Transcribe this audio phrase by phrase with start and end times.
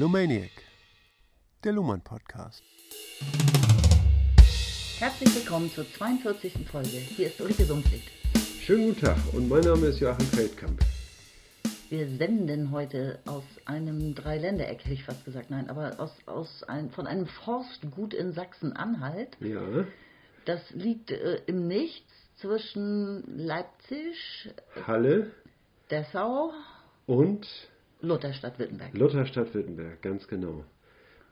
[0.00, 0.50] Lumaniac,
[1.62, 2.62] der Luhmann Podcast.
[4.98, 6.66] Herzlich willkommen zur 42.
[6.66, 6.88] Folge.
[6.88, 8.04] Hier ist Ulrike Sumfliet.
[8.62, 10.80] Schönen guten Tag und mein Name ist Joachim Feldkamp.
[11.90, 16.88] Wir senden heute aus einem Dreiländereck, hätte ich fast gesagt, nein, aber aus, aus ein,
[16.88, 19.36] von einem Forstgut in Sachsen-Anhalt.
[19.40, 19.84] Ja,
[20.46, 24.48] Das liegt äh, im Nichts zwischen Leipzig,
[24.86, 25.30] Halle
[25.90, 26.54] Dessau,
[27.06, 27.46] und
[28.02, 28.96] Lutherstadt-Wittenberg.
[28.96, 30.64] Lutherstadt-Wittenberg, ganz genau.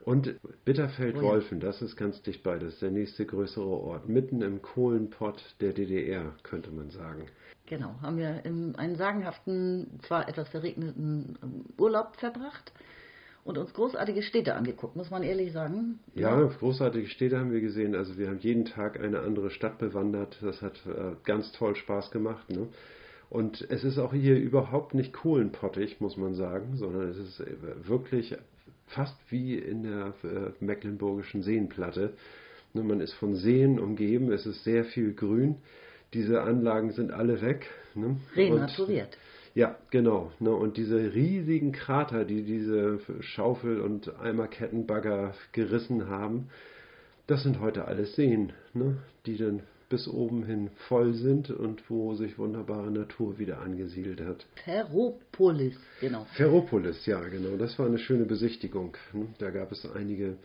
[0.05, 0.49] Und Oh.
[0.65, 4.07] Bitterfeld-Wolfen, das ist ganz dicht bei, das ist der nächste größere Ort.
[4.07, 7.25] Mitten im Kohlenpott der DDR, könnte man sagen.
[7.65, 12.71] Genau, haben wir in einen sagenhaften, zwar etwas verregneten ähm, Urlaub verbracht
[13.43, 15.99] und uns großartige Städte angeguckt, muss man ehrlich sagen.
[16.15, 17.95] Ja, großartige Städte haben wir gesehen.
[17.95, 20.37] Also wir haben jeden Tag eine andere Stadt bewandert.
[20.41, 22.49] Das hat äh, ganz toll Spaß gemacht.
[22.49, 22.67] Ne?
[23.29, 27.55] Und es ist auch hier überhaupt nicht kohlenpottig, muss man sagen, sondern es ist äh,
[27.87, 28.35] wirklich
[28.87, 32.13] fast wie in der äh, mecklenburgischen Seenplatte.
[32.73, 35.57] Ne, man ist von Seen umgeben, es ist sehr viel Grün.
[36.13, 37.67] Diese Anlagen sind alle weg.
[37.93, 38.17] Ne?
[38.35, 39.15] Renaturiert.
[39.53, 40.31] Ja, genau.
[40.39, 40.51] Ne?
[40.51, 46.49] Und diese riesigen Krater, die diese Schaufel- und Eimerkettenbagger gerissen haben,
[47.27, 48.97] das sind heute alles Seen, ne?
[49.27, 54.45] die dann bis oben hin voll sind und wo sich wunderbare Natur wieder angesiedelt hat.
[54.63, 56.25] Ferropolis, genau.
[56.35, 57.57] Ferropolis, ja, genau.
[57.57, 58.95] Das war eine schöne Besichtigung.
[59.13, 59.27] ne?
[59.39, 60.37] Da gab es einige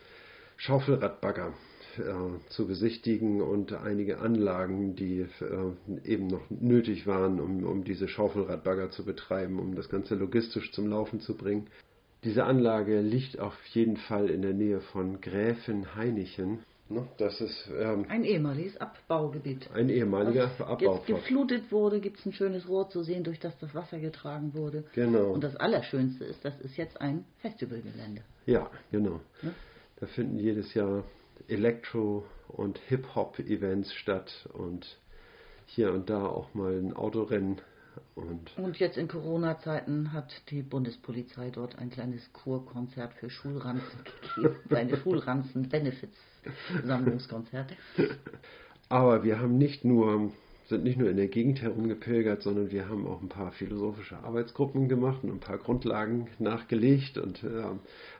[0.56, 1.52] Schaufelradbagger
[1.98, 8.08] äh, zu besichtigen und einige Anlagen, die äh, eben noch nötig waren, um, um diese
[8.08, 11.68] Schaufelradbagger zu betreiben, um das Ganze logistisch zum Laufen zu bringen.
[12.24, 16.60] Diese Anlage liegt auf jeden Fall in der Nähe von Gräfin Heinichen.
[17.17, 19.70] Das ist ähm, Ein ehemaliges Abbaugebiet.
[19.72, 21.06] ein ehemaliger jetzt Abbauplatz.
[21.06, 24.84] geflutet wurde, gibt es ein schönes Rohr zu sehen, durch das das Wasser getragen wurde.
[24.95, 25.30] Genau.
[25.33, 28.22] Und das Allerschönste ist, das ist jetzt ein Festivalgelände.
[28.46, 29.20] Ja, genau.
[29.40, 29.55] Ne?
[29.96, 31.05] Da finden jedes Jahr
[31.48, 34.98] Elektro- und Hip-Hop-Events statt und
[35.66, 37.61] hier und da auch mal ein Autorennen.
[38.14, 43.98] Und Und jetzt in Corona-Zeiten hat die Bundespolizei dort ein kleines Kurkonzert für Schulranzen
[44.36, 44.55] gegeben.
[44.70, 47.72] Seine Schulranzen-Benefits-Sammlungskonzert.
[48.88, 50.30] aber wir haben nicht nur,
[50.68, 54.88] sind nicht nur in der Gegend herumgepilgert, sondern wir haben auch ein paar philosophische Arbeitsgruppen
[54.88, 57.64] gemacht und ein paar Grundlagen nachgelegt und äh,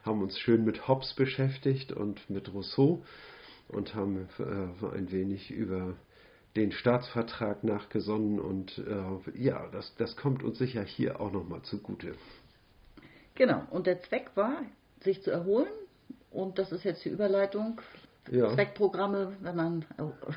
[0.03, 3.03] haben uns schön mit Hobbes beschäftigt und mit Rousseau
[3.67, 5.95] und haben äh, ein wenig über
[6.55, 12.13] den Staatsvertrag nachgesonnen und äh, ja, das, das kommt uns sicher hier auch nochmal zugute.
[13.35, 13.63] Genau.
[13.69, 14.61] Und der Zweck war,
[15.01, 15.71] sich zu erholen.
[16.31, 17.81] Und das ist jetzt die Überleitung.
[18.31, 19.85] Ja, Zweckprogramme, wenn man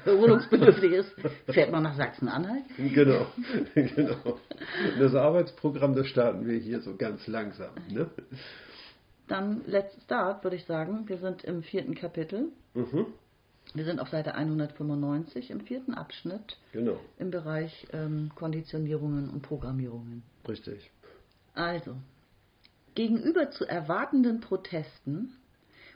[0.04, 1.14] erholungsbedürftig ist,
[1.46, 2.64] fährt man nach Sachsen-Anhalt.
[2.76, 3.26] genau,
[3.74, 4.38] genau.
[4.98, 7.70] Das Arbeitsprogramm, das starten wir hier so ganz langsam.
[7.90, 8.10] Ne?
[9.26, 11.08] Dann Let's Start, würde ich sagen.
[11.08, 12.50] Wir sind im vierten Kapitel.
[12.74, 13.06] Mhm,
[13.74, 20.22] Wir sind auf Seite 195 im vierten Abschnitt genau, im Bereich ähm, Konditionierungen und Programmierungen.
[20.48, 20.90] richtig.
[21.54, 21.96] Also,
[22.94, 25.32] gegenüber zu erwartenden Protesten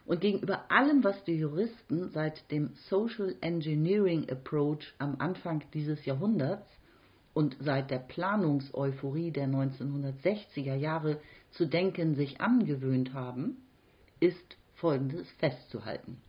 [0.05, 6.67] und gegenüber allem, was die Juristen seit dem Social Engineering Approach am Anfang dieses Jahrhunderts
[7.35, 11.21] und seit der Planungseuphorie der 1960er Jahre
[11.53, 13.57] zu denken sich angewöhnt haben,
[14.21, 16.21] ist Folgendes festzuhalten.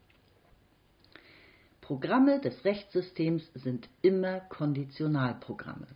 [1.83, 5.87] Programme des Rechtssystems sind immer Konditionalprogramme.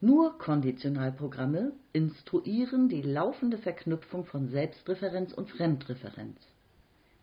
[0.00, 6.40] Nur Konditionalprogramme instruieren die laufende Verknüpfung von Selbstreferenz und Fremdreferenz.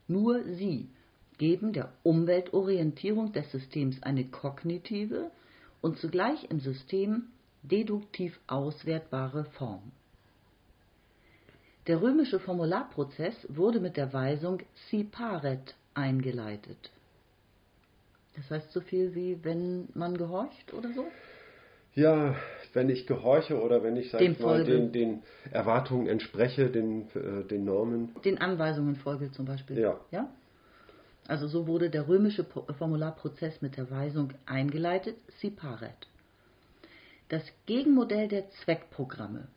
[0.08, 0.88] Nur sie
[1.40, 5.32] geben der Umweltorientierung des Systems eine kognitive
[5.82, 7.24] und zugleich im System
[7.64, 9.92] deduktiv auswertbare Form.
[11.88, 16.92] Der römische Formularprozess wurde mit der Weisung si paret eingeleitet.
[18.36, 21.06] Das heißt so viel wie wenn man gehorcht oder so?
[21.94, 22.36] Ja,
[22.74, 27.10] wenn ich gehorche oder wenn ich, sag Dem ich mal, den, den Erwartungen entspreche, den,
[27.16, 28.16] äh, den Normen.
[28.24, 29.78] Den Anweisungen folge zum Beispiel.
[29.78, 30.00] Ja.
[30.12, 30.30] ja?
[31.28, 32.46] Also so wurde der römische
[32.78, 36.08] Formularprozess mit der Weisung eingeleitet, si paret.
[37.28, 39.48] Das Gegenmodell der Zweckprogramme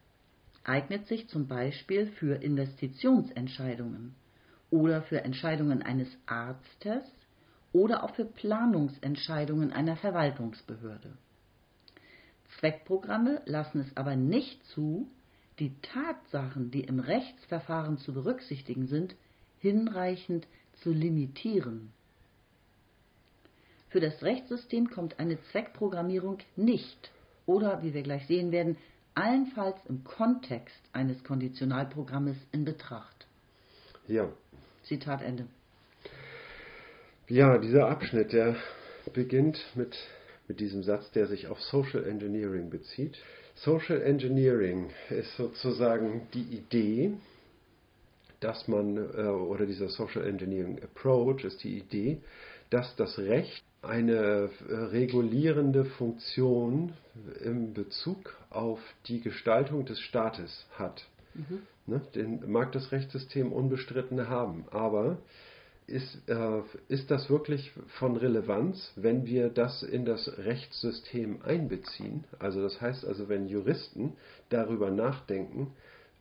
[0.65, 4.15] eignet sich zum Beispiel für Investitionsentscheidungen
[4.71, 7.05] oder für Entscheidungen eines Arztes
[7.73, 11.13] oder auch für Planungsentscheidungen einer Verwaltungsbehörde.
[12.59, 15.09] Zweckprogramme lassen es aber nicht zu,
[15.59, 19.15] die Tatsachen, die im Rechtsverfahren zu berücksichtigen sind,
[19.61, 20.47] hinreichend
[20.83, 21.93] zu limitieren.
[23.89, 27.13] Für das Rechtssystem kommt eine Zweckprogrammierung nicht
[27.47, 28.77] oder, wie wir gleich sehen werden,
[29.15, 33.27] allenfalls im Kontext eines Konditionalprogrammes in Betracht.
[34.09, 34.29] Ja.
[34.85, 35.47] Zitat Ende.
[37.29, 38.57] Ja, dieser Abschnitt, der
[39.15, 39.97] beginnt mit,
[40.47, 43.17] mit diesem Satz, der sich auf Social Engineering bezieht.
[43.55, 47.15] Social Engineering ist sozusagen die Idee,
[48.41, 52.21] dass man, äh, oder dieser Social Engineering Approach ist die Idee,
[52.69, 56.93] dass das Recht eine äh, regulierende Funktion
[57.43, 61.07] im Bezug auf die Gestaltung des Staates hat.
[61.35, 61.63] Mhm.
[61.87, 65.19] Ne, den mag das Rechtssystem unbestritten haben, aber
[65.87, 72.25] ist, äh, ist das wirklich von Relevanz, wenn wir das in das Rechtssystem einbeziehen?
[72.39, 74.15] Also das heißt also, wenn Juristen
[74.49, 75.73] darüber nachdenken,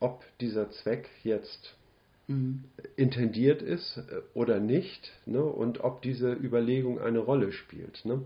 [0.02, 1.76] ob dieser Zweck jetzt
[2.34, 2.64] mhm.
[2.96, 8.04] intendiert ist äh, oder nicht ne, und ob diese Überlegung eine Rolle spielt.
[8.06, 8.22] Ne?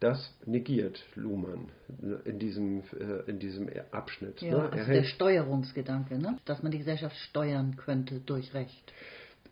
[0.00, 1.68] Das negiert Luhmann
[2.00, 4.42] ne, in diesem, äh, in diesem Abschnitt.
[4.42, 4.70] Ja, ne?
[4.70, 6.38] also der Steuerungsgedanke, ne?
[6.44, 8.92] dass man die Gesellschaft steuern könnte durch Recht.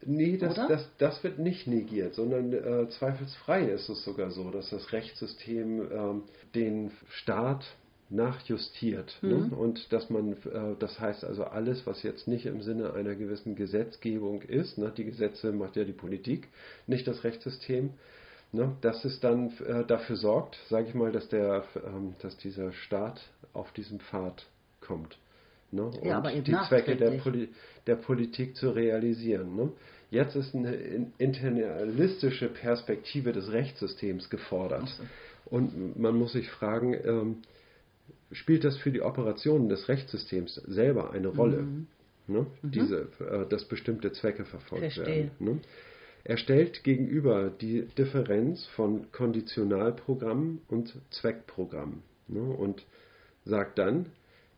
[0.04, 4.70] Nee, das, das, das wird nicht negiert, sondern äh, zweifelsfrei ist es sogar so, dass
[4.70, 7.64] das Rechtssystem äh, den Staat
[8.12, 9.18] nachjustiert.
[9.22, 9.34] Ne?
[9.34, 9.48] Mhm.
[9.48, 9.56] Ne?
[9.56, 13.56] Und dass man, äh, das heißt also alles, was jetzt nicht im Sinne einer gewissen
[13.56, 14.92] Gesetzgebung ist, ne?
[14.96, 16.48] die Gesetze macht ja die Politik,
[16.86, 17.90] nicht das Rechtssystem,
[18.52, 18.76] ne?
[18.82, 23.20] dass es dann äh, dafür sorgt, sage ich mal, dass, der, ähm, dass dieser Staat
[23.52, 24.46] auf diesen Pfad
[24.80, 25.16] kommt.
[25.70, 25.90] Ne?
[26.02, 27.48] Ja, und die Zwecke der, Poli
[27.86, 29.56] der, Politik zu realisieren.
[29.56, 29.72] Ne?
[30.10, 30.74] Jetzt ist eine
[31.16, 34.86] internalistische Perspektive des Rechtssystems gefordert.
[34.86, 35.02] So.
[35.46, 37.36] Und man muss sich fragen, ähm,
[38.32, 41.62] spielt das für die Operationen des Rechtssystems selber eine Rolle?
[41.62, 41.86] Mhm.
[42.26, 42.46] Ne?
[42.62, 42.70] Mhm.
[42.70, 45.06] Diese, äh, dass bestimmte Zwecke verfolgt Verstehe.
[45.06, 45.30] werden.
[45.38, 45.60] Ne?
[46.24, 52.42] Er stellt gegenüber die Differenz von Konditionalprogrammen und Zweckprogrammen ne?
[52.42, 52.84] und
[53.44, 54.06] sagt dann,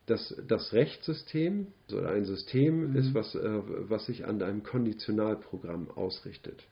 [0.06, 2.96] dass das Rechtssystem oder ein System mhm.
[2.96, 3.40] ist, was, äh,
[3.88, 6.62] was sich an einem Konditionalprogramm ausrichtet.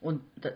[0.00, 0.52] Und das,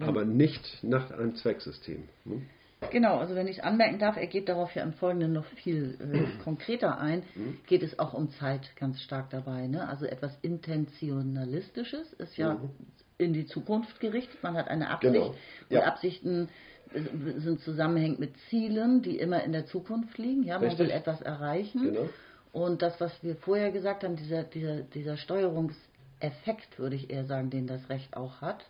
[0.00, 2.04] Aber nicht nach einem Zwecksystem.
[2.24, 2.42] Ne?
[2.90, 6.38] Genau, also wenn ich anmerken darf, er geht darauf ja im Folgenden noch viel äh,
[6.44, 7.58] konkreter ein, mhm.
[7.66, 9.66] geht es auch um Zeit ganz stark dabei.
[9.66, 9.88] Ne?
[9.88, 12.70] Also etwas Intentionalistisches ist ja mhm.
[13.18, 15.34] in die Zukunft gerichtet, man hat eine Absicht genau.
[15.70, 15.80] ja.
[15.80, 16.48] und Absichten
[16.92, 20.44] sind zusammenhängend mit Zielen, die immer in der Zukunft liegen.
[20.44, 20.86] Ja, man Richtig.
[20.86, 21.82] will etwas erreichen.
[21.82, 22.08] Genau.
[22.52, 27.50] Und das, was wir vorher gesagt haben, dieser, dieser, dieser Steuerungseffekt, würde ich eher sagen,
[27.50, 28.64] den das Recht auch hat,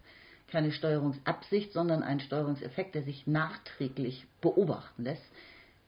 [0.49, 5.25] keine Steuerungsabsicht, sondern ein Steuerungseffekt, der sich nachträglich beobachten lässt.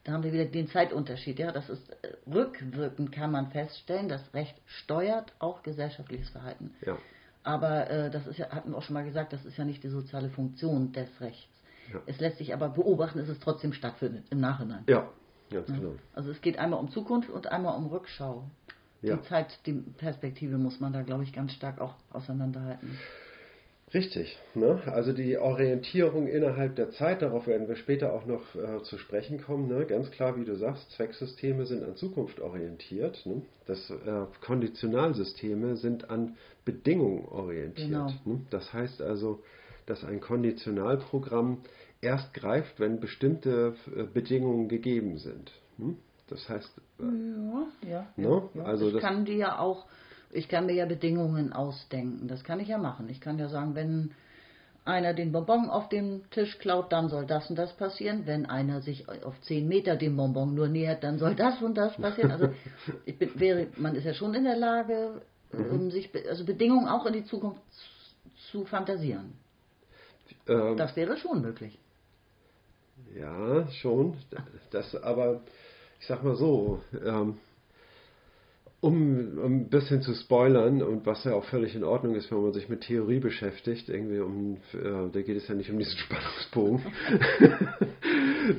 [0.05, 1.39] Da haben wir wieder den Zeitunterschied.
[1.39, 6.75] Ja, das ist äh, rückwirkend kann man feststellen, das Recht steuert auch gesellschaftliches Verhalten.
[6.85, 6.97] Ja.
[7.43, 9.83] Aber äh, das ist ja, hatten wir auch schon mal gesagt, das ist ja nicht
[9.83, 11.49] die soziale Funktion des Rechts.
[11.93, 12.01] Ja.
[12.07, 14.85] Es lässt sich aber beobachten, dass es trotzdem stattfindet im Nachhinein.
[14.87, 15.09] Ja,
[15.51, 15.77] ganz ja.
[15.77, 15.95] genau.
[16.15, 18.45] Also es geht einmal um Zukunft und einmal um Rückschau.
[19.01, 19.17] Ja.
[19.17, 22.99] Die Zeit, die Perspektive muss man da, glaube ich, ganz stark auch auseinanderhalten.
[23.95, 24.39] Richtig.
[24.55, 24.83] Ne?
[24.87, 29.41] Also die Orientierung innerhalb der Zeit, darauf werden wir später auch noch äh, zu sprechen
[29.41, 29.69] kommen.
[29.69, 29.87] Ne?
[29.87, 33.25] Ganz klar, wie du sagst, Zwecksysteme sind an Zukunft orientiert.
[33.25, 33.43] Ne?
[33.67, 37.89] Das äh, Konditionalsysteme sind an Bedingungen orientiert.
[37.89, 38.13] Genau.
[38.25, 38.41] Ne?
[38.51, 39.43] Das heißt also,
[39.87, 41.63] dass ein Konditionalprogramm
[42.01, 45.51] erst greift, wenn bestimmte äh, Bedingungen gegeben sind.
[45.79, 45.97] Hm?
[46.29, 48.49] Das heißt, äh, ja, ja, ne?
[48.55, 49.87] ja, also ich kann die ja auch,
[50.31, 52.29] ich kann mir ja Bedingungen ausdenken.
[52.29, 53.09] Das kann ich ja machen.
[53.09, 54.11] Ich kann ja sagen, wenn
[54.85, 58.23] einer den Bonbon auf dem Tisch klaut, dann soll das und das passieren.
[58.27, 61.97] Wenn einer sich auf 10 Meter dem Bonbon nur nähert, dann soll das und das
[61.97, 62.31] passieren.
[62.31, 62.49] Also
[63.19, 65.21] bin, wäre, man ist ja schon in der Lage,
[65.53, 65.71] mhm.
[65.71, 67.61] um sich also Bedingungen auch in die Zukunft
[68.51, 69.35] zu fantasieren.
[70.47, 71.79] Ähm, das wäre schon möglich.
[73.15, 74.17] Ja, schon.
[74.71, 75.41] Das aber,
[76.01, 77.39] ich sag mal so, ähm,
[78.81, 82.43] um, um, ein bisschen zu spoilern und was ja auch völlig in Ordnung ist, wenn
[82.43, 85.99] man sich mit Theorie beschäftigt, irgendwie um, äh, da geht es ja nicht um diesen
[85.99, 86.87] Spannungsbogen.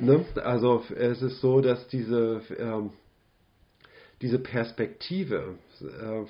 [0.00, 0.24] ne?
[0.42, 2.90] Also es ist so, dass diese ähm,
[4.22, 6.24] diese Perspektive äh,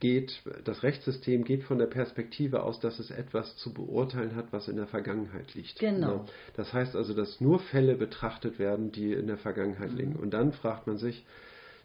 [0.00, 4.66] geht, das Rechtssystem geht von der Perspektive aus, dass es etwas zu beurteilen hat, was
[4.66, 5.78] in der Vergangenheit liegt.
[5.78, 6.08] Genau.
[6.08, 6.24] Ne?
[6.56, 9.96] Das heißt also, dass nur Fälle betrachtet werden, die in der Vergangenheit mhm.
[9.96, 10.16] liegen.
[10.16, 11.24] Und dann fragt man sich,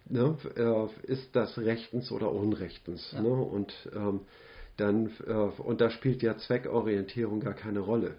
[0.08, 3.12] ne, äh, ist das rechtens oder unrechtens?
[3.12, 3.22] Ja.
[3.22, 3.30] Ne?
[3.30, 4.20] Und ähm,
[4.76, 8.14] dann äh, und da spielt ja Zweckorientierung gar keine Rolle,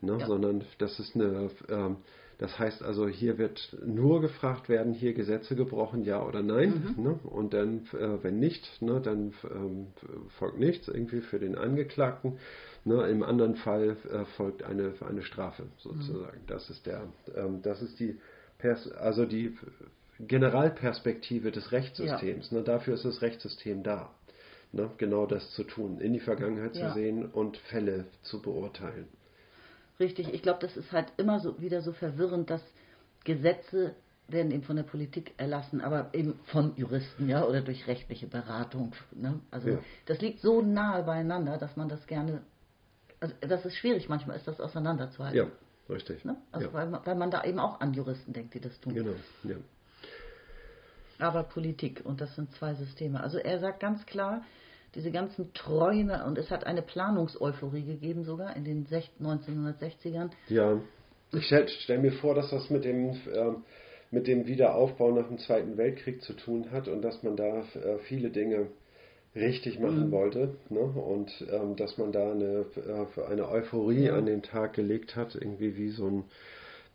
[0.00, 0.18] ne?
[0.18, 0.26] ja.
[0.26, 1.96] sondern das ist eine ähm,
[2.38, 6.94] das heißt also, hier wird nur gefragt werden, hier Gesetze gebrochen, ja oder nein.
[6.96, 7.02] Mhm.
[7.02, 7.20] Ne?
[7.24, 9.88] Und dann, äh, wenn nicht, ne, dann ähm,
[10.38, 12.38] folgt nichts irgendwie für den Angeklagten.
[12.84, 13.08] Ne?
[13.08, 16.38] Im anderen Fall äh, folgt eine, eine Strafe sozusagen.
[16.38, 16.46] Mhm.
[16.46, 18.16] Das ist der, ähm, das ist die,
[18.58, 19.56] Pers also die,
[20.20, 22.50] Generalperspektive des Rechtssystems.
[22.50, 22.58] Ja.
[22.58, 24.10] Ne, dafür ist das Rechtssystem da.
[24.72, 26.88] Ne, genau das zu tun, in die Vergangenheit ja.
[26.88, 29.08] zu sehen und Fälle zu beurteilen.
[29.98, 32.62] Richtig, ich glaube, das ist halt immer so wieder so verwirrend, dass
[33.24, 33.94] Gesetze
[34.28, 38.92] werden eben von der Politik erlassen, aber eben von Juristen, ja, oder durch rechtliche Beratung.
[39.12, 39.40] Ne?
[39.50, 39.78] Also ja.
[40.06, 42.42] das liegt so nahe beieinander, dass man das gerne,
[43.20, 45.38] also das ist schwierig manchmal, ist das auseinanderzuhalten.
[45.38, 46.24] Ja, richtig.
[46.24, 46.36] Ne?
[46.52, 46.72] Also ja.
[46.74, 48.94] weil, weil man da eben auch an Juristen denkt, die das tun.
[48.94, 49.56] Genau, ja.
[51.18, 53.20] Aber Politik und das sind zwei Systeme.
[53.20, 54.42] Also er sagt ganz klar,
[54.94, 60.30] diese ganzen Träume und es hat eine Planungseuphorie gegeben sogar in den 1960ern.
[60.48, 60.80] Ja,
[61.32, 63.64] ich stelle stell mir vor, dass das mit dem ähm,
[64.10, 67.98] mit dem Wiederaufbau nach dem Zweiten Weltkrieg zu tun hat und dass man da äh,
[68.06, 68.68] viele Dinge
[69.34, 70.10] richtig machen mhm.
[70.10, 70.80] wollte ne?
[70.80, 74.16] und ähm, dass man da eine, äh, eine Euphorie ja.
[74.16, 76.24] an den Tag gelegt hat, irgendwie wie so ein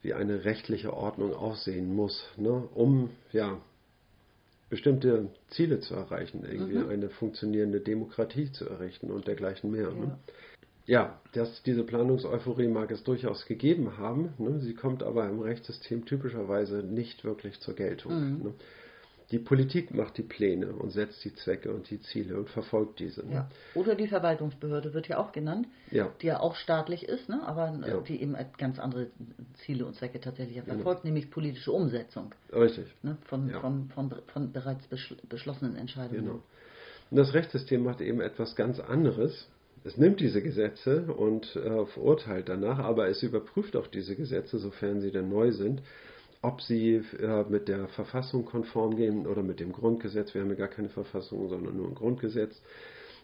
[0.02, 2.68] wie eine rechtliche Ordnung aussehen muss, ne?
[2.74, 3.62] um ja
[4.74, 6.90] bestimmte Ziele zu erreichen, irgendwie mhm.
[6.90, 9.90] eine funktionierende Demokratie zu errichten und dergleichen mehr.
[9.90, 9.94] Ja.
[9.94, 10.18] Ne?
[10.88, 14.34] ja, das, diese Planungseuphorie mag es durchaus gegeben haben.
[14.40, 14.62] Ne?
[14.62, 18.14] Sie kommt aber im Rechtssystem typischerweise nicht wirklich zur Geltung.
[18.14, 18.44] Mhm.
[18.46, 18.54] Ne?
[19.34, 23.26] Die Politik macht die Pläne und setzt die Zwecke und die Ziele und verfolgt diese.
[23.26, 23.34] Ne?
[23.34, 23.50] Ja.
[23.74, 26.12] Oder die Verwaltungsbehörde wird ja auch genannt, ja.
[26.22, 27.42] die ja auch staatlich ist, ne?
[27.44, 27.98] aber äh, ja.
[28.02, 29.08] die eben ganz andere
[29.66, 31.16] Ziele und Zwecke tatsächlich verfolgt, genau.
[31.16, 32.36] nämlich politische Umsetzung.
[32.54, 32.86] Richtig.
[33.02, 33.18] Ne?
[33.26, 34.88] Von, von, von, von, bereits
[35.28, 36.26] beschlossenen Entscheidungen.
[36.26, 36.40] Genau.
[37.10, 39.48] Und das Rechtssystem macht eben etwas ganz anderes
[39.86, 45.02] es nimmt diese Gesetze und äh, verurteilt danach, aber es überprüft auch diese Gesetze, sofern
[45.02, 45.82] sie denn neu sind,
[46.44, 50.34] ob sie äh, mit der Verfassung konform gehen oder mit dem Grundgesetz.
[50.34, 52.62] Wir haben ja gar keine Verfassung, sondern nur ein Grundgesetz.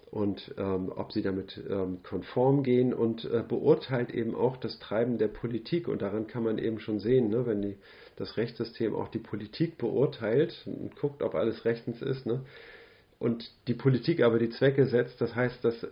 [0.09, 5.19] Und ähm, ob sie damit ähm, konform gehen und äh, beurteilt eben auch das Treiben
[5.19, 5.87] der Politik.
[5.87, 7.77] Und daran kann man eben schon sehen, ne, wenn die,
[8.15, 12.41] das Rechtssystem auch die Politik beurteilt und guckt, ob alles rechtens ist, ne,
[13.19, 15.91] und die Politik aber die Zwecke setzt, das heißt, dass, äh,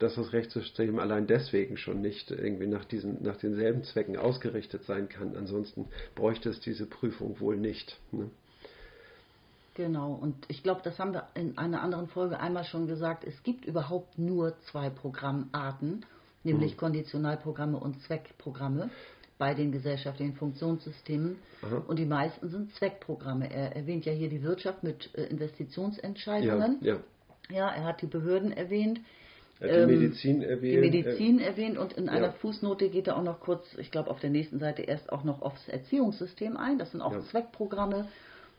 [0.00, 5.08] dass das Rechtssystem allein deswegen schon nicht irgendwie nach, diesen, nach denselben Zwecken ausgerichtet sein
[5.08, 5.36] kann.
[5.36, 7.96] Ansonsten bräuchte es diese Prüfung wohl nicht.
[8.10, 8.28] Ne?
[9.74, 13.42] Genau, und ich glaube, das haben wir in einer anderen Folge einmal schon gesagt, es
[13.44, 16.04] gibt überhaupt nur zwei Programmarten,
[16.42, 16.78] nämlich mhm.
[16.78, 18.90] Konditionalprogramme und Zweckprogramme
[19.38, 21.36] bei den gesellschaftlichen Funktionssystemen.
[21.62, 21.82] Aha.
[21.86, 23.52] Und die meisten sind Zweckprogramme.
[23.52, 26.78] Er erwähnt ja hier die Wirtschaft mit äh, Investitionsentscheidungen.
[26.80, 26.94] Ja,
[27.50, 27.56] ja.
[27.56, 29.00] ja, er hat die Behörden erwähnt.
[29.60, 30.74] Er hat die ähm, Medizin erwähnt.
[30.74, 32.32] Die Medizin erwähnt und in einer ja.
[32.32, 35.42] Fußnote geht er auch noch kurz, ich glaube auf der nächsten Seite erst auch noch
[35.42, 36.78] aufs Erziehungssystem ein.
[36.78, 37.16] Das sind auch.
[37.30, 38.08] Zweckprogramme,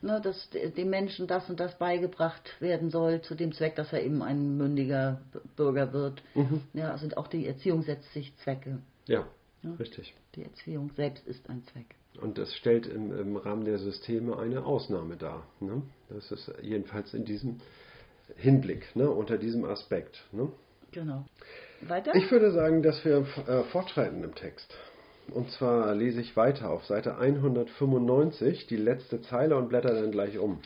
[0.01, 4.03] ne, dass dem Menschen das und das beigebracht werden soll, zu dem Zweck, dass er
[4.03, 5.21] eben ein mündiger
[5.55, 6.23] Bürger wird.
[6.35, 6.61] Mhm.
[6.73, 8.79] Ja, sind auch die Erziehung setzt sich Zwecke.
[9.07, 9.25] Ja.
[9.63, 10.13] Ja, Richtig.
[10.35, 11.95] Die Erziehung selbst ist ein Zweck.
[12.21, 15.47] Und das stellt im, im Rahmen der Systeme eine Ausnahme dar.
[15.59, 15.81] Ne?
[16.09, 17.59] Das ist jedenfalls in diesem
[18.35, 19.09] Hinblick, ne?
[19.09, 20.23] unter diesem Aspekt.
[20.31, 20.51] Ne?
[20.91, 21.25] Genau.
[21.81, 22.15] Weiter?
[22.15, 24.73] Ich würde sagen, dass wir äh, fortschreiten im Text.
[25.29, 30.37] Und zwar lese ich weiter auf Seite 195, die letzte Zeile und blätter dann gleich
[30.37, 30.59] um.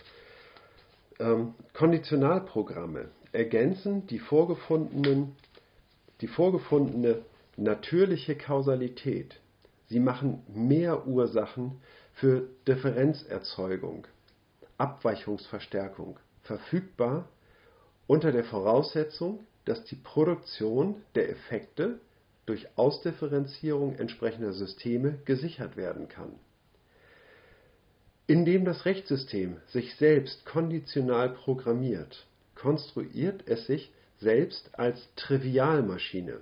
[1.19, 5.35] Ähm, Konditionalprogramme ergänzen die vorgefundenen,
[6.21, 7.23] die vorgefundene
[7.57, 9.39] natürliche Kausalität.
[9.87, 11.81] Sie machen mehr Ursachen
[12.13, 14.07] für Differenzerzeugung,
[14.77, 17.27] Abweichungsverstärkung verfügbar
[18.07, 21.99] unter der Voraussetzung, dass die Produktion der Effekte
[22.45, 26.33] durch Ausdifferenzierung entsprechender Systeme gesichert werden kann.
[28.27, 36.39] Indem das Rechtssystem sich selbst konditional programmiert, konstruiert es sich selbst als Trivialmaschine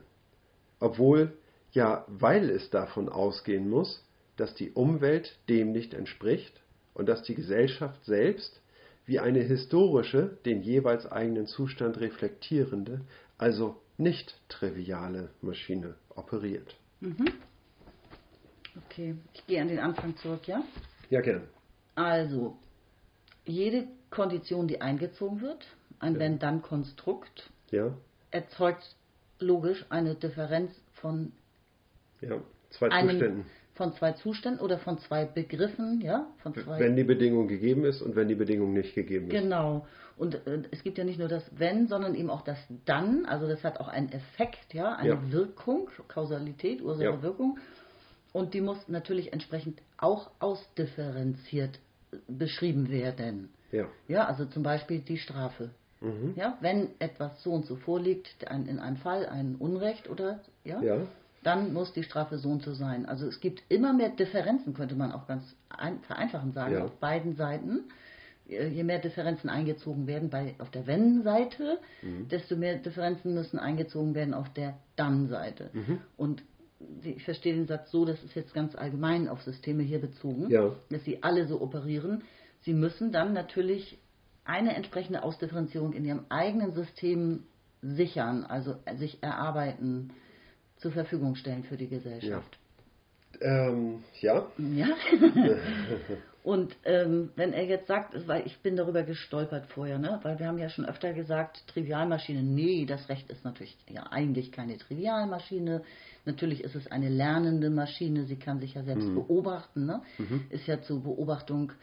[0.79, 1.33] obwohl
[1.71, 4.03] ja, weil es davon ausgehen muss,
[4.37, 6.61] dass die Umwelt dem nicht entspricht
[6.93, 8.59] und dass die Gesellschaft selbst
[9.05, 13.01] wie eine historische, den jeweils eigenen Zustand reflektierende,
[13.37, 16.75] also nicht triviale Maschine operiert.
[17.01, 17.27] Mhm.
[18.85, 20.63] Okay, ich gehe an den Anfang zurück, ja?
[21.09, 21.47] Ja, gern.
[21.95, 22.57] Also,
[23.45, 25.65] jede Kondition, die eingezogen wird,
[25.99, 26.19] ein ja.
[26.19, 27.93] Wenn-Dann-Konstrukt, ja.
[28.31, 28.95] erzeugt
[29.39, 31.31] logisch eine Differenz von
[32.21, 33.45] ja, zwei einem, Zuständen.
[33.73, 36.27] Von zwei Zuständen oder von zwei Begriffen, ja?
[36.39, 39.31] Von zwei wenn die Bedingung gegeben ist und wenn die Bedingung nicht gegeben ist.
[39.31, 39.87] Genau.
[40.17, 43.25] Und äh, es gibt ja nicht nur das Wenn, sondern eben auch das Dann.
[43.25, 45.31] Also das hat auch einen Effekt, ja, eine ja.
[45.31, 47.57] Wirkung, Kausalität, Ursache, Wirkung.
[48.33, 51.79] Und die muss natürlich entsprechend auch ausdifferenziert
[52.11, 53.49] äh, beschrieben werden.
[53.71, 53.87] Ja.
[54.07, 55.69] Ja, also zum Beispiel die Strafe.
[56.01, 56.33] Mhm.
[56.35, 60.81] Ja, wenn etwas so und so vorliegt, ein, in einem Fall ein Unrecht oder ja,
[60.81, 60.97] ja.
[61.43, 63.05] dann muss die Strafe so und so sein.
[63.05, 66.85] Also es gibt immer mehr Differenzen, könnte man auch ganz ein, vereinfachend sagen, Ja.
[66.85, 67.85] auf beiden Seiten.
[68.47, 71.79] Äh, Je mehr Differenzen eingezogen werden bei, auf der Wenn-Seite,
[72.31, 75.69] desto mehr Differenzen müssen eingezogen werden auf der Dann-Seite.
[76.17, 76.43] Und
[76.79, 80.49] die- ich verstehe den Satz so, das ist jetzt ganz allgemein auf Systeme hier bezogen,
[80.49, 80.71] Ja.
[80.89, 82.23] dass sie alle so operieren.
[82.61, 83.99] Sie müssen dann natürlich
[84.49, 87.43] eine entsprechende Ausdifferenzierung in ihrem eigenen System
[87.81, 90.11] sichern, also sich erarbeiten,
[90.77, 92.57] zur Verfügung stellen für die Gesellschaft.
[93.41, 94.47] Ähm, ja.
[94.57, 94.87] Ja.
[96.43, 100.19] Und ähm, wenn er jetzt sagt, weil ich bin darüber gestolpert vorher, ne?
[100.23, 104.51] weil wir haben ja schon öfter gesagt, Trivialmaschine, nee, das Recht ist natürlich ja eigentlich
[104.51, 105.83] keine Trivialmaschine.
[106.25, 110.01] Natürlich ist es eine lernende Maschine, sie kann sich ja selbst beobachten, ne?
[110.49, 111.73] ist ja zur Beobachtung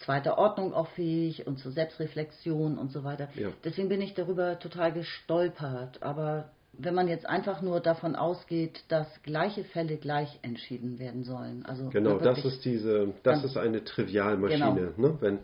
[0.00, 3.28] zweiter Ordnung auch fähig und zur Selbstreflexion und so weiter.
[3.34, 3.48] Ja.
[3.64, 6.02] Deswegen bin ich darüber total gestolpert.
[6.02, 11.64] Aber wenn man jetzt einfach nur davon ausgeht, dass gleiche Fälle gleich entschieden werden sollen,
[11.66, 14.92] also Genau, das ist diese, das ist eine Trivialmaschine.
[14.96, 15.08] Genau.
[15.08, 15.16] Ne?
[15.20, 15.38] Wenn,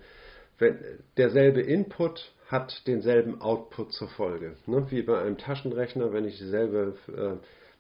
[0.59, 0.79] wenn
[1.17, 4.57] derselbe Input hat denselben Output zur Folge.
[4.67, 4.87] Ne?
[4.91, 7.37] Wie bei einem Taschenrechner, wenn ich dieselbe äh,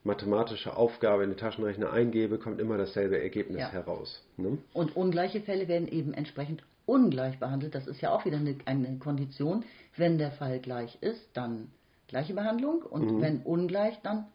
[0.06, 3.70] mathematische Aufgabe in den Taschenrechner eingebe, kommt immer dasselbe Ergebnis Ja.
[3.70, 4.22] heraus.
[4.36, 4.58] Ne?
[4.72, 7.74] Und ungleiche Fälle werden eben entsprechend ungleich behandelt.
[7.74, 9.64] Das ist ja auch wieder eine, eine Kondition.
[9.96, 11.68] Wenn der Fall gleich ist, dann
[12.08, 14.26] gleiche Behandlung und wenn ungleich, dann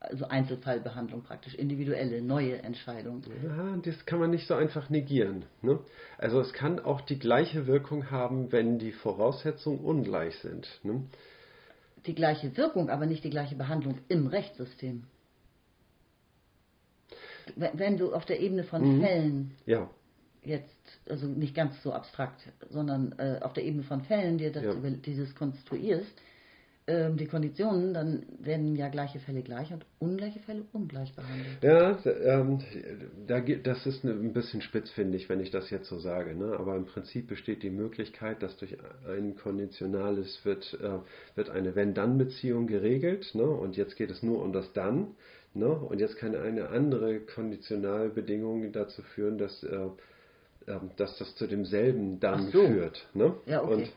[0.00, 3.22] also Einzelfallbehandlung praktisch, individuelle, neue Entscheidung.
[3.42, 5.44] Ja, das kann man nicht so einfach negieren.
[5.62, 5.78] Ne?
[6.18, 10.68] Also es kann auch die gleiche Wirkung haben, wenn die Voraussetzungen ungleich sind.
[10.82, 11.04] Ne?
[12.06, 15.04] Die gleiche Wirkung, aber nicht die gleiche Behandlung im Rechtssystem.
[17.56, 19.90] Wenn du auf der Ebene von Fällen Ja,
[20.42, 20.76] jetzt,
[21.08, 22.40] also nicht ganz so abstrakt,
[22.70, 24.72] sondern äh, auf der Ebene von Fällen dir das Ja.
[24.72, 26.20] über, dieses konstruierst,
[26.86, 31.62] ähm, die Konditionen, dann werden ja gleiche Fälle gleich und ungleiche Fälle ungleich behandelt.
[31.62, 32.58] Ja, ähm,
[33.26, 36.34] da, das ist ne- ein bisschen spitzfindig, wenn ich das jetzt so sage.
[36.34, 36.56] Ne?
[36.58, 38.76] Aber im Prinzip besteht die Möglichkeit, dass durch
[39.08, 40.98] ein konditionales wird, äh,
[41.36, 43.30] wird eine Wenn-Dann-Beziehung geregelt.
[43.34, 43.44] Ne?
[43.44, 45.08] Und jetzt geht es nur um das Dann.
[45.54, 45.68] Ne?
[45.68, 49.88] Und jetzt kann eine andere Konditionalbedingung dazu führen, dass, äh,
[50.66, 52.66] ähm, dass das zu demselben Dann so.
[52.66, 53.08] führt.
[53.14, 53.34] Ne?
[53.46, 53.72] Ja, okay.
[53.72, 53.92] Und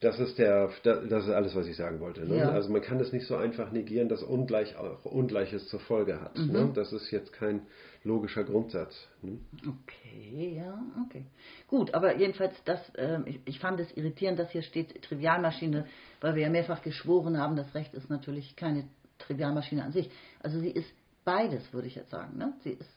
[0.00, 2.20] das ist der, da- das ist alles, was ich sagen wollte.
[2.26, 2.36] Ne?
[2.38, 2.50] Ja.
[2.50, 6.38] Also man kann das nicht so einfach negieren, dass Ungleich auch Ungleiches zur Folge hat.
[6.38, 6.52] Mhm.
[6.52, 6.70] Ne?
[6.74, 7.62] Das ist jetzt kein
[8.04, 8.94] logischer Grundsatz.
[9.22, 9.38] Ne?
[9.66, 11.24] Okay, ja, okay.
[11.66, 15.86] Gut, aber jedenfalls, das, ähm, ich, ich fand es irritierend, dass hier steht Trivialmaschine,
[16.20, 18.84] weil wir ja mehrfach geschworen haben, das Recht ist natürlich keine
[19.18, 20.08] Trivialmaschine an sich.
[20.40, 20.88] Also sie ist
[21.24, 22.38] beides, würde ich jetzt sagen.
[22.38, 22.52] Ne?
[22.62, 22.88] Sie ist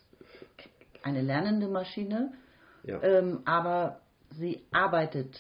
[1.02, 2.32] eine lernende Maschine,
[2.84, 3.02] Ja.
[3.02, 5.36] ähm, aber sie arbeitet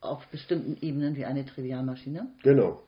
[0.00, 2.28] auf bestimmten Ebenen wie eine Trivialmaschine.
[2.42, 2.82] Genau.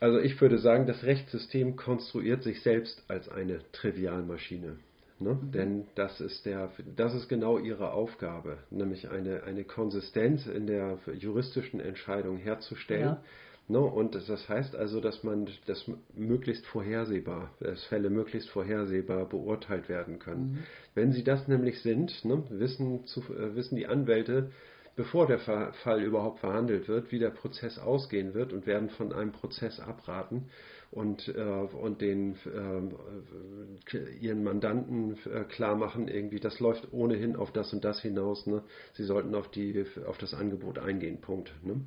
[0.00, 4.76] Also ich würde sagen, das Rechtssystem konstruiert sich selbst als eine Trivialmaschine.
[5.18, 5.38] Ne?
[5.54, 10.98] Denn das ist, der, das ist genau ihre Aufgabe, nämlich eine, eine Konsistenz in der
[11.18, 13.02] juristischen Entscheidung herzustellen.
[13.02, 13.22] Ja.
[13.68, 13.80] Ne?
[13.80, 20.18] Und das heißt also, dass man das möglichst vorhersehbar, dass Fälle möglichst vorhersehbar beurteilt werden
[20.18, 20.64] können.
[20.94, 24.50] Wenn sie das nämlich sind, ne, wissen, zu, äh, wissen die Anwälte,
[24.96, 29.32] bevor der Fall überhaupt verhandelt wird, wie der Prozess ausgehen wird und werden von einem
[29.32, 30.48] Prozess abraten
[30.90, 37.52] und, äh, und den, äh, ihren Mandanten äh, klar machen, irgendwie, das läuft ohnehin auf
[37.52, 38.46] das und das hinaus.
[38.46, 38.62] Ne?
[38.94, 41.52] Sie sollten auf, die, auf das Angebot eingehen, Punkt.
[41.62, 41.82] Ne?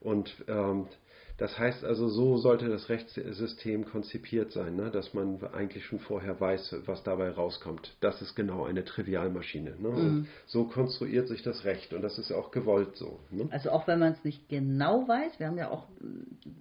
[0.00, 0.88] Und ähm,
[1.42, 4.92] das heißt also, so sollte das Rechtssystem konzipiert sein, ne?
[4.92, 7.96] dass man eigentlich schon vorher weiß, was dabei rauskommt.
[7.98, 9.74] Das ist genau eine Trivialmaschine.
[9.80, 9.88] Ne?
[9.88, 13.18] Und so konstruiert sich das Recht und das ist auch gewollt so.
[13.32, 13.48] Ne?
[13.50, 15.88] Also auch wenn man es nicht genau weiß, wir haben ja auch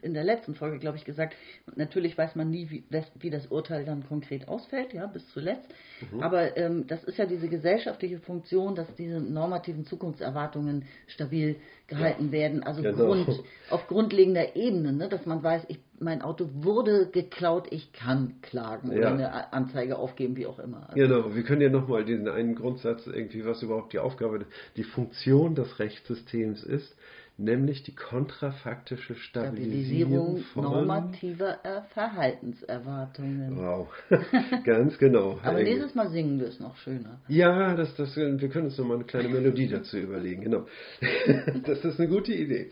[0.02, 1.36] in der letzten Folge, glaube ich, gesagt,
[1.76, 5.70] natürlich weiß man nie, wie, das- wie das Urteil dann konkret ausfällt, ja, bis zuletzt.
[6.12, 6.24] Mhm.
[6.24, 11.58] Aber ähm, das ist ja diese gesellschaftliche Funktion, dass diese normativen Zukunftserwartungen stabil
[11.92, 12.64] gehalten werden.
[12.64, 13.06] Also Genau.
[13.06, 13.28] Grund,
[13.70, 18.90] auf grundlegender Ebene, ne, dass man weiß, ich, mein Auto wurde geklaut, ich kann klagen
[18.90, 19.14] oder Ja.
[19.14, 20.88] eine A- Anzeige aufgeben, wie auch immer.
[20.90, 24.46] Also, Genau, wir können ja nochmal diesen einen Grundsatz irgendwie, was überhaupt die Aufgabe,
[24.78, 26.96] die Funktion des Rechtssystems ist,
[27.44, 30.64] nämlich die kontrafaktische Stabilisierung, Stabilisierung von...
[30.64, 33.58] normativer äh, Verhaltenserwartungen.
[33.58, 33.88] Wow,
[34.64, 35.40] ganz genau.
[35.44, 37.20] Aber nächstes Mal singen wir es noch schöner.
[37.28, 40.66] Ja, das, das, wir können uns nochmal eine kleine Melodie dazu überlegen, genau.
[41.66, 42.70] Das ist eine gute Idee.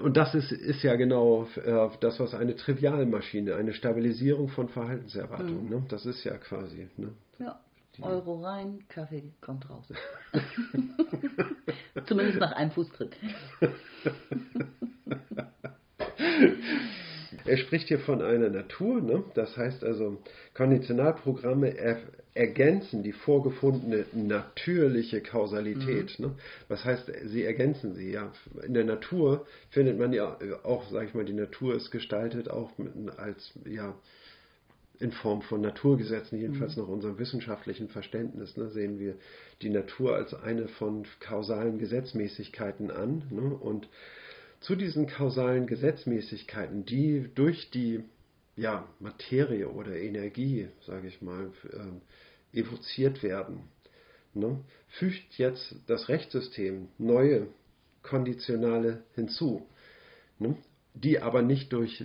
[0.00, 5.68] Und das ist, ist ja genau äh, das, was eine Trivialmaschine, eine Stabilisierung von Verhaltenserwartungen,
[5.68, 5.84] ne?
[5.88, 6.88] das ist ja quasi.
[6.96, 7.12] Ne?
[7.38, 7.60] Ja.
[8.00, 9.86] Euro rein, Kaffee kommt raus.
[12.06, 13.16] Zumindest nach einem Fußtritt.
[17.44, 19.24] er spricht hier von einer Natur, ne?
[19.34, 20.22] das heißt also,
[20.54, 21.98] Konditionalprogramme er,
[22.34, 26.18] ergänzen die vorgefundene natürliche Kausalität.
[26.18, 26.26] Mhm.
[26.26, 26.34] Ne?
[26.68, 28.32] Was heißt, sie ergänzen sie, ja.
[28.64, 32.76] In der Natur findet man ja auch, sag ich mal, die Natur ist gestaltet auch
[32.76, 33.94] mit, als, ja,
[35.00, 36.82] in Form von Naturgesetzen, jedenfalls mhm.
[36.82, 39.16] nach unserem wissenschaftlichen Verständnis, ne, sehen wir
[39.62, 43.24] die Natur als eine von kausalen Gesetzmäßigkeiten an.
[43.30, 43.88] Ne, und
[44.60, 48.04] zu diesen kausalen Gesetzmäßigkeiten, die durch die
[48.56, 53.60] ja, Materie oder Energie, sage ich mal, äh, evoziert werden,
[54.32, 57.48] ne, fügt jetzt das Rechtssystem neue
[58.02, 59.66] Konditionale hinzu.
[60.94, 62.04] Die aber nicht durch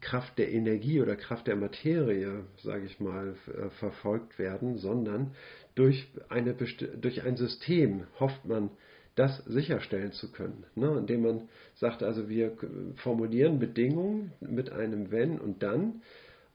[0.00, 5.32] Kraft der Energie oder Kraft der Materie, sage ich mal, äh, verfolgt werden, sondern
[5.74, 8.70] durch, eine, durch ein System hofft man,
[9.18, 10.96] das sicherstellen zu können, ne?
[10.96, 12.52] indem man sagt, also wir
[12.96, 16.02] formulieren Bedingungen mit einem Wenn und Dann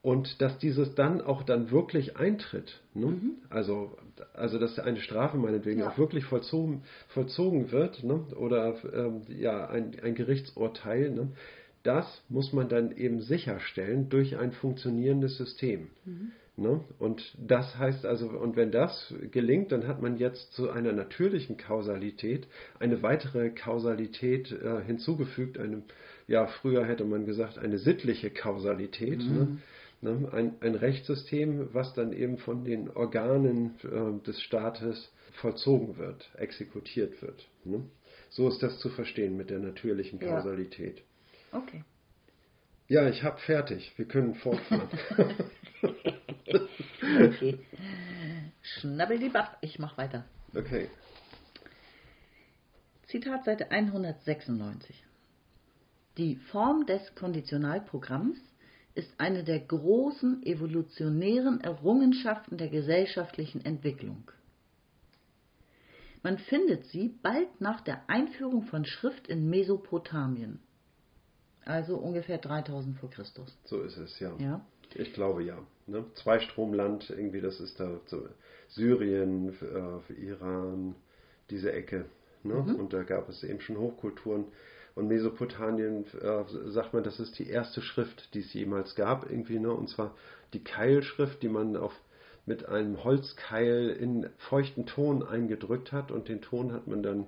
[0.00, 2.80] und dass dieses dann auch dann wirklich eintritt.
[2.94, 3.06] Ne?
[3.06, 3.32] Mhm.
[3.50, 3.96] Also,
[4.32, 5.90] also dass eine Strafe meinetwegen ja.
[5.90, 8.20] auch wirklich vollzogen, vollzogen wird ne?
[8.36, 11.10] oder ähm, ja, ein, ein Gerichtsurteil.
[11.10, 11.28] Ne?
[11.84, 15.90] Das muss man dann eben sicherstellen durch ein funktionierendes System.
[16.04, 16.32] Mhm.
[16.56, 16.80] Ne?
[16.98, 21.56] Und das heißt also, und wenn das gelingt, dann hat man jetzt zu einer natürlichen
[21.56, 22.46] Kausalität
[22.78, 25.58] eine weitere Kausalität äh, hinzugefügt.
[25.58, 25.82] Eine,
[26.28, 29.18] ja, früher hätte man gesagt, eine sittliche Kausalität.
[29.18, 29.58] Mhm.
[30.00, 30.12] Ne?
[30.12, 30.32] ne?
[30.32, 37.20] Ein, ein, Rechtssystem, was dann eben von den Organen äh, des Staates vollzogen wird, exekutiert
[37.20, 37.48] wird.
[37.64, 37.82] Ne?
[38.30, 40.98] So ist das zu verstehen mit der natürlichen Kausalität.
[40.98, 41.04] Ja.
[41.54, 41.84] Okay.
[42.88, 43.92] Ja, ich habe fertig.
[43.96, 44.88] Wir können fortfahren.
[47.20, 47.58] okay.
[48.62, 50.24] Schnabbel die Bach, ich mache weiter.
[50.54, 50.88] Okay.
[53.06, 55.02] Zitat Seite 196.
[56.18, 58.38] Die Form des Konditionalprogramms
[58.94, 64.30] ist eine der großen evolutionären Errungenschaften der gesellschaftlichen Entwicklung.
[66.22, 70.60] Man findet sie bald nach der Einführung von Schrift in Mesopotamien.
[71.64, 73.56] Also ungefähr 3000 vor Christus.
[73.64, 74.32] So ist es, ja.
[74.38, 74.60] ja?
[74.94, 75.58] Ich glaube ja.
[75.86, 76.04] Ne?
[76.14, 78.26] Zweistromland, irgendwie, das ist da so
[78.68, 80.94] Syrien, äh, Iran,
[81.50, 82.06] diese Ecke.
[82.42, 82.54] Ne?
[82.54, 82.76] Mhm.
[82.76, 84.46] Und da gab es eben schon Hochkulturen.
[84.94, 89.58] Und Mesopotamien, äh, sagt man, das ist die erste Schrift, die es jemals gab, irgendwie,
[89.58, 89.72] ne?
[89.72, 90.14] Und zwar
[90.52, 91.92] die Keilschrift, die man auf
[92.46, 97.26] mit einem Holzkeil in feuchten Ton eingedrückt hat und den Ton hat man dann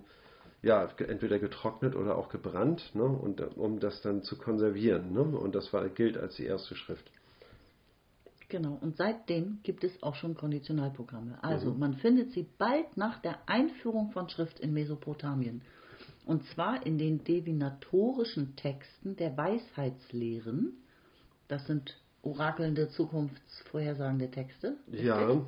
[0.63, 5.13] ja, entweder getrocknet oder auch gebrannt, ne, und, um das dann zu konservieren.
[5.13, 7.11] Ne, und das war, gilt als die erste Schrift.
[8.49, 11.43] Genau, und seitdem gibt es auch schon Konditionalprogramme.
[11.43, 11.79] Also mhm.
[11.81, 15.63] man findet sie bald nach der Einführung von Schrift in Mesopotamien.
[16.25, 20.75] Und zwar in den divinatorischen Texten der Weisheitslehren.
[21.49, 24.77] Das sind orakelnde, zukunftsvorhersagende Texte.
[24.91, 25.41] Ja,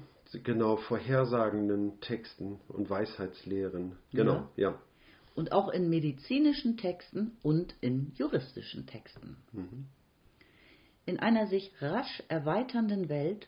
[0.45, 3.97] genau, vorhersagenden Texten und Weisheitslehren.
[4.13, 4.71] Genau, ja.
[4.71, 4.79] ja
[5.39, 9.37] und auch in medizinischen Texten und in juristischen Texten.
[9.53, 9.87] Mhm.
[11.07, 13.47] In einer sich rasch erweiternden Welt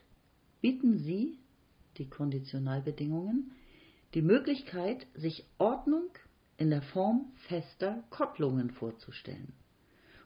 [0.61, 1.37] bieten sie,
[1.99, 3.51] die Konditionalbedingungen,
[4.15, 6.11] die Möglichkeit, sich Ordnung
[6.59, 9.53] in der Form fester Kopplungen vorzustellen.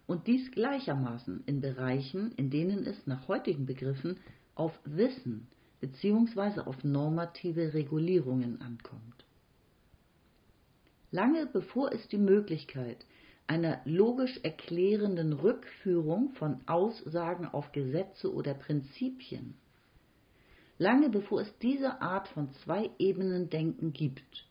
[0.07, 4.19] Und dies gleichermaßen in Bereichen, in denen es nach heutigen Begriffen
[4.55, 5.47] auf Wissen
[5.81, 6.61] bzw.
[6.61, 9.24] auf normative Regulierungen ankommt.
[11.15, 13.07] Lange bevor es die Möglichkeit
[13.47, 19.55] einer logisch erklärenden Rückführung von Aussagen auf Gesetze oder Prinzipien,
[20.77, 24.49] lange bevor es diese Art von Zwei-Ebenen-Denken gibt,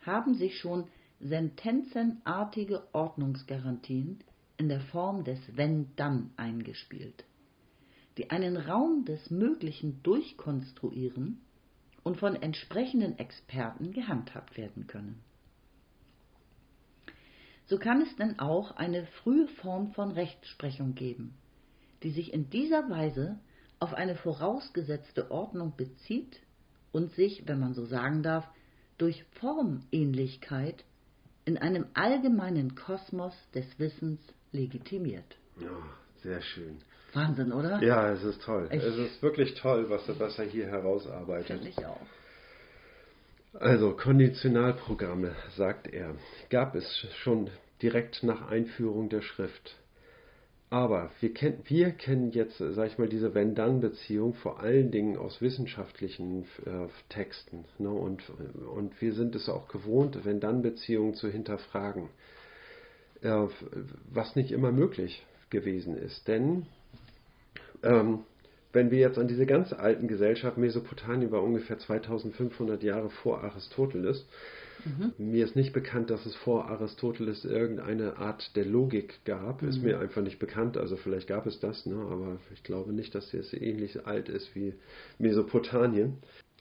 [0.00, 0.88] haben sich schon
[1.20, 4.24] sentenzenartige Ordnungsgarantien
[4.56, 7.24] in der Form des Wenn-Dann eingespielt,
[8.18, 11.40] die einen Raum des Möglichen durchkonstruieren
[12.02, 15.22] und von entsprechenden Experten gehandhabt werden können
[17.72, 21.32] so kann es denn auch eine frühe Form von Rechtsprechung geben,
[22.02, 23.38] die sich in dieser Weise
[23.80, 26.38] auf eine vorausgesetzte Ordnung bezieht
[26.92, 28.46] und sich, wenn man so sagen darf,
[28.98, 30.84] durch Formähnlichkeit
[31.46, 34.20] in einem allgemeinen Kosmos des Wissens
[34.52, 35.38] legitimiert.
[35.58, 35.70] Ja,
[36.22, 36.76] sehr schön.
[37.14, 37.82] Wahnsinn, oder?
[37.82, 38.68] Ja, es ist toll.
[38.70, 41.46] Ich es ist wirklich toll, was, was er hier herausarbeitet.
[41.46, 42.06] Finde ich auch.
[43.54, 46.14] Also Konditionalprogramme, sagt er,
[46.48, 47.50] gab es schon
[47.82, 49.76] direkt nach Einführung der Schrift.
[50.70, 55.42] Aber wir, kenn, wir kennen jetzt, sag ich mal, diese Wenn-Dann-Beziehung vor allen Dingen aus
[55.42, 57.66] wissenschaftlichen äh, Texten.
[57.78, 57.90] Ne?
[57.90, 58.22] Und,
[58.74, 62.08] und wir sind es auch gewohnt, Wenn-Dann-Beziehungen zu hinterfragen.
[63.20, 63.48] Äh,
[64.10, 66.26] was nicht immer möglich gewesen ist.
[66.26, 66.64] Denn
[67.82, 68.20] ähm,
[68.72, 74.26] wenn wir jetzt an diese ganz alten Gesellschaft, Mesopotamien war ungefähr 2500 Jahre vor Aristoteles,
[74.84, 75.12] Mhm.
[75.18, 79.62] Mir ist nicht bekannt, dass es vor Aristoteles irgendeine Art der Logik gab.
[79.62, 79.68] Mhm.
[79.68, 80.76] Ist mir einfach nicht bekannt.
[80.76, 81.96] Also vielleicht gab es das, ne?
[81.96, 84.74] aber ich glaube nicht, dass es ähnlich alt ist wie
[85.18, 86.18] Mesopotamien.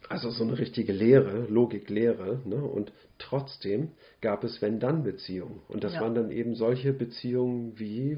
[0.09, 2.41] Also so eine richtige Lehre, Logiklehre.
[2.45, 2.55] Ne?
[2.55, 5.61] Und trotzdem gab es Wenn-Dann-Beziehungen.
[5.67, 6.01] Und das ja.
[6.01, 8.17] waren dann eben solche Beziehungen wie,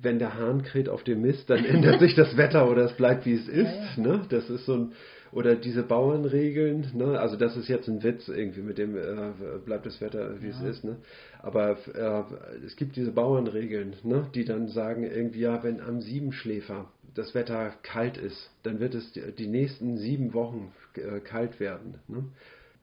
[0.00, 3.26] wenn der Hahn kräht auf dem Mist, dann ändert sich das Wetter oder es bleibt
[3.26, 3.74] wie es ist.
[3.74, 4.02] Ja, ja.
[4.02, 4.26] Ne?
[4.28, 4.92] Das ist so ein
[5.32, 7.18] oder diese Bauernregeln, ne?
[7.18, 9.32] also das ist jetzt ein Witz irgendwie mit dem äh,
[9.64, 10.52] bleibt das Wetter wie ja.
[10.52, 10.96] es ist, ne?
[11.40, 14.28] aber äh, es gibt diese Bauernregeln, ne?
[14.34, 19.12] die dann sagen irgendwie, ja, wenn am Siebenschläfer das Wetter kalt ist, dann wird es
[19.12, 21.94] die nächsten sieben Wochen äh, kalt werden.
[22.08, 22.24] Ne?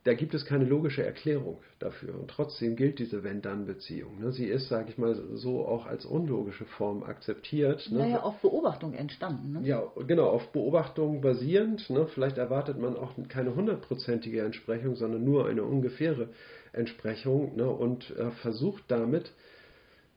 [0.10, 2.16] Da gibt es keine logische Erklärung dafür.
[2.16, 4.20] Und trotzdem gilt diese Wenn-Dann-Beziehung.
[4.20, 4.32] Ne?
[4.32, 7.88] Sie ist, sage ich mal, so auch als unlogische Form akzeptiert.
[7.92, 8.00] Ne?
[8.00, 9.54] Naja, auf Beobachtung entstanden.
[9.54, 9.68] Ne?
[9.68, 11.92] Ja, genau, auf Beobachtung basierend.
[11.92, 12.08] Ne?
[12.08, 16.30] Vielleicht erwartet man auch keine hundertprozentige Entsprechung, sondern nur eine ungefähre
[16.74, 17.70] Entsprechung ne?
[17.70, 19.32] und äh, versucht damit,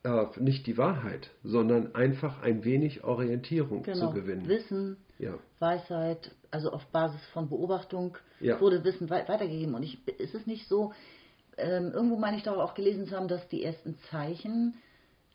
[0.04, 4.08] äh, nicht die Wahrheit, sondern einfach ein wenig Orientierung genau.
[4.08, 4.48] zu gewinnen.
[4.48, 5.34] Wissen, ja.
[5.60, 8.60] Weisheit, also auf Basis von Beobachtung ja.
[8.60, 9.74] wurde Wissen weitergegeben.
[9.74, 10.92] Und ich, ist es nicht so,
[11.56, 14.74] ähm, irgendwo meine ich doch auch gelesen zu haben, dass die ersten Zeichen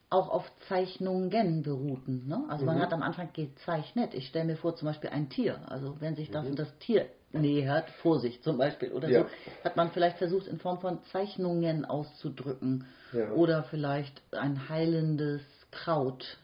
[0.09, 2.27] auch auf Zeichnungen beruhten.
[2.27, 2.45] Ne?
[2.49, 2.71] Also mhm.
[2.71, 4.13] man hat am Anfang gezeichnet.
[4.13, 5.59] Ich stelle mir vor, zum Beispiel ein Tier.
[5.69, 6.51] Also wenn sich das mhm.
[6.51, 9.23] und das Tier nähert, Vorsicht zum Beispiel oder ja.
[9.23, 9.29] so,
[9.63, 12.85] hat man vielleicht versucht in Form von Zeichnungen auszudrücken.
[13.13, 13.31] Ja.
[13.31, 16.37] Oder vielleicht ein heilendes Kraut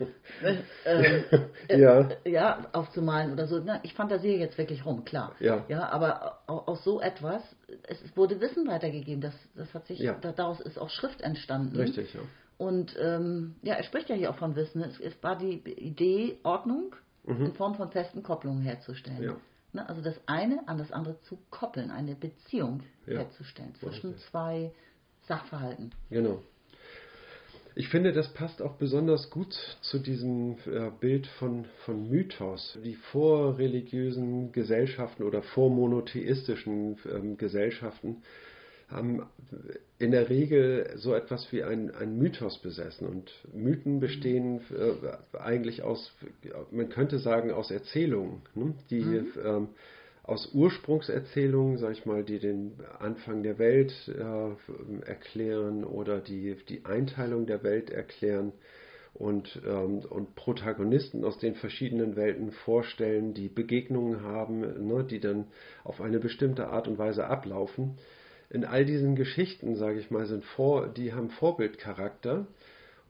[0.84, 1.22] äh,
[1.68, 2.08] äh, ja.
[2.24, 3.60] ja, aufzumalen oder so.
[3.62, 5.34] Na, ich fantasiere jetzt wirklich rum, klar.
[5.40, 5.64] Ja.
[5.68, 7.42] ja aber aus so etwas,
[7.86, 9.20] es wurde Wissen weitergegeben.
[9.20, 10.14] Das, das hat sich, ja.
[10.14, 11.76] daraus ist auch Schrift entstanden.
[11.76, 12.20] Richtig, ja.
[12.56, 14.82] Und ähm, ja, er spricht ja hier auch von Wissen.
[14.82, 17.46] Es, es war die Idee, Ordnung mhm.
[17.46, 19.22] in Form von festen Kopplungen herzustellen.
[19.22, 19.36] Ja.
[19.72, 23.18] Ne, also das eine an das andere zu koppeln, eine Beziehung ja.
[23.18, 24.72] herzustellen zwischen zwei
[25.22, 25.92] Sachverhalten.
[26.10, 26.42] Genau.
[27.76, 32.78] Ich finde, das passt auch besonders gut zu diesem äh, Bild von, von Mythos.
[32.84, 38.22] Die vorreligiösen Gesellschaften oder vormonotheistischen ähm, Gesellschaften
[38.90, 39.22] haben
[39.98, 43.06] in der Regel so etwas wie ein, ein Mythos besessen.
[43.06, 46.12] Und Mythen bestehen äh, eigentlich aus,
[46.70, 48.74] man könnte sagen, aus Erzählungen, ne?
[48.90, 49.32] die mhm.
[49.44, 49.68] ähm,
[50.22, 56.84] aus Ursprungserzählungen, sag ich mal, die den Anfang der Welt äh, erklären oder die, die
[56.84, 58.52] Einteilung der Welt erklären
[59.14, 65.46] und, ähm, und Protagonisten aus den verschiedenen Welten vorstellen, die Begegnungen haben, ne, die dann
[65.84, 67.98] auf eine bestimmte Art und Weise ablaufen.
[68.50, 72.46] In all diesen Geschichten, sage ich mal, sind vor, die haben Vorbildcharakter.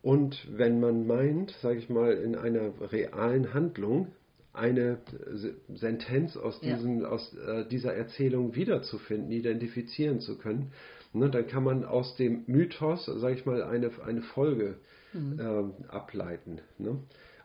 [0.03, 4.13] Und wenn man meint, sage ich mal, in einer realen Handlung
[4.53, 4.99] eine
[5.69, 7.09] Sentenz aus, diesem, ja.
[7.09, 10.73] aus äh, dieser Erzählung wiederzufinden, identifizieren zu können,
[11.13, 14.77] ne, dann kann man aus dem Mythos, sage ich mal, eine, eine Folge
[15.13, 15.39] mhm.
[15.39, 16.61] äh, ableiten.
[16.79, 16.99] Ne?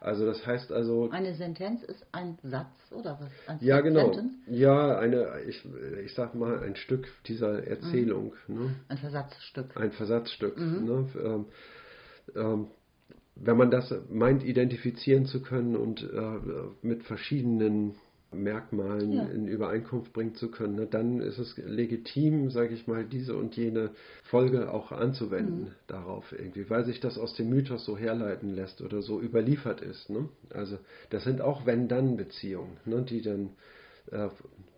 [0.05, 1.09] Also das heißt also.
[1.09, 3.31] Eine Sentenz ist ein Satz oder was?
[3.47, 4.13] Ein ja, genau.
[4.13, 4.33] Sentence?
[4.45, 5.67] Ja, eine, ich,
[6.05, 8.33] ich sag mal, ein Stück dieser Erzählung.
[8.47, 8.55] Mhm.
[8.55, 8.75] Ne?
[8.87, 9.75] Ein Versatzstück.
[9.75, 10.59] Ein Versatzstück.
[10.59, 10.85] Mhm.
[10.85, 11.09] Ne?
[11.23, 11.45] Ähm,
[12.35, 12.67] ähm,
[13.35, 16.39] wenn man das meint, identifizieren zu können und äh,
[16.83, 17.95] mit verschiedenen
[18.43, 19.23] Merkmalen ja.
[19.23, 23.55] in Übereinkunft bringen zu können, ne, dann ist es legitim, sage ich mal, diese und
[23.55, 23.91] jene
[24.23, 25.71] Folge auch anzuwenden mhm.
[25.87, 30.09] darauf irgendwie, weil sich das aus dem Mythos so herleiten lässt oder so überliefert ist.
[30.09, 30.29] Ne?
[30.53, 30.77] Also
[31.09, 33.51] das sind auch Wenn-Dann-Beziehungen, ne, die dann
[34.11, 34.29] äh,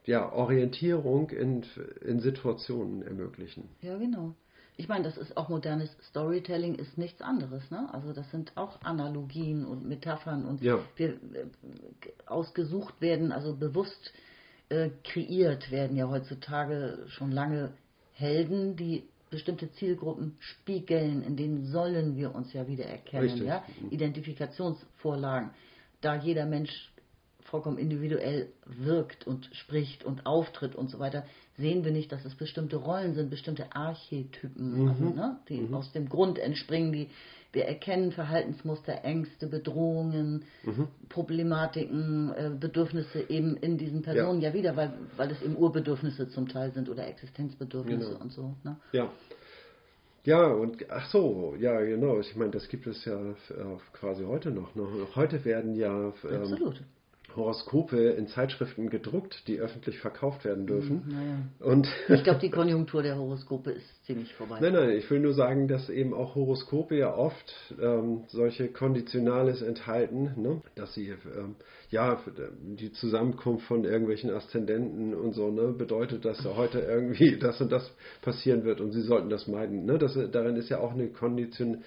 [0.06, 1.64] ja, Orientierung in,
[2.06, 3.70] in Situationen ermöglichen.
[3.82, 4.36] Ja, genau
[4.78, 7.70] ich meine, das ist auch modernes Storytelling, ist nichts anderes.
[7.72, 7.90] Ne?
[7.92, 10.80] Also das sind auch Analogien und Metaphern und ja.
[10.96, 11.18] wir, äh,
[12.28, 14.14] ausgesucht werden, also bewusst
[14.70, 17.74] äh, kreiert werden ja heutzutage schon lange
[18.14, 23.44] Helden, die bestimmte Zielgruppen spiegeln, in denen sollen wir uns ja wieder erkennen.
[23.44, 23.64] Ja?
[23.90, 25.50] Identifikationsvorlagen.
[26.02, 26.92] Da jeder Mensch
[27.42, 31.26] vollkommen individuell wirkt und spricht und auftritt und so weiter,
[31.58, 34.90] sehen wir nicht, dass es bestimmte Rollen sind, bestimmte Archetypen, mhm.
[34.90, 35.74] also, ne, die mhm.
[35.74, 37.10] aus dem Grund entspringen, die
[37.54, 40.90] wir erkennen Verhaltensmuster, Ängste, Bedrohungen, mhm.
[41.10, 46.30] Problematiken, äh, Bedürfnisse eben in diesen Personen ja, ja wieder, weil, weil es eben Urbedürfnisse
[46.30, 48.22] zum Teil sind oder Existenzbedürfnisse genau.
[48.22, 48.56] und so.
[48.64, 48.78] Ne?
[48.92, 49.12] Ja.
[50.24, 52.20] Ja, und ach so, ja, genau.
[52.20, 53.34] Ich meine, das gibt es ja äh,
[53.94, 54.76] quasi heute noch.
[54.76, 54.86] Ne?
[55.16, 56.74] Heute werden ja ähm,
[57.38, 61.04] Horoskope in Zeitschriften gedruckt, die öffentlich verkauft werden dürfen.
[61.08, 61.38] Naja.
[61.60, 64.60] Und Ich glaube, die Konjunktur der Horoskope ist ziemlich vorbei.
[64.60, 69.62] Nein, nein, ich will nur sagen, dass eben auch Horoskope ja oft ähm, solche Konditionales
[69.62, 70.62] enthalten, ne?
[70.76, 71.56] dass sie ähm,
[71.90, 72.20] ja
[72.62, 77.90] die Zusammenkunft von irgendwelchen Aszendenten und so ne, bedeutet, dass heute irgendwie das und das
[78.22, 79.86] passieren wird und sie sollten das meiden.
[79.86, 79.98] Ne?
[79.98, 81.84] Das, darin ist ja auch eine Kondition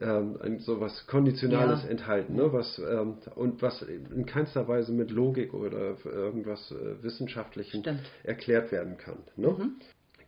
[0.00, 1.90] ähm, ein- so was Konditionales Ja.
[1.90, 2.52] enthalten, ne?
[2.52, 8.00] was, ähm, und was in keinster Weise mit Logik oder irgendwas äh, Wissenschaftlichem Stimmt.
[8.24, 9.18] erklärt werden kann.
[9.36, 9.70] Ne?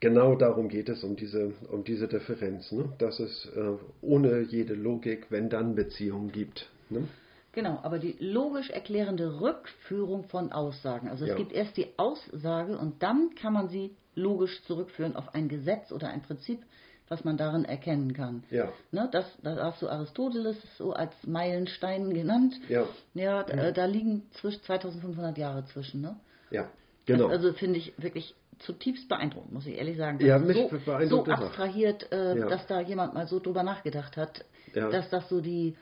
[0.00, 2.92] Genau darum geht es, um diese, um diese Differenz, ne?
[2.98, 3.60] dass es äh,
[4.00, 6.68] ohne jede Logik Wenn-Dann-Beziehungen gibt.
[6.90, 7.06] Ne?
[7.52, 11.08] Genau, aber die logisch erklärende Rückführung von Aussagen.
[11.08, 11.36] Also es Ja.
[11.36, 16.08] gibt erst die Aussage und dann kann man sie logisch zurückführen auf ein Gesetz oder
[16.08, 16.60] ein Prinzip,
[17.08, 18.44] was man darin erkennen kann.
[18.50, 18.72] Ja.
[18.90, 22.54] Ne, das, da hast du Aristoteles so als Meilenstein genannt.
[22.68, 22.84] Ja,
[23.14, 26.00] Ja, da, da liegen zwischen 2500 Jahre zwischen.
[26.00, 26.16] Ne?
[26.50, 26.68] ja,
[27.06, 27.24] genau.
[27.28, 30.18] Das, also finde ich wirklich zutiefst beeindruckend, muss ich ehrlich sagen.
[30.24, 32.48] Ja, Das mich so, beeindruckt so das abstrahiert, äh, Ja.
[32.48, 34.88] dass da jemand mal so drüber nachgedacht hat, Ja.
[34.88, 35.76] dass das so die,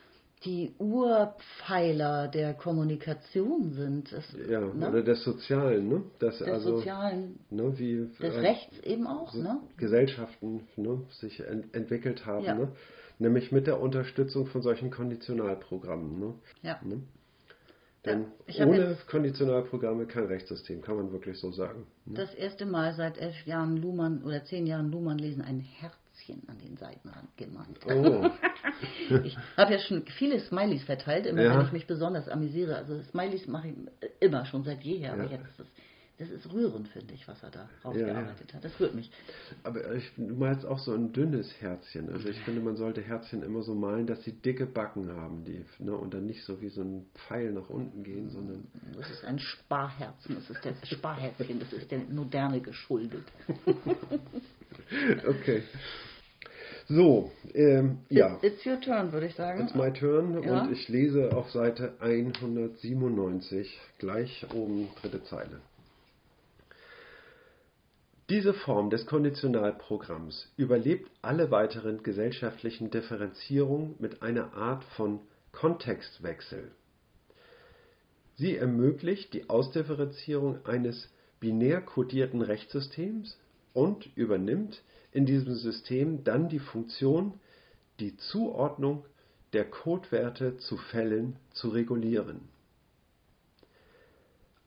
[0.44, 4.12] die Urpfeiler der Kommunikation sind.
[4.12, 4.88] Das, ja, ne?
[4.88, 6.02] oder des Sozialen, ne?
[6.18, 9.32] Das, des also, Sozialen, ne, wie des äh, Rechts eben auch.
[9.32, 9.60] so Ne?
[9.76, 12.54] Gesellschaften ne, sich ent entwickelt haben, Ja.
[12.54, 12.68] ne?
[13.18, 16.18] nämlich mit der Unterstützung von solchen Konditionalprogrammen.
[16.18, 16.34] Ne?
[16.62, 16.80] Ja.
[16.82, 17.02] Ne?
[18.06, 21.86] Denn Ja, ohne Konditionalprogramme kein Rechtssystem, kann man wirklich so sagen.
[22.06, 25.60] Das erste Mal seit elf Jahren Luhmann oder zehn Jahren Luhmann lesen ein
[26.20, 27.78] Herzchen an den Seitenrand gemalt.
[27.86, 28.30] Oh,
[29.24, 31.58] Ich habe ja schon viele Smileys verteilt, immer Ja.
[31.58, 32.76] wenn ich mich besonders amüsiere.
[32.76, 33.74] Also Smileys mache ich
[34.20, 35.30] immer schon seit jeher, aber Ja.
[35.32, 35.66] jetzt ist es,
[36.18, 38.62] das ist rührend, finde ich, was er da rausgearbeitet hat.
[38.62, 39.10] Das rührt mich.
[39.64, 42.10] aber ich, du malst auch so ein dünnes Herzchen.
[42.12, 45.64] Also ich finde, man sollte Herzchen immer so malen, dass sie dicke Backen haben, die,
[45.82, 48.66] ne, und dann nicht so wie so ein Pfeil nach unten gehen, sondern
[48.98, 53.24] Das ist ein Sparherzen, das ist der Sparherzchen, das ist der Moderne geschuldet.
[55.26, 55.62] okay.
[56.88, 58.38] So, ähm, ja.
[58.42, 59.62] It's your turn, würde ich sagen.
[59.62, 60.62] It's my turn Ja.
[60.62, 65.60] und ich lese auf Seite 197, gleich oben dritte Zeile.
[68.28, 75.20] Diese Form des Konditionalprogramms überlebt alle weiteren gesellschaftlichen Differenzierungen mit einer Art von
[75.52, 76.70] Kontextwechsel.
[78.36, 81.08] Sie ermöglicht die Ausdifferenzierung eines
[81.40, 83.36] binär kodierten Rechtssystems
[83.72, 87.34] und übernimmt in diesem System dann die Funktion,
[87.98, 89.04] die Zuordnung
[89.52, 92.48] der Codewerte zu Fällen zu regulieren.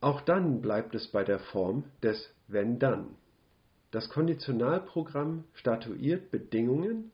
[0.01, 3.15] Auch dann bleibt es bei der Form des Wenn-Dann.
[3.91, 7.11] Das Konditionalprogramm statuiert Bedingungen,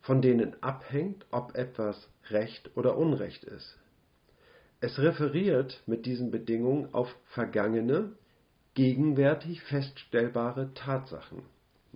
[0.00, 3.78] von denen abhängt, ob etwas Recht oder Unrecht ist.
[4.80, 8.12] Es referiert mit diesen Bedingungen auf vergangene,
[8.74, 11.42] gegenwärtig feststellbare Tatsachen.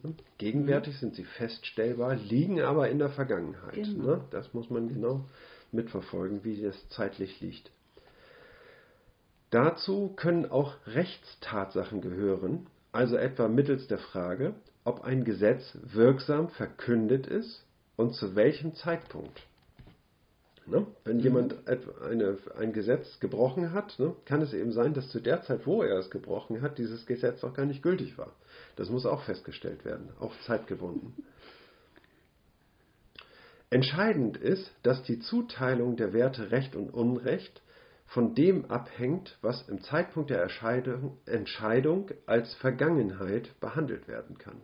[0.02, 0.14] Ne?
[0.38, 3.74] Gegenwärtig sind sie feststellbar, liegen aber in der Vergangenheit.
[3.74, 4.04] Genau.
[4.04, 4.24] Ne?
[4.30, 5.24] Das muss man genau
[5.72, 7.70] mitverfolgen, wie das zeitlich liegt.
[9.50, 17.26] Dazu können auch Rechtstatsachen gehören, also etwa mittels der Frage, ob ein Gesetz wirksam verkündet
[17.26, 17.64] ist
[17.96, 19.47] und zu welchem Zeitpunkt.
[20.70, 20.87] Ne?
[21.04, 25.20] Wenn jemand et- eine, ein Gesetz gebrochen hat, ne, kann es eben sein, dass zu
[25.20, 28.33] der Zeit, wo er es gebrochen hat, dieses Gesetz auch gar nicht gültig war.
[28.76, 31.14] Das muss auch festgestellt werden, auch zeitgebunden.
[33.70, 37.62] Entscheidend ist, dass die Zuteilung der Werte Recht und Unrecht
[38.07, 44.61] von dem abhängt, was im Zeitpunkt der Erscheidung, Entscheidung als Vergangenheit behandelt werden kann.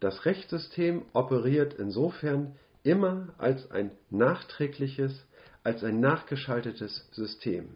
[0.00, 5.26] Das Rechtssystem operiert insofern immer als ein nachträgliches,
[5.62, 7.74] als ein nachgeschaltetes System.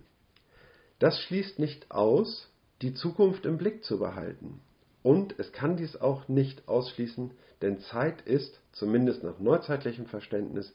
[0.98, 2.48] Das schließt nicht aus,
[2.80, 4.60] die Zukunft im Blick zu behalten.
[5.02, 10.72] Und es kann dies auch nicht ausschließen, denn Zeit ist, zumindest nach neuzeitlichem Verständnis,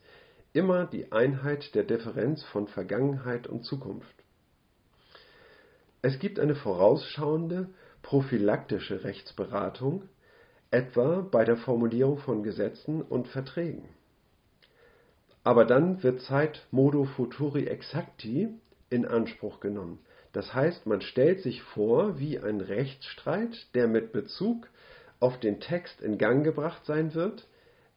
[0.54, 4.16] immer die Einheit der Differenz von Vergangenheit und Zukunft.
[6.02, 7.70] Es gibt eine vorausschauende,
[8.02, 10.04] prophylaktische Rechtsberatung,
[10.72, 13.88] etwa bei der Formulierung von Gesetzen und Verträgen.
[15.48, 18.50] Aber dann wird Zeit modo futuri exacti
[18.90, 20.00] in Anspruch genommen.
[20.34, 24.68] Das heißt, man stellt sich vor, wie ein Rechtsstreit, der mit Bezug
[25.22, 27.48] auf den Text in Gang gebracht sein wird,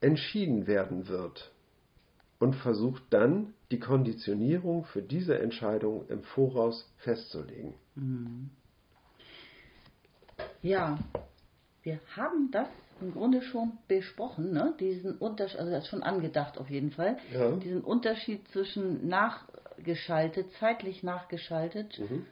[0.00, 1.50] entschieden werden wird
[2.38, 7.74] und versucht dann, die Konditionierung für diese Entscheidung im Voraus festzulegen.
[10.62, 11.00] Ja,
[11.82, 12.68] wir haben das
[13.02, 14.74] im Grunde schon besprochen, ne?
[14.80, 17.16] Diesen Unterschied, also das ist schon angedacht auf jeden Fall.
[17.32, 17.50] Ja.
[17.56, 19.44] Diesen Unterschied zwischen nach
[19.78, 22.26] nachgeschaltet, zeitlich nachgeschaltet Mhm.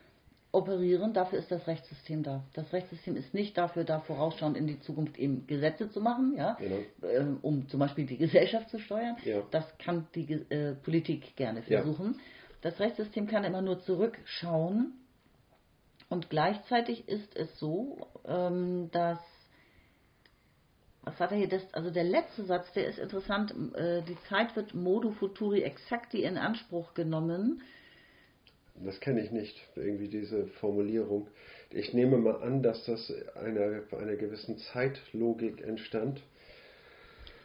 [0.52, 1.12] operieren.
[1.14, 2.44] Dafür ist das Rechtssystem da.
[2.54, 6.58] Das Rechtssystem ist nicht dafür da, vorausschauend in die Zukunft eben Gesetze zu machen, ja,
[6.60, 6.76] Genau.
[7.02, 9.16] äh, um zum Beispiel die Gesellschaft zu steuern.
[9.24, 9.42] Ja.
[9.50, 11.82] Das kann die äh, Politik gerne Ja.
[11.82, 12.20] versuchen.
[12.60, 14.92] Das Rechtssystem kann immer nur zurückschauen.
[16.10, 19.18] Und gleichzeitig ist es so, ähm, dass
[21.02, 21.48] was hat er hier?
[21.48, 23.54] Das, also der letzte Satz, der ist interessant.
[23.74, 27.62] Äh, die Zeit wird modo futuri exacti in Anspruch genommen.
[28.84, 31.26] Das kenne ich nicht, irgendwie diese Formulierung.
[31.70, 36.22] Ich nehme mal an, dass das einer, einer gewissen Zeitlogik entstand.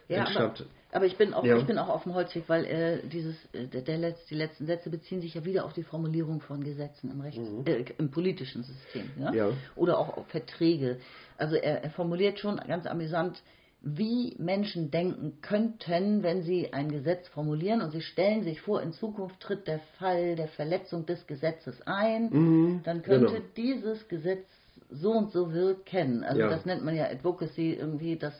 [0.08, 0.54] Ja, aber,
[0.92, 1.56] aber ich bin auch, Ja.
[1.58, 4.90] ich bin auch auf dem Holzweg, weil äh, dieses, äh, der, Letz-, die letzten Sätze
[4.90, 9.10] beziehen sich ja wieder auf die Formulierung von Gesetzen im Rechts, äh, im politischen System,
[9.18, 9.30] ja?
[9.30, 9.36] Mhm.
[9.36, 9.48] Ja.
[9.76, 10.98] oder auch auf Verträge.
[11.38, 13.42] Also er, er formuliert schon ganz amüsant,
[13.86, 18.92] wie Menschen denken könnten, wenn sie ein Gesetz formulieren und sie stellen sich vor, in
[18.92, 23.44] Zukunft tritt der Fall der Verletzung des Gesetzes ein, Mhm, dann könnte genau.
[23.56, 24.46] dieses Gesetz
[24.90, 26.24] so und so wirken.
[26.24, 26.48] Also Ja.
[26.48, 28.34] das nennt man ja Advocacy irgendwie, dass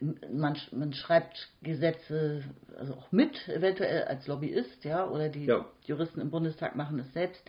[0.00, 2.42] man, man schreibt Gesetze
[2.78, 5.64] also auch mit, eventuell als Lobbyist, ja, oder die Ja.
[5.84, 7.42] Juristen im Bundestag machen es selbst.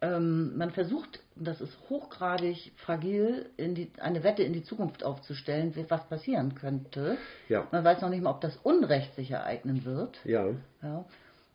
[0.00, 5.02] Ähm, man versucht, und das ist hochgradig fragil, in die, eine Wette in die Zukunft
[5.02, 7.16] aufzustellen, was passieren könnte.
[7.48, 7.66] Ja.
[7.72, 10.18] Man weiß noch nicht mal, ob das Unrecht sich ereignen wird.
[10.24, 10.46] Ja,
[10.82, 11.04] Ja.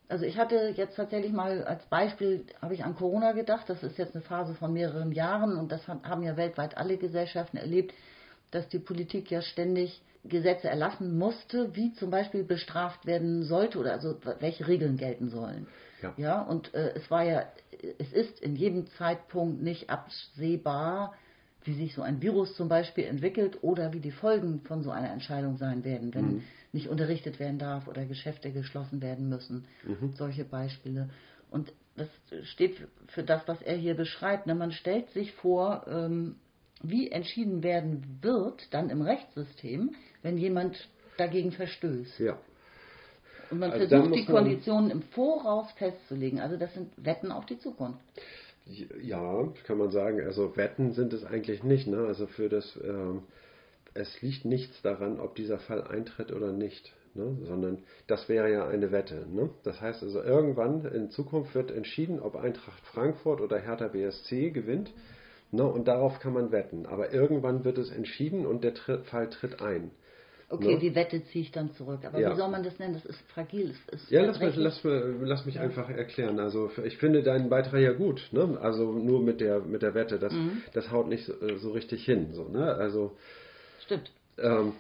[0.10, 3.98] Also ich hatte jetzt tatsächlich mal als Beispiel, habe ich an Corona gedacht, das ist
[3.98, 7.94] jetzt eine Phase von mehreren Jahren und das haben ja weltweit alle Gesellschaften erlebt,
[8.54, 13.92] dass die Politik ja ständig Gesetze erlassen musste, wie zum Beispiel bestraft werden sollte oder
[13.92, 15.68] also welche Regeln gelten sollen.
[16.02, 16.14] Ja.
[16.18, 17.44] ja und äh, es war ja,
[17.98, 21.14] es ist in jedem Zeitpunkt nicht absehbar,
[21.66, 25.12] wie sich so ein Virus zum Beispiel entwickelt oder wie die Folgen von so einer
[25.12, 26.44] Entscheidung sein werden, wenn
[26.74, 29.66] nicht unterrichtet werden darf oder Geschäfte geschlossen werden müssen.
[30.16, 31.10] Solche Beispiele.
[31.50, 32.08] Und das
[32.44, 34.48] steht für das, was er hier beschreibt.
[34.48, 34.56] Ne?
[34.56, 36.36] Man stellt sich vor, ähm,
[36.84, 42.20] wie entschieden werden wird dann im Rechtssystem, wenn jemand dagegen verstößt.
[42.20, 42.38] ja.
[43.50, 46.40] Und man Also versucht die Konditionen im Voraus festzulegen.
[46.40, 48.00] Also das sind Wetten auf die Zukunft.
[49.02, 50.22] Ja, kann man sagen.
[50.22, 51.86] Also Wetten sind es eigentlich nicht.
[51.86, 52.06] Ne?
[52.08, 53.24] Also für das, ähm,
[53.94, 56.94] es liegt nichts daran, ob dieser Fall eintritt oder nicht.
[57.14, 57.38] Ne?
[57.44, 59.28] Sondern das wäre ja eine Wette.
[59.30, 59.50] Ne?
[59.64, 64.92] Das heißt also, irgendwann in Zukunft wird entschieden, ob Eintracht Frankfurt oder Hertha BSC gewinnt.
[65.54, 65.64] Ne?
[65.64, 66.86] Und darauf kann man wetten.
[66.88, 69.92] Aber irgendwann wird es entschieden und der Tri Fall tritt ein.
[70.50, 70.80] Okay, Ne?
[70.80, 72.02] die Wette ziehe ich dann zurück.
[72.06, 72.32] Aber Ja.
[72.32, 72.94] wie soll man das nennen?
[72.94, 73.74] Das ist fragil.
[73.88, 74.84] Es ist Ja, lass mich, verbrechlich.
[74.84, 76.40] lass, lass mich einfach erklären.
[76.40, 78.28] Also ich finde deinen Beitrag ja gut.
[78.32, 78.58] Ne?
[78.62, 80.34] Also nur mit der mit der Wette, das,
[80.74, 82.34] das haut nicht so, so richtig hin.
[82.34, 82.74] So, ne?
[82.74, 83.16] Also
[83.86, 84.12] Stimmt.
[84.40, 84.74] ähm,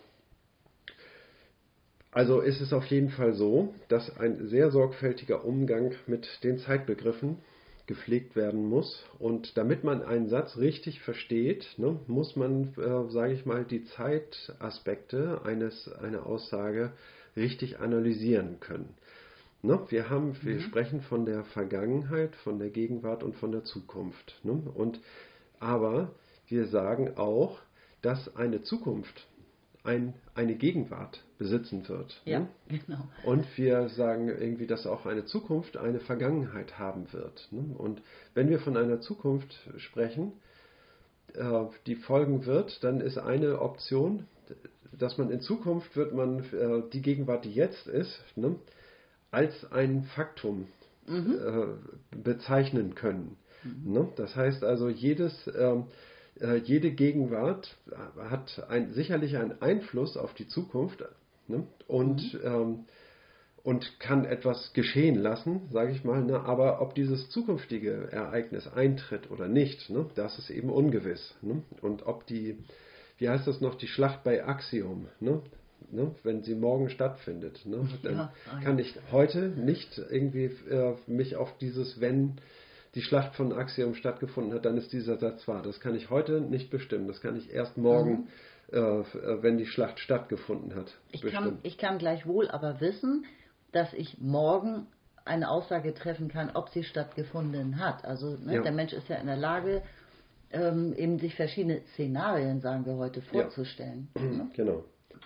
[2.11, 7.37] also ist es auf jeden Fall so, dass ein sehr sorgfältiger Umgang mit den Zeitbegriffen
[7.85, 9.05] gepflegt werden muss.
[9.19, 13.83] Und damit man einen Satz richtig versteht, ne, muss man, äh, sage ich mal, die
[13.83, 16.93] Zeitaspekte eines, einer Aussage
[17.35, 18.93] richtig analysieren können.
[19.61, 24.39] Ne, wir haben, wir sprechen von der Vergangenheit, von der Gegenwart und von der Zukunft.
[24.43, 24.61] Ne?
[24.73, 24.99] Und,
[25.59, 26.11] aber
[26.47, 27.59] wir sagen auch,
[28.01, 29.27] dass eine Zukunft
[29.83, 32.21] ein, eine Gegenwart besitzen wird.
[32.25, 32.47] Ja, Ne?
[32.69, 33.07] genau.
[33.25, 37.47] Und wir sagen irgendwie, dass auch eine Zukunft eine Vergangenheit haben wird.
[37.51, 37.75] Ne?
[37.77, 38.01] Und
[38.33, 40.31] wenn wir von einer Zukunft sprechen,
[41.33, 44.25] äh, die folgen wird, dann ist eine Option,
[44.97, 48.55] dass man in Zukunft wird man äh, die Gegenwart, die jetzt ist, ne,
[49.31, 50.67] als ein Faktum
[51.07, 53.35] äh, bezeichnen können.
[53.83, 54.07] Ne?
[54.15, 55.85] Das heißt also, jedes, ähm,
[56.39, 57.75] äh, jede Gegenwart
[58.17, 61.03] hat ein, sicherlich einen Einfluss auf die Zukunft
[61.47, 61.63] ne?
[61.87, 62.85] und, ähm,
[63.63, 66.23] und kann etwas geschehen lassen, sage ich mal.
[66.23, 66.39] Ne?
[66.41, 70.05] Aber ob dieses zukünftige Ereignis eintritt oder nicht, ne?
[70.15, 71.35] das ist eben ungewiss.
[71.41, 71.61] Ne?
[71.81, 72.57] Und ob die,
[73.17, 75.41] wie heißt das noch, die Schlacht bei Axiom, ne?
[75.91, 76.15] Ne?
[76.23, 77.87] wenn sie morgen stattfindet, ne?
[78.03, 78.59] dann ah, ja.
[78.61, 82.37] kann ich heute nicht irgendwie äh, mich auf dieses, wenn
[82.95, 85.63] die Schlacht von Axiom stattgefunden hat, dann ist dieser Satz wahr.
[85.63, 87.07] Das kann ich heute nicht bestimmen.
[87.07, 88.27] Das kann ich erst morgen,
[88.71, 89.03] äh, äh,
[89.41, 91.45] wenn die Schlacht stattgefunden hat, Ich bestimmen.
[91.45, 93.25] kann, ich kann gleichwohl aber wissen,
[93.71, 94.87] dass ich morgen
[95.25, 98.05] eine Aussage treffen kann, ob sie stattgefunden hat.
[98.05, 98.61] Also ne, Ja.
[98.61, 99.81] der Mensch ist ja in der Lage,
[100.51, 104.09] ähm, eben sich verschiedene Szenarien, sagen wir heute, vorzustellen.
[104.19, 104.49] Ne?
[104.55, 104.83] Genau,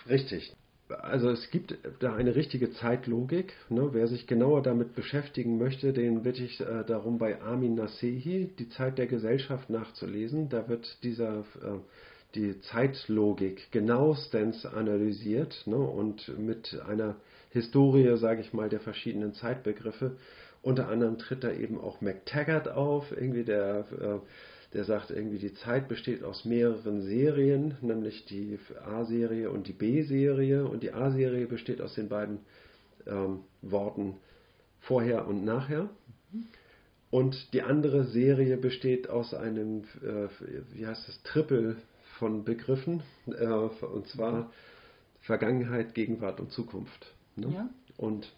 [0.08, 0.56] richtig.
[0.90, 3.54] Also es gibt da eine richtige Zeitlogik.
[3.70, 3.90] Ne?
[3.92, 8.70] Wer sich genauer damit beschäftigen möchte, den bitte ich äh, darum, bei Armin Nasehi die
[8.70, 10.50] Zeit der Gesellschaft nachzulesen.
[10.50, 11.80] Da wird dieser äh,
[12.36, 15.78] die Zeitlogik genauestens analysiert ne?
[15.78, 17.16] und mit einer
[17.50, 20.18] Historie, sage ich mal, der verschiedenen Zeitbegriffe.
[20.62, 24.20] Unter anderem tritt da eben auch MacTaggart auf, irgendwie der, äh,
[24.74, 30.66] der sagt irgendwie, die Zeit besteht aus mehreren Serien, nämlich die A-Serie und die B-Serie.
[30.66, 32.40] Und die A-Serie besteht aus den beiden
[33.06, 34.18] ähm, Worten
[34.82, 35.90] vorher und nachher.
[37.10, 40.28] Und die andere Serie besteht aus einem, äh,
[40.74, 41.78] wie heißt das, Triple
[42.20, 44.52] von Begriffen, äh, und zwar
[45.22, 47.14] Vergangenheit, Gegenwart und Zukunft.
[47.36, 47.48] Ne?
[47.54, 47.70] Ja.
[47.96, 48.34] Und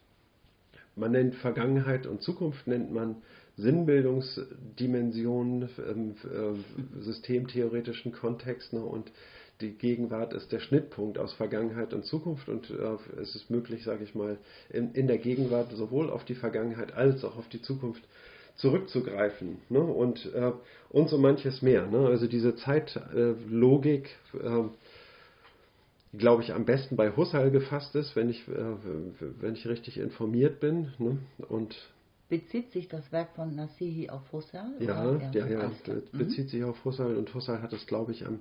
[0.95, 3.15] man nennt Vergangenheit und Zukunft, nennt man
[3.59, 6.53] Sinnbildungsdimensionen im äh,
[7.01, 8.73] systemtheoretischen Kontext.
[8.73, 8.81] Ne?
[8.81, 9.09] Und
[9.61, 14.03] die Gegenwart ist der Schnittpunkt aus Vergangenheit und Zukunft und äh, es ist möglich, sage
[14.03, 14.37] ich mal,
[14.69, 18.01] in, in, der Gegenwart sowohl auf die Vergangenheit als auch auf die Zukunft
[18.55, 19.81] zurückzugreifen ne?
[19.81, 20.51] und, äh,
[20.89, 21.87] und so manches mehr.
[21.87, 22.07] Ne?
[22.07, 29.31] Also diese Zeitlogik, äh, glaube ich, am besten bei Husserl gefasst ist, wenn ich, äh,
[29.41, 30.93] wenn ich richtig informiert bin.
[30.99, 31.17] Ne?
[31.49, 31.75] Und
[32.29, 34.71] Bezieht sich das Werk von Nassihi auf Husserl?
[34.79, 35.71] Ja, ja, ja,
[36.11, 36.49] bezieht mhm.
[36.49, 38.39] sich auf Husserl und Husserl hat es, glaube ich, am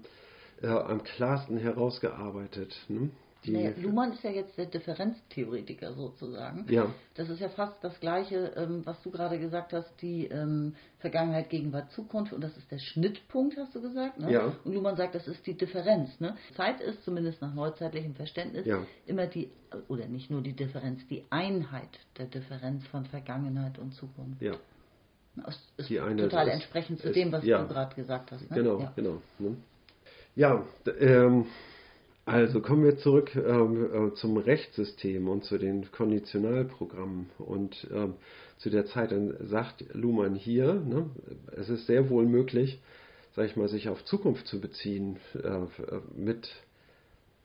[0.62, 2.76] äh, am klarsten herausgearbeitet.
[2.88, 3.10] Ne?
[3.46, 6.66] Naja, Luhmann ist ja jetzt der Differenztheoretiker sozusagen.
[6.68, 6.92] Ja.
[7.14, 11.48] Das ist ja fast das Gleiche, ähm, was du gerade gesagt hast, die ähm, Vergangenheit,
[11.48, 14.18] Gegenwart, Zukunft und das ist der Schnittpunkt, hast du gesagt.
[14.18, 14.32] Ne?
[14.32, 14.52] Ja.
[14.64, 16.18] Und Luhmann sagt, das ist die Differenz.
[16.20, 16.36] Ne?
[16.56, 18.84] Zeit ist zumindest nach neuzeitlichem Verständnis ja.
[19.06, 19.50] immer die,
[19.88, 24.42] oder nicht nur die Differenz, die Einheit der Differenz von Vergangenheit und Zukunft.
[24.42, 24.54] Ja.
[25.36, 27.62] Das ist die eine total ist, entsprechend zu dem, was ja.
[27.62, 28.50] du gerade gesagt hast.
[28.50, 28.56] Ne?
[28.56, 29.22] Genau, genau.
[29.38, 29.56] Ne?
[30.34, 30.64] Ja,
[31.00, 31.46] ähm,
[32.28, 38.14] also kommen wir zurück ähm, äh, zum Rechtssystem und zu den Konditionalprogrammen und ähm,
[38.58, 39.12] zu der Zeit.
[39.12, 41.08] Dann sagt Luhmann hier, ne,
[41.56, 42.80] es ist sehr wohl möglich,
[43.34, 45.60] sag ich mal, sich auf Zukunft zu beziehen äh,
[46.14, 46.50] mit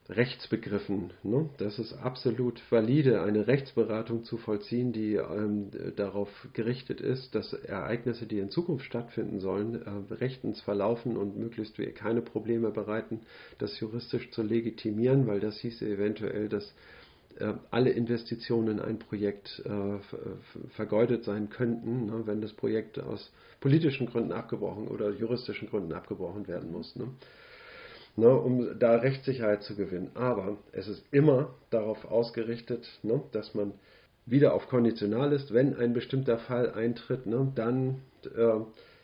[0.10, 1.12] Rechtsbegriffen.
[1.24, 1.50] Ne?
[1.58, 8.26] Das ist absolut valide, eine Rechtsberatung zu vollziehen, die ähm, darauf gerichtet ist, dass Ereignisse,
[8.26, 13.22] die in Zukunft stattfinden sollen, äh, rechtens verlaufen und möglichst keine Probleme bereiten,
[13.60, 16.74] das juristisch zu legitimieren, weil das hieße eventuell, dass
[17.40, 20.00] äh, alle Investitionen in ein Projekt äh,
[20.76, 22.24] vergeudet sein könnten, ne?
[22.26, 23.32] wenn das Projekt aus
[23.62, 26.96] politischen Gründen abgebrochen oder juristischen Gründen abgebrochen werden muss.
[26.98, 27.08] Ne?
[28.16, 30.12] Ne, um da Rechtssicherheit zu gewinnen.
[30.16, 33.74] Aber es ist immer darauf ausgerichtet, ne, dass man
[34.26, 35.54] wieder auf konditional ist.
[35.54, 38.02] Wenn ein bestimmter Fall eintritt, ne, dann
[38.36, 38.62] äh,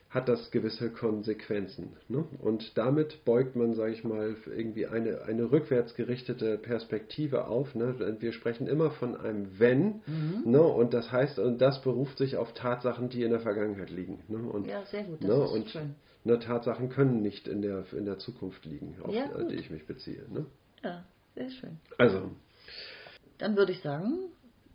[0.10, 1.96] hat das gewisse Konsequenzen.
[2.08, 2.26] Ne?
[2.40, 7.76] Und damit beugt man, sage ich mal, irgendwie eine, eine rückwärts gerichtete Perspektive auf.
[7.76, 8.18] Ne?
[8.20, 10.44] Wir sprechen immer von einem Wenn, mhm.
[10.46, 10.62] ne?
[10.62, 14.24] und das heißt, und das beruft sich auf Tatsachen, die in der Vergangenheit liegen.
[14.28, 14.40] Ne?
[14.40, 15.44] Und, ja, sehr gut, das ne?
[15.44, 15.96] ist und, schön.
[16.24, 19.86] Ne, Tatsachen können nicht in der, in der Zukunft liegen, auf ja, die ich mich
[19.86, 20.26] beziehe.
[20.30, 20.46] Ne?
[20.84, 21.06] Ja,
[21.36, 21.80] sehr schön.
[21.98, 22.32] Also.
[23.38, 24.30] Dann würde ich sagen,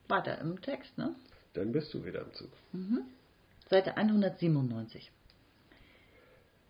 [0.09, 1.15] weiter im Text, ne?
[1.53, 2.51] Dann bist du wieder im Zug.
[2.73, 3.03] Mhm.
[3.69, 5.11] Seite 197.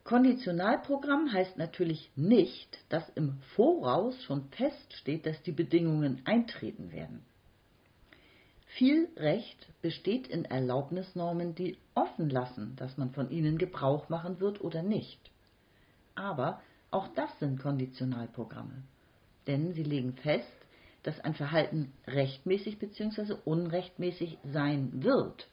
[0.05, 7.25] Konditionalprogramm heißt natürlich nicht, dass im Voraus schon feststeht, dass die Bedingungen eintreten werden.
[8.77, 14.61] Viel Recht besteht in Erlaubnisnormen, die offen lassen, dass man von ihnen Gebrauch machen wird
[14.63, 15.31] oder nicht.
[16.17, 16.61] Aber
[16.91, 18.83] auch das sind Konditionalprogramme,
[19.47, 20.51] denn sie legen fest,
[21.05, 23.37] dass ein Verhalten rechtmäßig bzw.
[23.45, 25.49] unrechtmäßig sein wird,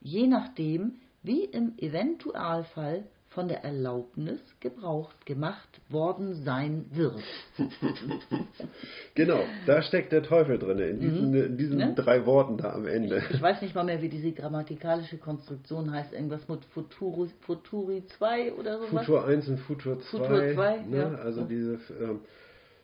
[0.00, 7.22] je nachdem, wie im Eventualfall von der Erlaubnis Gebrauch gemacht worden sein wird.
[9.14, 11.44] genau, da steckt der Teufel drin, in diesen, mhm.
[11.44, 11.94] in diesen ne?
[11.94, 13.18] drei Worten da am Ende.
[13.18, 18.04] Ich, ich, weiß nicht mal mehr, wie diese grammatikalische Konstruktion heißt, irgendwas mit Futuri, Futuri
[18.18, 18.86] 2 oder so.
[18.86, 20.04] Futur 1 und Futur 2.
[20.18, 20.96] Futur 2, ne?
[20.96, 21.14] ja.
[21.16, 22.16] Also diese äh,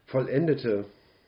[0.07, 0.85] vollendete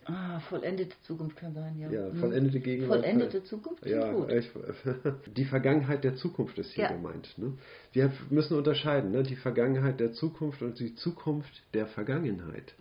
[0.09, 1.91] Ah, vollendete Zukunft kann sein, ja.
[1.91, 2.17] Ja, hm.
[2.17, 3.01] vollendete Gegenwart.
[3.01, 4.31] Vollendete Zukunft ja, gut.
[4.31, 4.51] Ich,
[5.37, 6.93] die Vergangenheit der Zukunft ist hier ja.
[6.93, 7.37] gemeint.
[7.39, 7.55] Ne?
[7.93, 9.25] Wir müssen unterscheiden, ne?
[9.25, 12.75] die Vergangenheit der Zukunft und die Zukunft der Vergangenheit.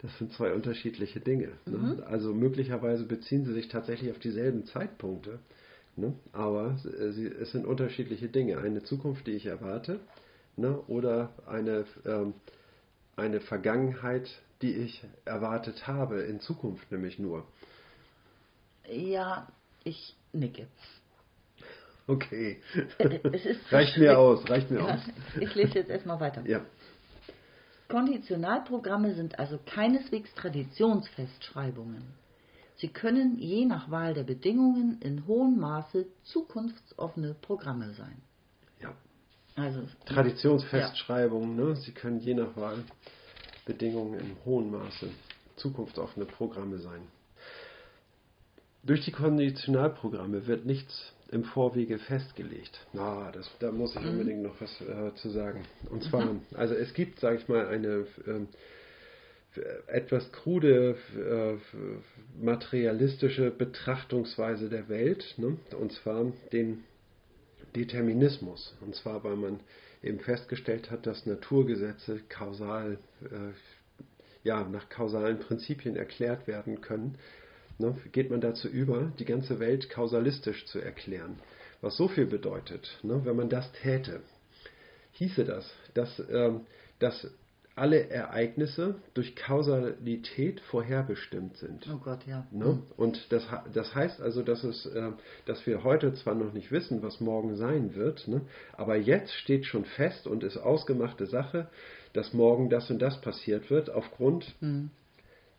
[0.00, 1.52] Das sind zwei unterschiedliche Dinge.
[1.66, 1.78] Ne?
[1.78, 1.96] Mhm.
[1.96, 2.06] Ne?
[2.06, 5.38] Also möglicherweise beziehen sie sich tatsächlich auf dieselben Zeitpunkte,
[5.96, 6.14] ne?
[6.32, 6.76] aber
[7.12, 8.58] sie, es sind unterschiedliche Dinge.
[8.58, 10.00] Eine Zukunft, die ich erwarte,
[10.56, 10.78] ne?
[10.88, 12.34] oder eine, ähm,
[13.16, 14.28] eine Vergangenheit,
[14.62, 17.46] die ich erwartet habe, in Zukunft nämlich nur.
[18.88, 19.46] Ja,
[19.84, 20.66] ich nicke.
[22.06, 22.60] Okay.
[23.70, 25.00] Reicht mir aus, reicht mir ja, aus.
[25.40, 26.42] Ich lese jetzt erstmal weiter.
[26.46, 26.64] Ja.
[27.88, 32.02] Konditionalprogramme sind also keineswegs Traditionsfestschreibungen.
[32.76, 38.22] Sie können je nach Wahl der Bedingungen in hohem Maße zukunftsoffene Programme sein.
[38.80, 38.94] Ja.
[39.56, 41.64] Also Traditionsfestschreibungen, ja.
[41.64, 41.76] ne?
[41.76, 42.84] Sie können je nach Wahl
[43.68, 45.08] Bedingungen in hohem Maße
[45.56, 47.02] zukunftsoffene Programme sein.
[48.82, 52.86] durch die Konditionalprogramme wird nichts im Vorwege festgelegt.
[52.94, 54.08] Na, das, da muss ich mhm.
[54.08, 55.64] unbedingt noch was äh, zu sagen.
[55.90, 56.40] Und zwar, mhm.
[56.54, 58.48] also es gibt, sage ich mal, eine ähm,
[59.88, 65.58] etwas krude äh, materialistische Betrachtungsweise der Welt, ne?
[65.78, 66.84] und zwar den
[67.74, 68.74] Determinismus.
[68.80, 69.60] Und zwar, weil man
[70.02, 73.52] eben festgestellt hat, dass Naturgesetze kausal, äh,
[74.44, 77.18] ja, nach kausalen Prinzipien erklärt werden können
[77.78, 81.38] ne, geht man dazu über, die ganze Welt kausalistisch zu erklären.
[81.80, 84.20] Was so viel bedeutet, ne, wenn man das täte,
[85.12, 86.66] hieße das, dass, ähm,
[86.98, 87.28] dass
[87.78, 91.88] alle Ereignisse durch Kausalität vorherbestimmt sind.
[91.92, 92.46] Oh Gott, ja.
[92.50, 92.82] Ne?
[92.96, 95.12] Und das, das heißt also, dass, es, äh,
[95.46, 98.42] dass wir heute zwar noch nicht wissen, was morgen sein wird, ne?
[98.72, 101.68] aber jetzt steht schon fest und ist ausgemachte Sache,
[102.12, 104.90] dass morgen das und das passiert wird, aufgrund mhm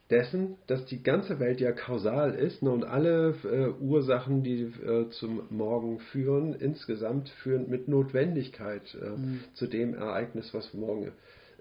[0.09, 5.09] dessen, dass die ganze Welt ja kausal ist ne, und alle äh, Ursachen, die äh,
[5.11, 9.41] zum Morgen führen, insgesamt führen mit Notwendigkeit äh, mhm.
[9.53, 11.11] zu dem Ereignis, was morgen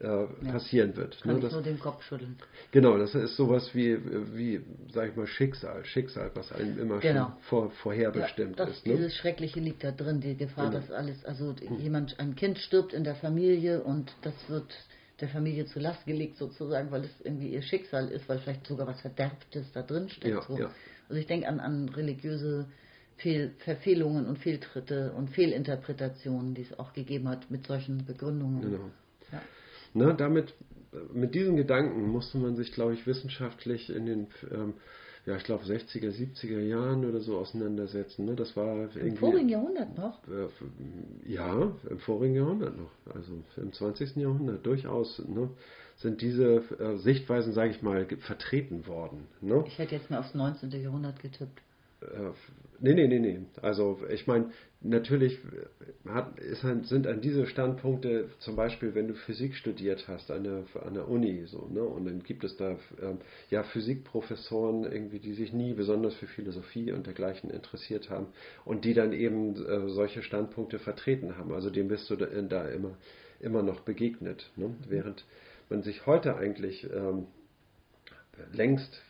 [0.00, 1.20] äh, passieren wird.
[1.22, 2.36] Kann ne, das, nur den Kopf schütteln.
[2.70, 3.98] Genau, das ist sowas wie,
[4.36, 4.60] wie
[4.92, 7.26] sag ich mal, Schicksal, Schicksal, was einem immer genau.
[7.26, 8.86] schon vor, vorherbestimmt ja, das, ist.
[8.86, 8.94] Ne?
[8.94, 10.80] Dieses Schreckliche liegt da drin, die Gefahr, genau.
[10.80, 11.80] dass alles, also mhm.
[11.80, 14.72] jemand, ein Kind stirbt in der Familie und das wird
[15.20, 18.86] der Familie zur Last gelegt sozusagen, weil es irgendwie ihr Schicksal ist, weil vielleicht sogar
[18.86, 20.34] was Verderbtes da drin steckt.
[20.34, 20.56] Ja, so.
[20.56, 20.70] ja.
[21.08, 22.66] Also ich denke an, an religiöse
[23.16, 28.60] Fehl, Verfehlungen und Fehltritte und Fehlinterpretationen, die es auch gegeben hat mit solchen Begründungen.
[28.60, 28.90] Genau.
[29.32, 29.42] Ja.
[29.98, 30.54] Na, damit,
[31.12, 34.74] mit diesen Gedanken musste man sich, glaube ich, wissenschaftlich in den ähm,
[35.28, 38.24] ja, ich glaube 60er, 70er Jahren oder so auseinandersetzen.
[38.24, 38.34] Ne?
[38.34, 40.26] Das war Im vorigen Jahrhundert noch?
[40.26, 40.48] Äh,
[41.30, 42.90] ja, im vorigen Jahrhundert noch.
[43.14, 44.16] Also im 20.
[44.16, 45.50] Jahrhundert durchaus ne?
[45.96, 49.26] sind diese äh, Sichtweisen, sage ich mal, vertreten worden.
[49.42, 49.64] Ne?
[49.66, 50.70] Ich hätte jetzt mal aufs 19.
[50.70, 51.60] Jahrhundert getippt.
[52.00, 52.30] Äh,
[52.80, 53.40] nee, nee, nee, nee.
[53.60, 55.38] Also ich meine, natürlich
[56.06, 60.64] hat, ist, sind an diese Standpunkte, zum Beispiel, wenn du Physik studiert hast an der,
[60.84, 63.18] an der Uni, so, ne, und dann gibt es da ähm,
[63.50, 68.26] ja Physikprofessoren irgendwie, die sich nie besonders für Philosophie und dergleichen interessiert haben
[68.64, 71.52] und die dann eben äh, solche Standpunkte vertreten haben.
[71.52, 72.96] Also dem bist du da, da immer,
[73.40, 74.50] immer noch begegnet.
[74.56, 74.74] Ne?
[74.88, 75.24] Während
[75.68, 77.26] man sich heute eigentlich ähm,
[78.52, 79.00] längst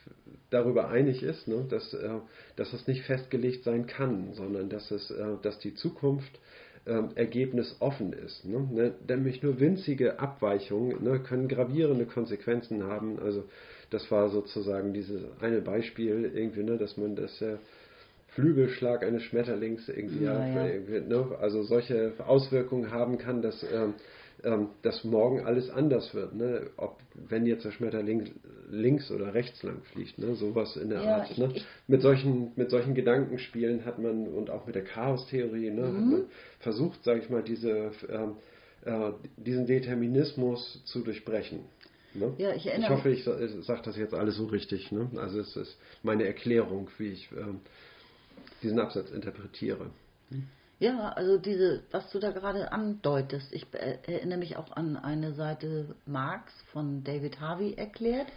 [0.51, 2.09] darüber einig ist, ne, dass, äh,
[2.57, 6.39] dass es nicht festgelegt sein kann, sondern dass, es, äh, dass die Zukunft
[6.87, 8.45] äh, ergebnisoffen ist.
[8.45, 8.66] Ne?
[8.72, 8.95] ne?
[9.09, 13.18] Nämlich nur winzige Abweichungen ne, können gravierende Konsequenzen haben.
[13.18, 13.45] Also
[13.91, 17.57] das war sozusagen dieses eine Beispiel irgendwie, ne, dass man das äh,
[18.29, 21.01] Flügelschlag eines Schmetterlings irgendwie, ja, ja.
[21.01, 23.95] ne, also solche Auswirkungen haben kann, dass ähm,
[24.82, 26.34] dass morgen alles anders wird.
[26.34, 26.70] Ne?
[26.76, 28.30] Ob, wenn jetzt der Schmetterling
[28.70, 30.34] links oder rechts lang fliegt, ne?
[30.36, 31.30] sowas in der ja, Art.
[31.30, 31.51] Ich, ne?
[31.55, 35.82] ich, mit, solchen, mit solchen Gedankenspielen hat man und auch mit der Chaostheorie ne?
[35.82, 35.97] Mhm.
[35.97, 36.24] hat man
[36.61, 38.36] versucht, sage ich mal, diese, ähm,
[38.84, 41.61] äh, diesen Determinismus zu durchbrechen.
[42.14, 42.32] Ne?
[42.39, 44.93] Ja, ich, ich hoffe, ich sage das jetzt alles so richtig.
[44.93, 45.11] Ne?
[45.16, 47.61] Also es ist meine Erklärung, wie ich ähm,
[48.62, 49.91] diesen Absatz interpretiere.
[50.30, 50.49] Mhm.
[50.81, 55.97] Ja, also diese, was du da gerade andeutest, ich erinnere mich auch an eine Seite
[56.07, 58.29] Marx von David Harvey erklärt.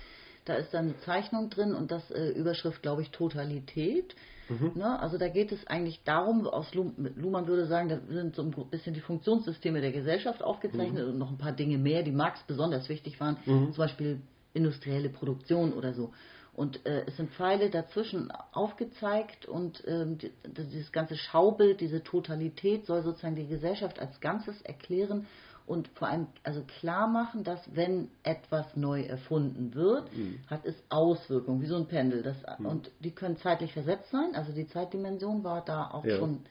[0.45, 4.15] Da ist da eine Zeichnung drin und das äh, Überschrift, glaube ich, Totalität.
[4.49, 4.71] Mhm.
[4.73, 4.99] Ne?
[4.99, 8.95] Also da geht es eigentlich darum, aus Luhmann würde sagen, da sind so ein bisschen
[8.95, 11.13] die Funktionssysteme der Gesellschaft aufgezeichnet mhm.
[11.13, 13.71] und noch ein paar Dinge mehr, die Marx besonders wichtig waren, mhm.
[13.71, 14.21] zum Beispiel
[14.53, 16.11] industrielle Produktion oder so.
[16.53, 22.85] Und äh, es sind Pfeile dazwischen aufgezeigt und ähm, die, dieses ganze Schaubild, diese Totalität
[22.85, 25.27] soll sozusagen die Gesellschaft als Ganzes erklären
[25.65, 30.39] und vor allem also klar machen, dass wenn etwas neu erfunden wird, mhm.
[30.47, 32.23] hat es Auswirkungen, wie so ein Pendel.
[32.23, 32.65] Das, mhm.
[32.65, 36.17] Und die können zeitlich versetzt sein, also die Zeitdimension war da auch ja.
[36.17, 36.41] schon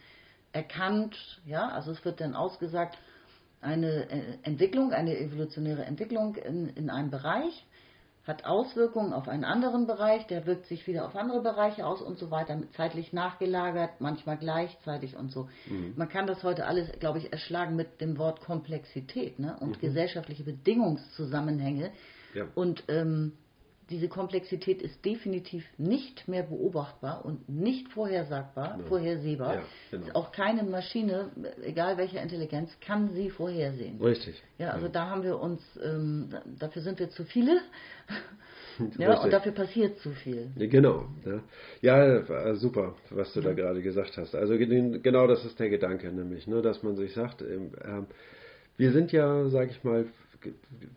[0.53, 2.97] erkannt, ja, also es wird dann ausgesagt,
[3.61, 7.67] eine äh, Entwicklung, eine evolutionäre Entwicklung in, in einem Bereich
[8.25, 12.19] hat Auswirkungen auf einen anderen Bereich, der wirkt sich wieder auf andere Bereiche aus und
[12.19, 15.49] so weiter, zeitlich nachgelagert, manchmal gleichzeitig und so.
[15.67, 15.95] Mhm.
[15.97, 19.57] Man kann das heute alles, glaube ich, erschlagen mit dem Wort Komplexität ne?
[19.61, 19.81] und mhm.
[19.81, 21.93] gesellschaftliche Bedingungszusammenhänge.
[22.35, 22.47] Ja.
[22.55, 23.33] Und ähm,
[23.91, 28.89] diese Komplexität ist definitiv nicht mehr beobachtbar und nicht vorhersagbar, genau.
[28.89, 29.55] vorhersehbar.
[29.55, 30.15] Ja, genau.
[30.15, 31.31] Auch keine Maschine,
[31.63, 34.01] egal welcher Intelligenz, kann sie vorhersehen.
[34.01, 34.41] Richtig.
[34.59, 34.93] Ja, also ja.
[34.93, 36.29] da haben wir uns, ähm,
[36.59, 37.61] dafür sind wir zu viele.
[38.99, 40.51] ja, und dafür passiert zu viel.
[40.57, 41.07] Genau.
[41.83, 44.35] Ja, ja super, was du da gerade gesagt hast.
[44.35, 48.07] Also genau das ist der Gedanke, nämlich, ne, dass man sich sagt, ähm,
[48.77, 50.07] wir sind ja, sage ich mal,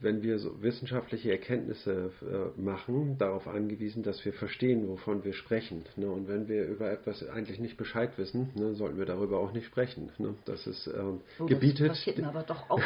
[0.02, 5.84] wenn wir so wissenschaftliche Erkenntnisse äh, machen, darauf angewiesen, dass wir verstehen, wovon wir sprechen.
[5.96, 6.10] Ne?
[6.10, 9.66] Und wenn wir über etwas eigentlich nicht Bescheid wissen, ne, sollten wir darüber auch nicht
[9.66, 10.12] sprechen.
[10.18, 10.36] Ne?
[10.46, 11.90] Das ist ähm, oh, gebietet.
[11.90, 12.82] Das passiert mir aber doch auch.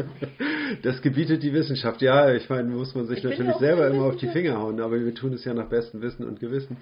[0.82, 2.02] das gebietet die Wissenschaft.
[2.02, 5.02] Ja, ich meine, muss man sich ich natürlich selber immer auf die Finger hauen, aber
[5.02, 6.76] wir tun es ja nach bestem Wissen und Gewissen.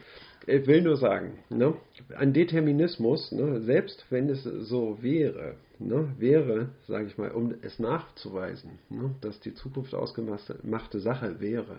[0.46, 1.74] Ich will nur sagen, ne,
[2.16, 7.78] ein Determinismus, ne, selbst wenn es so wäre, ne, wäre, sage ich mal, um es
[7.78, 11.76] nachzuweisen, ne, dass die Zukunft ausgemachte Sache wäre,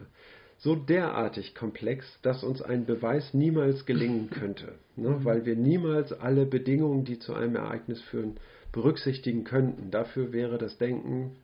[0.57, 5.25] so derartig komplex, dass uns ein Beweis niemals gelingen könnte, ne, mhm.
[5.25, 8.37] weil wir niemals alle Bedingungen, die zu einem Ereignis führen,
[8.71, 9.89] berücksichtigen könnten.
[9.89, 11.37] Dafür wäre das Denken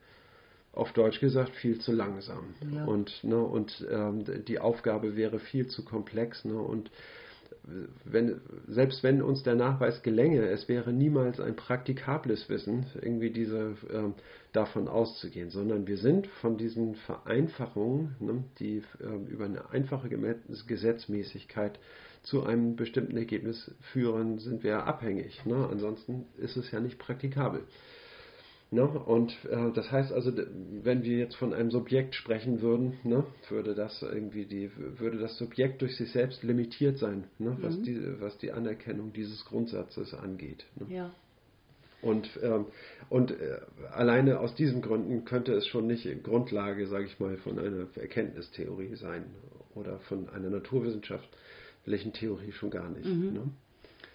[0.73, 2.83] auf Deutsch gesagt viel zu langsam ja.
[2.83, 6.91] und ne, und ähm, die Aufgabe wäre viel zu komplex ne, und
[8.03, 13.75] wenn, selbst wenn uns der Nachweis gelänge, es wäre niemals ein praktikables Wissen, irgendwie diese,
[13.89, 14.11] äh,
[14.55, 20.09] davon auszugehen, sondern wir sind von diesen Vereinfachungen, ne, die äh, über eine einfache
[20.67, 21.79] Gesetzmäßigkeit
[22.23, 25.45] zu einem bestimmten Ergebnis führen, sind wir abhängig.
[25.45, 25.67] Ne?
[25.69, 27.61] Ansonsten ist es ja nicht praktikabel.
[28.71, 28.83] Ne?
[28.87, 30.31] Und äh, das heißt also,
[30.83, 35.37] wenn wir jetzt von einem Subjekt sprechen würden, ne, würde das irgendwie die, würde das
[35.37, 37.83] Subjekt durch sich selbst limitiert sein, ne, was, mhm.
[37.83, 40.65] die, was die Anerkennung dieses Grundsatzes angeht.
[40.75, 40.95] Ne?
[40.95, 41.11] Ja.
[42.01, 42.65] Und, ähm,
[43.09, 43.59] und äh,
[43.91, 48.95] alleine aus diesen Gründen könnte es schon nicht Grundlage, sage ich mal, von einer Erkenntnistheorie
[48.95, 49.25] sein
[49.73, 53.05] oder von einer naturwissenschaftlichen Theorie schon gar nicht.
[53.05, 53.53] Mhm.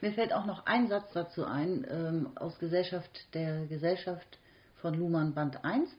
[0.01, 4.38] Mir fällt auch noch ein Satz dazu ein, ähm, aus Gesellschaft der Gesellschaft
[4.80, 5.90] von Luhmann Band 1.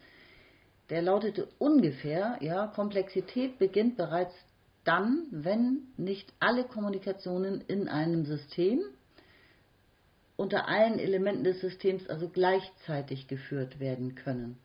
[0.90, 4.34] Der lautete ungefähr, ja, Komplexität beginnt bereits
[4.84, 8.82] dann, wenn nicht alle Kommunikationen in einem System
[10.36, 14.58] unter allen Elementen des Systems also gleichzeitig geführt werden können.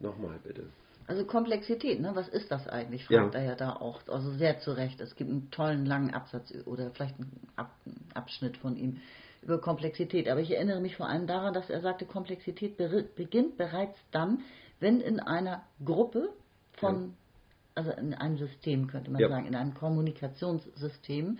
[0.00, 0.64] Nochmal bitte.
[1.06, 2.12] Also Komplexität, ne?
[2.14, 3.04] was ist das eigentlich?
[3.04, 3.40] Fragt ja.
[3.40, 5.00] er ja da auch, also sehr zu Recht.
[5.00, 7.70] Es gibt einen tollen langen Absatz oder vielleicht einen Ab
[8.14, 9.00] Abschnitt von ihm
[9.42, 10.28] über Komplexität.
[10.28, 12.76] Aber ich erinnere mich vor allem daran, dass er sagte, Komplexität
[13.16, 14.40] beginnt bereits dann,
[14.80, 16.30] wenn in einer Gruppe
[16.74, 17.10] von, ja.
[17.74, 19.28] also in einem System könnte man ja.
[19.28, 21.38] sagen, in einem Kommunikationssystem,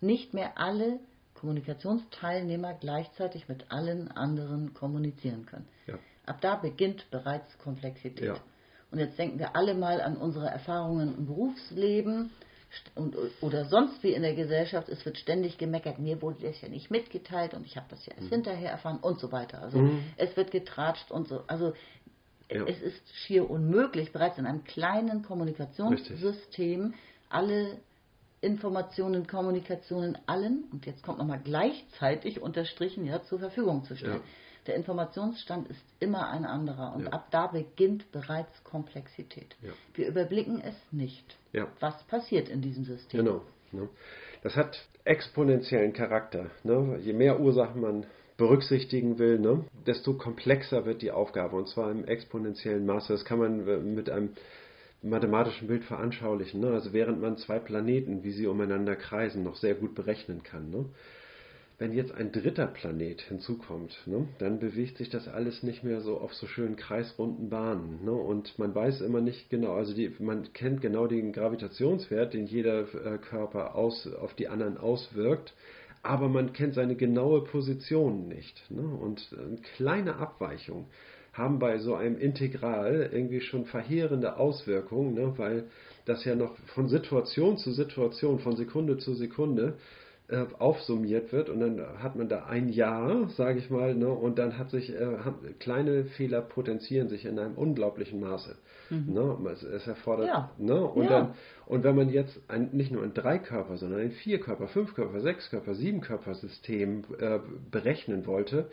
[0.00, 1.00] nicht mehr alle
[1.34, 5.66] Kommunikationsteilnehmer gleichzeitig mit allen anderen kommunizieren können.
[6.26, 8.40] Ab da beginnt bereits Komplexität.
[8.90, 12.30] Und jetzt denken wir alle mal an unsere Erfahrungen im Berufsleben
[12.94, 14.88] und, oder sonst wie in der Gesellschaft.
[14.88, 18.14] Es wird ständig gemeckert, mir wurde das ja nicht mitgeteilt und ich habe das ja
[18.14, 18.34] erst mhm.
[18.34, 19.62] hinterher erfahren und so weiter.
[19.62, 20.02] Also mhm.
[20.16, 21.42] es wird getratscht und so.
[21.46, 21.72] Also
[22.50, 22.64] ja.
[22.66, 27.00] es ist schier unmöglich, bereits in einem kleinen Kommunikationssystem Richtig.
[27.28, 27.78] alle
[28.40, 34.14] Informationen, Kommunikationen allen, und jetzt kommt nochmal gleichzeitig unterstrichen, ja, zur Verfügung zu stellen.
[34.14, 34.20] Ja.
[34.66, 37.10] Der Informationsstand ist immer ein anderer und ja.
[37.10, 39.56] ab da beginnt bereits Komplexität.
[39.62, 39.70] Ja.
[39.94, 41.36] Wir überblicken es nicht.
[41.52, 41.66] Ja.
[41.80, 43.24] Was passiert in diesem System?
[43.24, 43.42] Genau.
[43.72, 43.88] Ne?
[44.42, 46.50] Das hat exponentiellen Charakter.
[46.62, 46.98] Ne?
[47.02, 48.06] Je mehr Ursachen man
[48.40, 53.12] berücksichtigen will, ne, desto komplexer wird die Aufgabe und zwar im exponentiellen Maße.
[53.12, 54.30] Das kann man äh, mit einem
[55.02, 56.60] mathematischen Bild veranschaulichen.
[56.60, 56.68] Ne?
[56.72, 60.70] Also während man zwei Planeten, wie sie umeinander kreisen, noch sehr gut berechnen kann.
[60.70, 60.86] Ne?
[61.80, 66.18] Wenn jetzt ein dritter Planet hinzukommt, ne, dann bewegt sich das alles nicht mehr so
[66.18, 68.04] auf so schönen kreisrunden Bahnen.
[68.04, 72.46] Ne, und man weiß immer nicht genau, also die, man kennt genau den Gravitationswert, den
[72.46, 75.54] jeder äh, Körper aus, auf die anderen auswirkt,
[76.02, 78.70] aber man kennt seine genaue Position nicht.
[78.70, 80.84] Ne, und eine kleine Abweichung
[81.32, 85.64] haben bei so einem Integral irgendwie schon verheerende Auswirkungen, ne, weil
[86.04, 89.78] das ja noch von Situation zu Situation, von Sekunde zu Sekunde
[90.30, 94.38] äh, aufsummiert wird und dann hat man da ein Jahr, sage ich mal, ne, und
[94.38, 95.16] dann hat sich äh,
[95.58, 98.56] kleine Fehler potenzieren sich in einem unglaublichen Maße.
[98.90, 99.12] Mhm.
[99.12, 100.50] Ne, es, es, erfordert, ja.
[100.58, 101.10] ne, und ja.
[101.10, 101.34] dann
[101.66, 107.04] und wenn man jetzt ein, nicht nur ein Dreikörper, sondern ein Vierkörper, Fünfkörper, Sechskörper, Siebenkörper-System
[107.18, 107.38] äh,
[107.70, 108.66] berechnen wollte,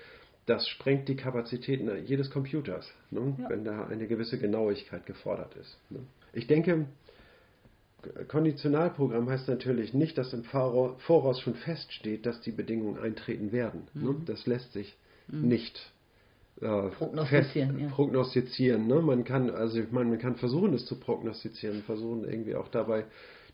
[0.47, 3.49] das sprengt die Kapazitäten jedes Computers, ne, ja.
[3.49, 5.77] wenn da eine gewisse Genauigkeit gefordert ist.
[5.89, 5.99] Ne.
[6.33, 6.85] Ich denke,
[8.27, 13.87] Konditionalprogramm heißt natürlich nicht, dass im Voraus schon feststeht, dass die Bedingungen eintreten werden.
[13.93, 14.11] Ne?
[14.11, 14.25] Mhm.
[14.25, 14.95] Das lässt sich
[15.27, 15.47] mhm.
[15.47, 15.93] nicht
[16.61, 17.79] äh, prognostizieren.
[17.79, 17.87] Ja.
[17.89, 19.01] prognostizieren ne?
[19.01, 23.05] Man kann also ich meine, man kann versuchen, es zu prognostizieren, versuchen irgendwie auch dabei,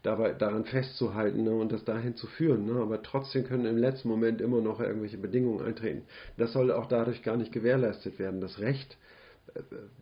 [0.03, 1.51] dabei daran festzuhalten ne?
[1.51, 2.65] und das dahin zu führen.
[2.65, 2.73] Ne?
[2.73, 6.03] Aber trotzdem können im letzten Moment immer noch irgendwelche Bedingungen eintreten.
[6.37, 8.41] Das soll auch dadurch gar nicht gewährleistet werden.
[8.41, 8.97] Das Recht
[9.55, 9.61] äh,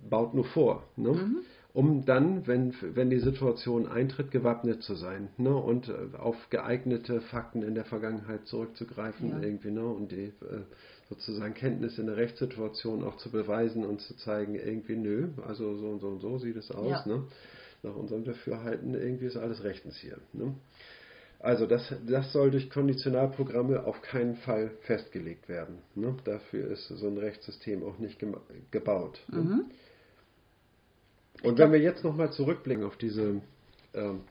[0.10, 0.84] baut nur vor.
[0.96, 1.14] Ne?
[1.14, 1.38] Mhm.
[1.74, 5.55] Um dann, wenn, wenn die Situation eintritt, gewappnet zu sein ne?
[5.55, 9.39] und äh, auf geeignete Fakten in der Vergangenheit zurückzugreifen ja.
[9.39, 9.86] irgendwie ne?
[9.86, 10.63] und die äh,
[11.09, 15.89] sozusagen Kenntnis in der Rechtssituation auch zu beweisen und zu zeigen, irgendwie nö, also so
[15.89, 17.05] und so und so sieht es aus.
[17.05, 17.05] Ja.
[17.05, 17.24] Ne?
[17.84, 20.17] Nach unserem Dafürhalten irgendwie ist alles rechtens hier.
[20.34, 20.53] Ne?
[21.39, 25.80] Also das, das soll durch Konditionalprogramme auf keinen Fall festgelegt werden.
[25.95, 26.15] Ne?
[26.26, 28.24] Dafür ist so ein Rechtssystem auch nicht
[28.69, 29.19] gebaut.
[29.30, 29.65] Ne?
[31.44, 33.42] Und wenn wir jetzt nochmal zurückblicken auf diese
[33.94, 34.22] ähm,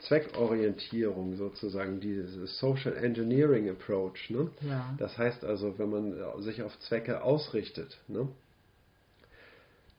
[0.00, 4.50] Zweckorientierung sozusagen, dieses Social Engineering Approach, ne?
[4.62, 4.94] Ja.
[4.98, 8.28] das heißt also, wenn man sich auf Zwecke ausrichtet, ne?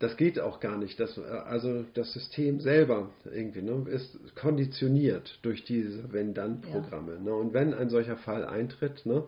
[0.02, 1.00] das geht auch gar nicht.
[1.00, 7.14] Das, also das System selber irgendwie ne, ist konditioniert durch diese Wenn-Dann-Programme.
[7.14, 7.20] Ja.
[7.20, 7.34] Ne?
[7.34, 9.26] Und wenn ein solcher Fall eintritt, ne,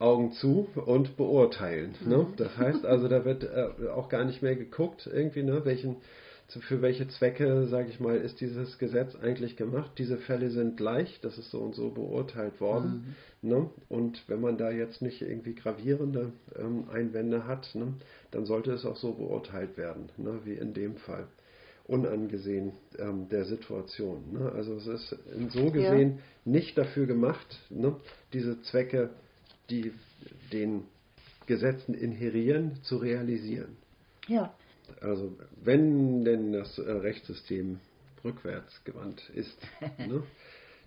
[0.00, 1.94] Augen zu und beurteilen.
[2.04, 2.18] Ne?
[2.18, 2.36] Mhm.
[2.36, 5.96] Das heißt also, da wird äh, auch gar nicht mehr geguckt, irgendwie, ne, welchen,
[6.48, 9.92] für welche Zwecke, sage ich mal, ist dieses Gesetz eigentlich gemacht.
[9.98, 13.14] Diese Fälle sind gleich, das ist so und so beurteilt worden.
[13.42, 13.50] Mhm.
[13.50, 13.70] Ne?
[13.88, 17.92] Und wenn man da jetzt nicht irgendwie gravierende ähm, Einwände hat, ne,
[18.30, 21.26] dann sollte es auch so beurteilt werden, ne, wie in dem Fall
[21.86, 24.32] unangesehen ähm, der Situation.
[24.32, 24.50] Ne?
[24.52, 25.16] Also es ist
[25.50, 26.52] so gesehen ja.
[26.52, 27.96] nicht dafür gemacht, ne,
[28.32, 29.10] diese Zwecke
[29.70, 29.92] die
[30.52, 30.84] den
[31.46, 33.76] Gesetzen inherieren, zu realisieren.
[34.28, 34.54] Ja.
[35.00, 37.80] Also wenn denn das äh, Rechtssystem
[38.24, 39.56] rückwärts gewandt ist,
[39.98, 40.22] ne,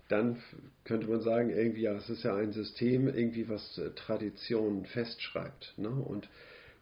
[0.08, 0.38] dann
[0.84, 5.74] könnte man sagen, irgendwie, ja, es ist ja ein System, irgendwie was äh, Traditionen festschreibt.
[5.76, 6.28] Ne, und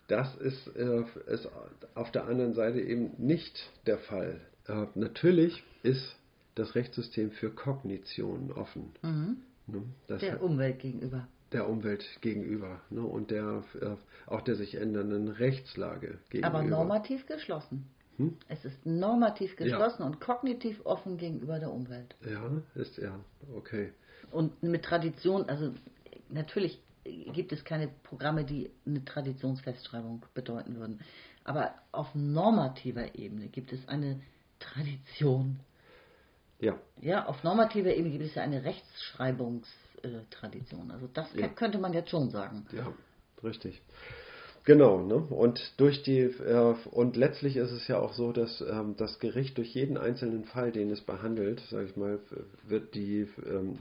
[0.08, 1.48] das ist, äh, ist
[1.94, 4.40] auf der anderen Seite eben nicht der Fall.
[4.66, 6.16] Äh, natürlich ist
[6.54, 8.92] das Rechtssystem für Kognition offen.
[9.02, 9.36] Mhm.
[9.66, 9.82] Ne,
[10.20, 13.96] der Umwelt gegenüber der Umwelt gegenüber ne, und der äh,
[14.26, 16.58] auch der sich ändernden Rechtslage gegenüber.
[16.58, 17.86] Aber normativ geschlossen.
[18.16, 18.36] Hm?
[18.48, 20.06] Es ist normativ geschlossen ja.
[20.06, 22.14] und kognitiv offen gegenüber der Umwelt.
[22.28, 23.18] Ja, ist ja,
[23.56, 23.92] okay.
[24.30, 25.72] Und mit Tradition, also
[26.28, 31.00] natürlich gibt es keine Programme, die eine Traditionsfestschreibung bedeuten würden.
[31.44, 34.20] Aber auf normativer Ebene gibt es eine
[34.60, 35.58] Tradition.
[36.60, 36.78] Ja.
[37.00, 39.66] Ja, auf normativer Ebene gibt es ja eine Rechtschreibungs-
[40.30, 40.90] Tradition.
[40.90, 41.48] Also das ja.
[41.48, 42.66] könnte man jetzt schon sagen.
[42.72, 42.92] Ja,
[43.42, 43.80] richtig.
[44.64, 45.16] Genau, ne?
[45.16, 49.58] Und durch die äh, und letztlich ist es ja auch so, dass ähm, das Gericht
[49.58, 52.20] durch jeden einzelnen Fall, den es behandelt, sage ich mal,
[52.68, 53.78] wird die ähm,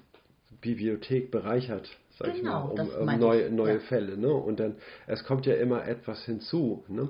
[0.62, 3.80] Bibliothek bereichert, sage genau, ich mal, um, um neue, neue ja.
[3.82, 4.18] Fälle.
[4.18, 4.34] Ne?
[4.34, 6.84] Und dann es kommt ja immer etwas hinzu.
[6.88, 7.10] Ne?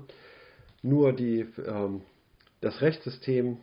[0.84, 2.02] Nur die ähm,
[2.60, 3.58] das Rechtssystem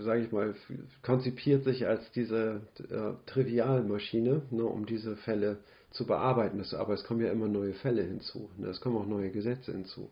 [0.00, 0.54] sage ich mal,
[1.02, 5.58] konzipiert sich als diese äh, Trivialmaschine, ne, um diese Fälle
[5.90, 6.58] zu bearbeiten.
[6.58, 8.50] Das, aber es kommen ja immer neue Fälle hinzu.
[8.58, 10.10] Ne, es kommen auch neue Gesetze hinzu.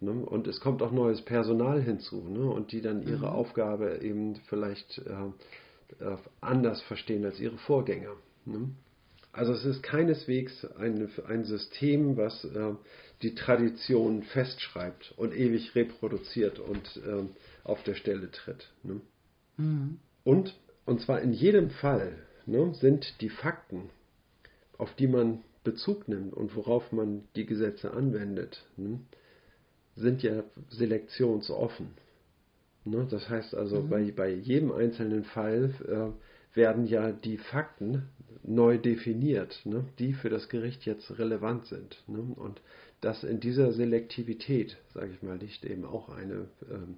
[0.00, 3.34] Ne, und es kommt auch neues Personal hinzu, ne, und die dann ihre mhm.
[3.34, 8.14] Aufgabe eben vielleicht äh, äh, anders verstehen als ihre Vorgänger.
[8.46, 8.70] Ne.
[9.32, 12.74] Also es ist keineswegs ein, ein System, was äh,
[13.22, 17.24] die Tradition festschreibt und ewig reproduziert und äh,
[17.64, 18.70] auf der Stelle tritt.
[18.82, 19.00] Ne?
[19.56, 19.98] Mhm.
[20.24, 22.16] Und, und zwar in jedem Fall
[22.46, 23.90] ne, sind die Fakten,
[24.78, 29.00] auf die man Bezug nimmt und worauf man die Gesetze anwendet, ne,
[29.94, 31.88] sind ja selektionsoffen.
[32.84, 33.06] Ne?
[33.10, 33.88] Das heißt also, mhm.
[33.90, 38.08] bei, bei jedem einzelnen Fall äh, werden ja die Fakten
[38.42, 39.84] neu definiert, ne?
[39.98, 42.02] die für das Gericht jetzt relevant sind.
[42.06, 42.20] Ne?
[42.20, 42.60] Und
[43.00, 46.96] dass in dieser Selektivität, sage ich mal, liegt eben auch eine ähm,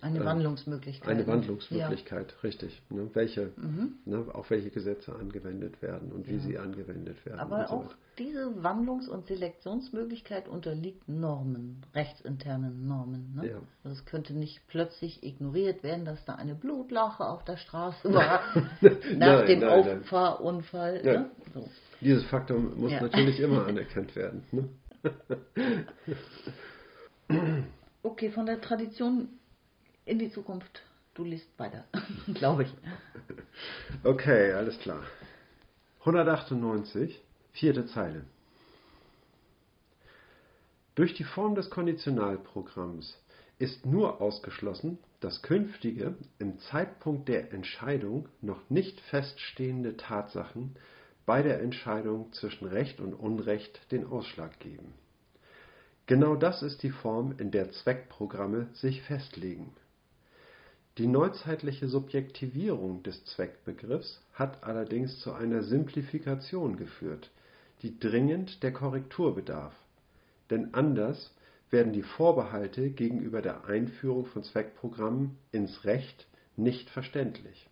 [0.00, 1.08] eine äh, Wandlungsmöglichkeit.
[1.08, 2.38] Eine Wandlungsmöglichkeit, ja.
[2.44, 2.80] richtig.
[2.88, 3.94] Ne, welche, mhm.
[4.04, 6.40] ne, auf welche Gesetze angewendet werden und wie ja.
[6.40, 7.40] sie angewendet werden.
[7.40, 7.94] Aber so auch weiter.
[8.18, 13.34] diese Wandlungs- und Selektionsmöglichkeit unterliegt Normen, rechtsinternen Normen.
[13.34, 13.50] Ne?
[13.50, 13.56] Ja.
[13.82, 18.40] Also es könnte nicht plötzlich ignoriert werden, dass da eine Blutlache auf der Straße war
[18.80, 21.02] nach nein, dem nein, Auffahrunfall.
[21.02, 21.14] Nein.
[21.14, 21.30] Ne?
[21.54, 21.68] So.
[22.00, 24.44] Dieses Faktum muss natürlich immer anerkannt werden.
[28.02, 29.28] Okay, von der Tradition
[30.04, 30.82] in die Zukunft.
[31.14, 31.84] Du liest weiter,
[32.34, 32.74] glaube ich.
[34.04, 35.02] Okay, alles klar.
[36.00, 37.20] 198,
[37.52, 38.24] vierte Zeile.
[40.94, 43.20] Durch die Form des Konditionalprogramms
[43.58, 50.76] ist nur ausgeschlossen, dass künftige, im Zeitpunkt der Entscheidung noch nicht feststehende Tatsachen
[51.28, 54.94] bei der Entscheidung zwischen Recht und Unrecht den Ausschlag geben.
[56.06, 59.70] Genau das ist die Form, in der Zweckprogramme sich festlegen.
[60.96, 67.30] Die neuzeitliche Subjektivierung des Zweckbegriffs hat allerdings zu einer Simplifikation geführt,
[67.82, 69.74] die dringend der Korrektur bedarf,
[70.48, 71.34] denn anders
[71.68, 76.26] werden die Vorbehalte gegenüber der Einführung von Zweckprogrammen ins Recht
[76.56, 77.68] nicht verständlich.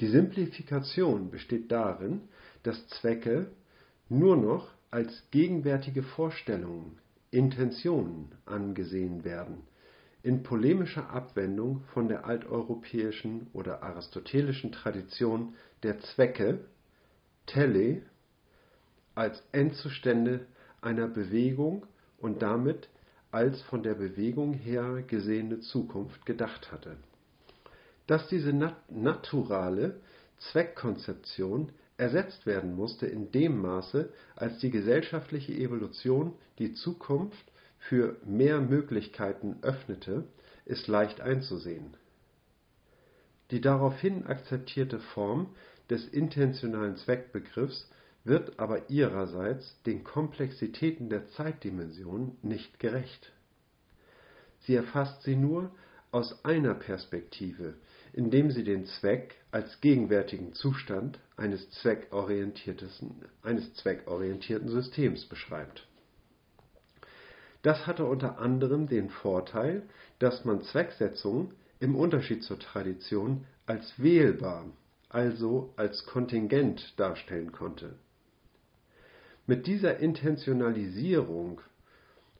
[0.00, 2.22] Die Simplifikation besteht darin,
[2.62, 3.50] dass Zwecke
[4.08, 6.98] nur noch als gegenwärtige Vorstellungen,
[7.30, 9.58] Intentionen angesehen werden,
[10.22, 16.60] in polemischer Abwendung von der alteuropäischen oder aristotelischen Tradition der Zwecke
[17.46, 18.02] (tele)
[19.14, 20.46] als Endzustände
[20.80, 21.84] einer Bewegung
[22.18, 22.88] und damit
[23.32, 26.96] als von der Bewegung her gesehene Zukunft gedacht hatte.
[28.10, 28.52] Dass diese
[28.88, 30.00] naturale
[30.38, 38.60] Zweckkonzeption ersetzt werden musste in dem Maße, als die gesellschaftliche Evolution die Zukunft für mehr
[38.60, 40.24] Möglichkeiten öffnete,
[40.64, 41.94] ist leicht einzusehen.
[43.52, 45.54] Die daraufhin akzeptierte Form
[45.88, 47.88] des intentionalen Zweckbegriffs
[48.24, 53.30] wird aber ihrerseits den Komplexitäten der Zeitdimension nicht gerecht.
[54.62, 55.70] Sie erfasst sie nur
[56.10, 57.74] aus einer Perspektive,
[58.12, 61.70] indem sie den Zweck als gegenwärtigen Zustand eines
[63.42, 65.86] eines zweckorientierten Systems beschreibt.
[67.62, 69.82] Das hatte unter anderem den Vorteil,
[70.18, 74.66] dass man Zwecksetzungen im Unterschied zur Tradition als wählbar,
[75.08, 77.94] also als kontingent darstellen konnte.
[79.46, 81.60] Mit dieser Intentionalisierung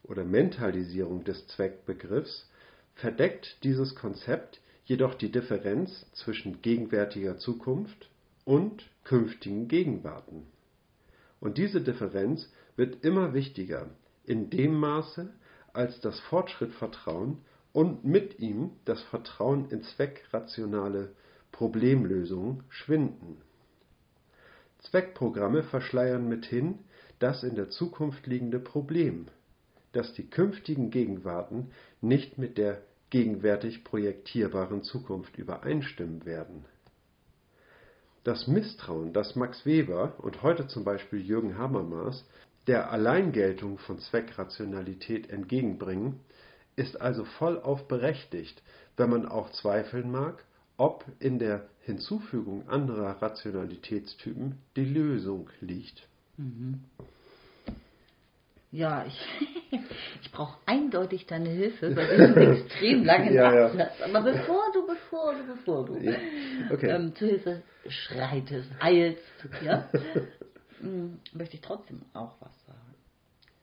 [0.05, 2.49] oder Mentalisierung des Zweckbegriffs
[2.95, 4.61] verdeckt dieses Konzept
[4.91, 8.11] jedoch die Differenz zwischen gegenwärtiger Zukunft
[8.45, 10.49] und künftigen Gegenwarten.
[11.39, 13.89] Und diese Differenz wird immer wichtiger
[14.25, 15.33] in dem Maße,
[15.73, 17.39] als das Fortschrittvertrauen
[17.73, 21.13] und mit ihm das Vertrauen in zweckrationale
[21.53, 23.37] Problemlösungen schwinden.
[24.81, 26.81] Zweckprogramme verschleiern mithin
[27.21, 29.27] das in der Zukunft liegende Problem,
[29.93, 31.71] dass die künftigen Gegenwarten
[32.01, 36.65] nicht mit der gegenwärtig projektierbaren Zukunft übereinstimmen werden.
[38.25, 42.25] Das Misstrauen, das Max Weber und heute zum Beispiel Jürgen Habermas
[42.67, 46.21] der Alleingeltung von Zweckrationalität entgegenbringen,
[46.77, 48.63] ist also vollauf berechtigt,
[48.97, 50.45] wenn man auch zweifeln mag,
[50.77, 56.07] ob in der Hinzufügung anderer Rationalitätstypen die Lösung liegt.
[56.37, 56.85] Mhm.
[58.73, 59.27] Ja, ich,
[60.23, 63.99] ich brauche eindeutig deine Hilfe bei diesem extrem langen ja, Absatz.
[63.99, 64.07] Ja.
[64.07, 66.17] Aber bevor du, bevor du, bevor du ja.
[66.71, 66.91] okay.
[66.91, 69.23] ähm, zur Hilfe schreitest, eilst,
[69.65, 69.89] ja,
[70.81, 72.79] hm, möchte ich trotzdem auch was sagen.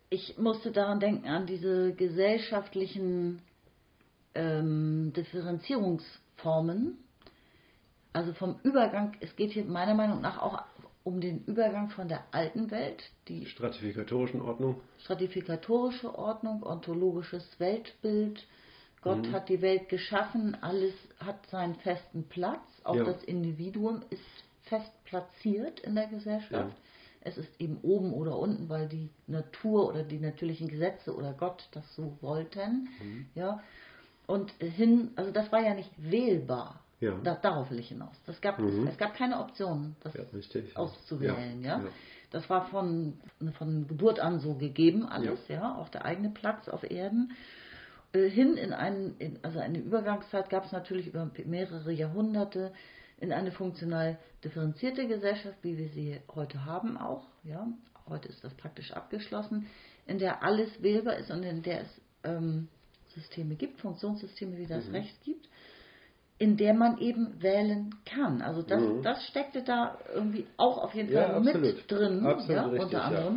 [0.10, 3.42] Ich musste daran denken, an diese gesellschaftlichen
[4.36, 6.98] ähm, Differenzierungsformen.
[8.14, 10.64] Also vom Übergang, es geht hier meiner Meinung nach auch
[11.08, 18.46] um den Übergang von der alten Welt, die stratifikatorischen Ordnung, stratifikatorische Ordnung, ontologisches Weltbild.
[19.02, 19.32] Gott mhm.
[19.32, 23.06] hat die Welt geschaffen, alles hat seinen festen Platz, auch ja.
[23.06, 24.22] das Individuum ist
[24.64, 26.52] fest platziert in der Gesellschaft.
[26.52, 26.70] Ja.
[27.22, 31.70] Es ist eben oben oder unten, weil die Natur oder die natürlichen Gesetze oder Gott
[31.72, 32.90] das so wollten.
[33.02, 33.28] Mhm.
[33.34, 33.64] Ja.
[34.26, 36.84] Und hin, also das war ja nicht wählbar.
[37.00, 37.20] Ja.
[37.24, 38.16] Da, darauf will ich hinaus.
[38.26, 38.88] Das gab, mhm.
[38.88, 41.62] Es gab keine Option, das ja, richtig, auszuwählen.
[41.62, 41.80] Ja.
[41.80, 41.90] ja.
[42.32, 43.20] Das war von,
[43.58, 47.34] von Geburt an so gegeben, alles, ja, auch der eigene Platz auf Erden.
[48.14, 52.74] Äh, hin in einen, in, also eine Übergangszeit gab es natürlich über mehrere Jahrhunderte
[53.20, 57.26] in eine funktional differenzierte Gesellschaft, wie wir sie heute haben auch.
[57.44, 57.68] Ja.
[58.10, 59.68] Heute ist das praktisch abgeschlossen,
[60.06, 62.70] in der alles wählbar ist und in der es ähm,
[63.10, 64.96] Systeme gibt, Funktionssysteme wie das mhm.
[64.96, 65.48] Recht gibt
[66.40, 68.42] in der man eben wählen kann.
[68.42, 69.02] Also das, mhm.
[69.02, 73.04] das steckte da irgendwie auch auf jeden Fall ja, mit drin, absolut ja, richtig, unter
[73.04, 73.36] anderem.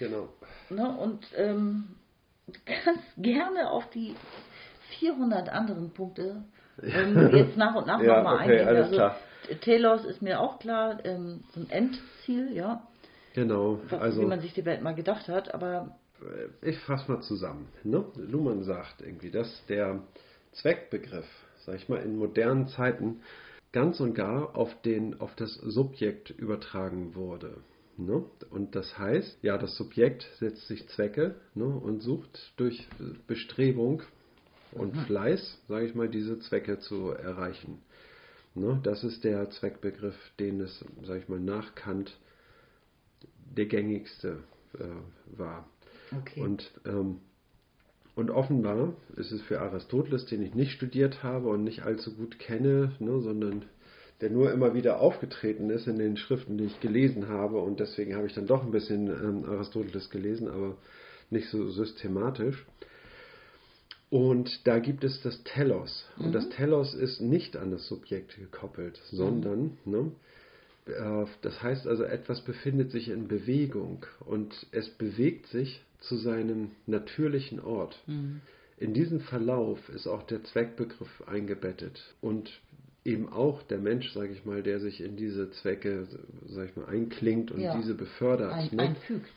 [0.00, 0.06] Ja.
[0.06, 0.28] Genau.
[0.70, 1.96] Ne, und ähm,
[2.64, 4.14] kannst gerne auf die
[4.98, 6.42] 400 anderen Punkte
[6.82, 8.68] ähm, jetzt nach und nach ja, nochmal okay, eingehen.
[8.68, 9.16] Alles also, klar.
[9.62, 12.86] Telos ist mir auch klar, ähm, so ein Endziel, ja.
[13.34, 13.80] Genau.
[13.88, 15.96] Was, also, wie man sich die Welt mal gedacht hat, aber.
[16.60, 17.68] Ich fasse mal zusammen.
[17.82, 18.04] Ne?
[18.16, 20.02] Luhmann sagt irgendwie, dass der
[20.52, 21.26] Zweckbegriff
[21.70, 23.20] sag ich mal, in modernen Zeiten
[23.70, 27.58] ganz und gar auf, den, auf das Subjekt übertragen wurde.
[27.96, 28.24] Ne?
[28.50, 32.88] Und das heißt, ja, das Subjekt setzt sich Zwecke ne, und sucht durch
[33.28, 34.02] Bestrebung
[34.72, 35.00] und mhm.
[35.02, 37.80] Fleiß, sage ich mal, diese Zwecke zu erreichen.
[38.56, 38.80] Ne?
[38.82, 42.18] Das ist der Zweckbegriff, den es, sage ich mal, nach Kant
[43.56, 44.42] der gängigste
[44.74, 45.68] äh, war.
[46.16, 46.40] Okay.
[46.40, 47.20] Und ähm,
[48.20, 52.38] und offenbar ist es für Aristoteles, den ich nicht studiert habe und nicht allzu gut
[52.38, 53.64] kenne, ne, sondern
[54.20, 57.58] der nur immer wieder aufgetreten ist in den Schriften, die ich gelesen habe.
[57.58, 60.48] Und deswegen habe ich dann doch ein bisschen ähm, Aristoteles gelesen.
[60.48, 60.76] Aber
[61.30, 62.66] nicht so systematisch.
[64.10, 66.04] Und da gibt es das Telos.
[66.18, 66.32] Und Mhm.
[66.32, 70.29] das Telos ist nicht an das Subjekt gekoppelt, sondern, ne, äh,
[71.42, 77.60] das heißt also, etwas befindet sich in Bewegung und es bewegt sich zu seinem natürlichen
[77.60, 77.98] Ort.
[78.06, 78.40] Mhm.
[78.78, 82.60] In diesen Verlauf ist auch der Zweckbegriff eingebettet und
[83.04, 86.06] eben auch der Mensch, sage ich mal, der sich in diese Zwecke,
[86.48, 87.76] sage ich mal, einklingt und Ja.
[87.76, 88.52] diese befördert.
[88.52, 88.82] Ein, ne?
[88.82, 89.28] einfügt.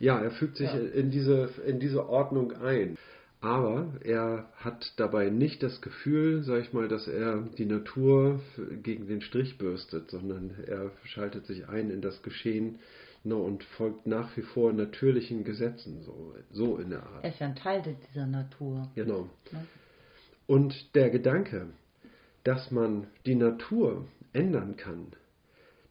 [0.00, 0.78] Ja, er fügt sich Ja.
[0.78, 2.96] in, diese, in diese Ordnung ein.
[3.40, 8.40] Aber er hat dabei nicht das Gefühl, sag ich mal, dass er die Natur
[8.82, 12.80] gegen den Strich bürstet, sondern er schaltet sich ein in das Geschehen
[13.22, 17.22] ne, und folgt nach wie vor natürlichen Gesetzen, so, so in der Art.
[17.22, 18.90] Er ist ja ein Teil dieser Natur.
[18.96, 19.28] Genau.
[19.52, 19.66] Ne?
[20.48, 21.66] Und der Gedanke,
[22.42, 25.12] dass man die Natur ändern kann,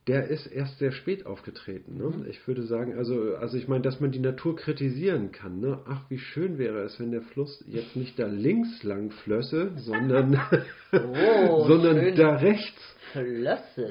[0.08, 1.97] der ist erst sehr spät aufgetreten.
[1.97, 2.26] Ne?
[2.30, 5.60] Ich würde sagen, also, also ich meine, dass man die Natur kritisieren kann.
[5.60, 5.80] Ne?
[5.86, 10.39] Ach, wie schön wäre es, wenn der Fluss jetzt nicht da links lang flösse, sondern,
[10.93, 12.16] Oh, sondern schön.
[12.16, 12.95] da rechts.
[13.14, 13.89] Flösse.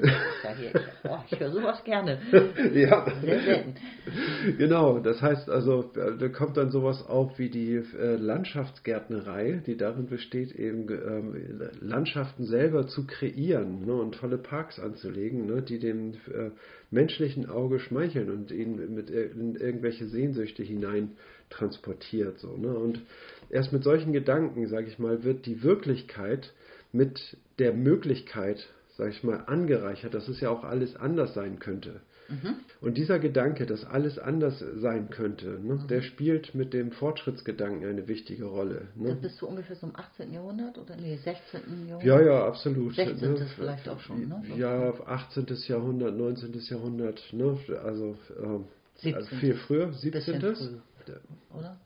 [1.03, 2.19] Oh, ich höre sowas gerne.
[2.73, 3.75] Ja, Sehr selten.
[4.57, 4.99] genau.
[4.99, 10.51] Das heißt also, da kommt dann sowas auf wie die äh, Landschaftsgärtnerei, die darin besteht,
[10.53, 16.51] eben ähm, Landschaften selber zu kreieren ne, und tolle Parks anzulegen, ne, die dem äh,
[16.91, 21.11] menschlichen Auge schmeicheln und ihn mit in irgendwelche Sehnsüchte hinein
[21.49, 22.39] transportiert.
[22.39, 22.77] So, ne?
[22.77, 23.01] Und
[23.49, 26.53] erst mit solchen Gedanken, sage ich mal, wird die Wirklichkeit
[26.91, 32.01] mit der Möglichkeit, sage ich mal, angereichert, dass es ja auch alles anders sein könnte.
[32.81, 38.07] Und dieser Gedanke, dass alles anders sein könnte, ne, der spielt mit dem Fortschrittsgedanken eine
[38.07, 38.87] wichtige Rolle.
[38.95, 39.15] Das Ne?
[39.15, 40.33] bist du ungefähr so im 18.
[40.33, 41.87] Jahrhundert oder nee, 16.
[41.87, 42.03] Jahrhundert?
[42.03, 42.95] Ja, ja, absolut.
[42.95, 43.33] 16.
[43.33, 43.47] ne?
[43.55, 44.43] vielleicht auch schon, ne?
[44.57, 45.47] Ja, 18.
[45.67, 46.53] Jahrhundert, 19.
[46.69, 47.57] Jahrhundert, ne?
[47.83, 48.65] also, ähm,
[49.03, 49.39] also 17..
[49.39, 50.55] viel früher, Bisschen 17.
[50.55, 50.77] früh,
[51.57, 51.79] oder?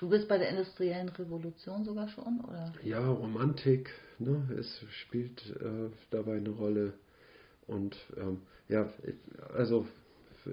[0.00, 2.72] Du bist bei der industriellen Revolution sogar schon, oder?
[2.82, 6.94] Ja, Romantik, ne, es spielt äh, dabei eine Rolle.
[7.66, 8.38] Und ähm,
[8.68, 9.14] ja, ich,
[9.54, 9.86] also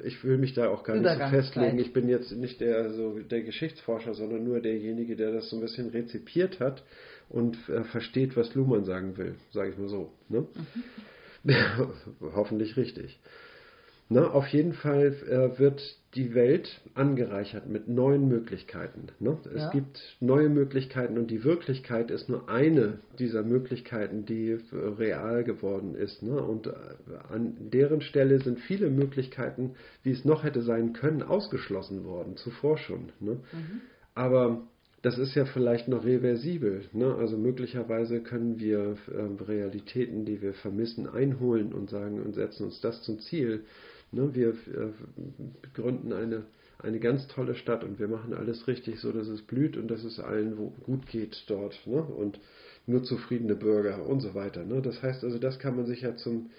[0.03, 1.79] ich will mich da auch gar nicht so festlegen.
[1.79, 5.61] Ich bin jetzt nicht der, so der Geschichtsforscher, sondern nur derjenige, der das so ein
[5.61, 6.83] bisschen rezipiert hat
[7.29, 10.11] und äh, versteht, was Luhmann sagen will, sage ich mal so.
[10.29, 10.47] Ne?
[12.21, 13.19] Hoffentlich richtig.
[14.13, 15.81] Na, auf jeden Fall äh, wird
[16.15, 19.07] die Welt angereichert mit neuen Möglichkeiten.
[19.19, 19.37] Ne?
[19.55, 19.69] Es Ja.
[19.69, 24.57] gibt neue Möglichkeiten und die Wirklichkeit ist nur eine dieser Möglichkeiten, die äh,
[24.97, 26.23] real geworden ist.
[26.23, 26.43] Ne?
[26.43, 26.71] Und äh,
[27.29, 32.77] an deren Stelle sind viele Möglichkeiten, wie es noch hätte sein können, ausgeschlossen worden, zuvor
[32.77, 33.13] schon.
[33.21, 33.37] Ne?
[34.13, 34.61] Aber
[35.03, 36.83] das ist ja vielleicht noch reversibel.
[36.91, 37.15] Ne?
[37.15, 42.81] Also möglicherweise können wir ähm, Realitäten, die wir vermissen, einholen und sagen und setzen uns
[42.81, 43.63] das zum Ziel.
[44.11, 44.33] Ne?
[44.33, 44.53] Wir
[45.73, 46.43] gründen eine,
[46.79, 50.03] eine ganz tolle Stadt und wir machen alles richtig, so dass es blüht und dass
[50.03, 51.79] es allen gut geht dort.
[51.85, 52.01] Ne?
[52.01, 52.39] Und
[52.87, 54.65] nur zufriedene Bürger und so weiter.
[54.65, 54.81] Ne?
[54.81, 56.49] Das heißt also, das kann man sich ja zum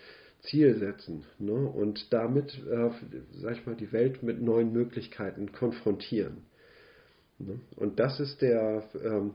[0.42, 1.52] Ziel setzen ne?
[1.52, 2.90] und damit, äh,
[3.40, 6.38] sag ich mal, die Welt mit neuen Möglichkeiten konfrontieren.
[7.38, 7.60] Ne?
[7.76, 9.34] Und das ist der ähm,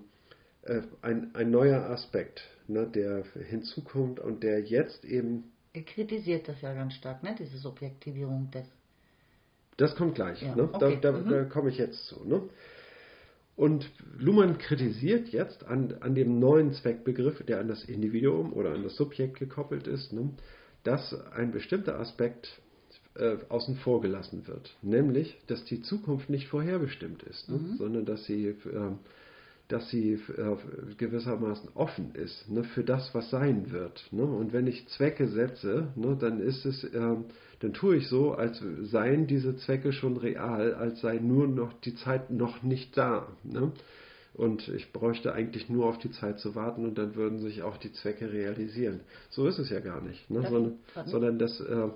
[0.68, 6.59] äh, ein, ein neuer Aspekt, ne, der hinzukommt und der jetzt eben, Er kritisiert das
[6.61, 7.36] ja ganz stark, ne?
[7.38, 8.65] diese Subjektivierung des.
[9.78, 10.69] das kommt gleich, Ja, ne?
[10.73, 11.30] okay, da, da, mhm.
[11.30, 12.28] da komme ich jetzt zu.
[12.28, 12.41] Ne?
[13.55, 18.82] Und Luhmann kritisiert jetzt an, an dem neuen Zweckbegriff, der an das Individuum oder an
[18.82, 20.32] das Subjekt gekoppelt ist, ne,
[20.84, 22.59] dass ein bestimmter Aspekt
[23.15, 24.75] äh, außen vor gelassen wird.
[24.82, 28.97] Nämlich, dass die Zukunft nicht vorherbestimmt ist, ne, sondern dass sie, ähm,
[29.68, 30.56] dass sie äh,
[30.98, 34.07] gewissermaßen offen ist ne, für das, was sein wird.
[34.11, 34.23] Ne?
[34.23, 37.26] Und wenn ich Zwecke setze, ne, dann ist es, ähm,
[37.60, 41.95] dann tue ich so, als seien diese Zwecke schon real, als sei nur noch die
[41.95, 43.27] Zeit noch nicht da.
[43.44, 43.72] Ne?
[44.34, 47.77] Und ich bräuchte eigentlich nur auf die Zeit zu warten und dann würden sich auch
[47.77, 48.99] die Zwecke realisieren.
[49.31, 50.48] So ist es ja gar nicht, ne?
[50.48, 51.89] Sondern, sondern das äh,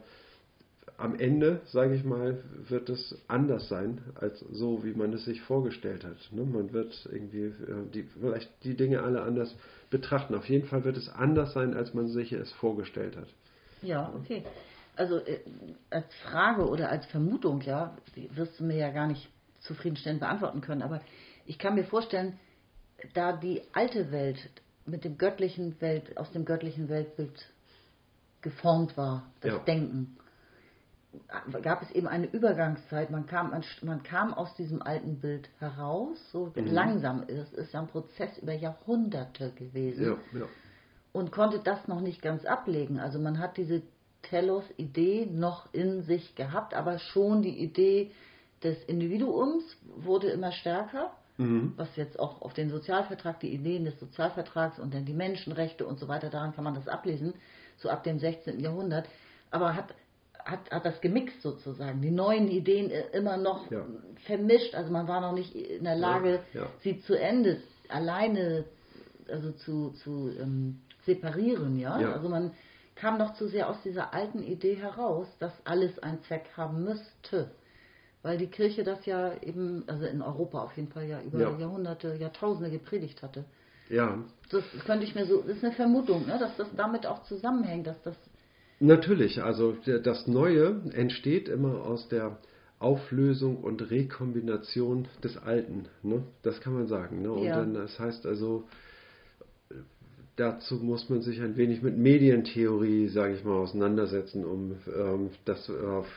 [0.98, 5.42] am Ende, sage ich mal, wird es anders sein, als so, wie man es sich
[5.42, 6.18] vorgestellt hat.
[6.32, 6.44] Ne?
[6.44, 7.54] Man wird irgendwie äh,
[7.94, 9.56] die, vielleicht die Dinge alle anders
[9.90, 10.36] betrachten.
[10.36, 13.28] Auf jeden Fall wird es anders sein, als man sich es vorgestellt hat.
[13.82, 14.44] Ja, okay.
[14.96, 15.40] Also äh,
[15.90, 19.28] als Frage oder als Vermutung, ja, die wirst du mir ja gar nicht
[19.62, 21.02] zufriedenstellend beantworten können, aber
[21.46, 22.40] ich kann mir vorstellen,
[23.14, 24.38] da die alte Welt
[24.86, 27.34] mit dem göttlichen Welt, aus dem göttlichen Weltbild
[28.42, 29.60] geformt war, das Ja.
[29.60, 30.18] Denken,
[31.62, 33.10] gab es eben eine Übergangszeit.
[33.10, 37.26] Man kam, man, man kam aus diesem alten Bild heraus, so langsam.
[37.28, 40.46] Das ist ja ein Prozess über Jahrhunderte gewesen Ja, ja.
[41.12, 43.00] und konnte das noch nicht ganz ablegen.
[43.00, 43.82] Also man hat diese
[44.24, 48.12] Telos-Idee noch in sich gehabt, aber schon die Idee,
[48.64, 49.64] des Individuums
[49.96, 51.74] wurde immer stärker, Mhm.
[51.78, 55.98] was jetzt auch auf den Sozialvertrag, die Ideen des Sozialvertrags und dann die Menschenrechte und
[55.98, 57.34] so weiter, daran kann man das ablesen,
[57.78, 58.60] so ab dem 16.
[58.60, 59.08] Jahrhundert,
[59.50, 59.86] aber hat,
[60.46, 63.86] hat, hat das gemixt sozusagen, die neuen Ideen äh, immer noch Ja.
[64.26, 66.68] vermischt, also man war noch nicht in der Lage, Ja, ja.
[66.84, 67.58] sie zu Ende
[67.90, 68.66] alleine
[69.30, 71.98] also zu, zu ähm, separieren, ja?
[72.14, 72.52] Also man
[72.96, 77.52] kam noch zu sehr aus dieser alten Idee heraus, dass alles einen Zweck haben müsste.
[78.24, 81.58] Weil die Kirche das ja eben, also in Europa auf jeden Fall ja über Ja.
[81.58, 83.46] Jahrhunderte, Jahrtausende gepredigt hatte.
[83.90, 84.20] Ja,
[84.52, 87.88] Das könnte ich mir so, das ist eine Vermutung, ne, dass das damit auch zusammenhängt,
[87.88, 88.16] dass das,
[88.84, 92.40] Natürlich, also das Neue entsteht immer aus der
[92.80, 95.86] Auflösung und Rekombination des Alten.
[96.02, 96.24] Ne?
[96.42, 97.22] Das kann man sagen.
[97.22, 97.32] Ne?
[97.32, 97.58] Und Ja.
[97.58, 98.64] dann, das heißt also,
[100.36, 105.70] dazu muss man sich ein wenig mit Medientheorie, sage ich mal, auseinandersetzen, um ähm, das
[105.70, 105.74] äh,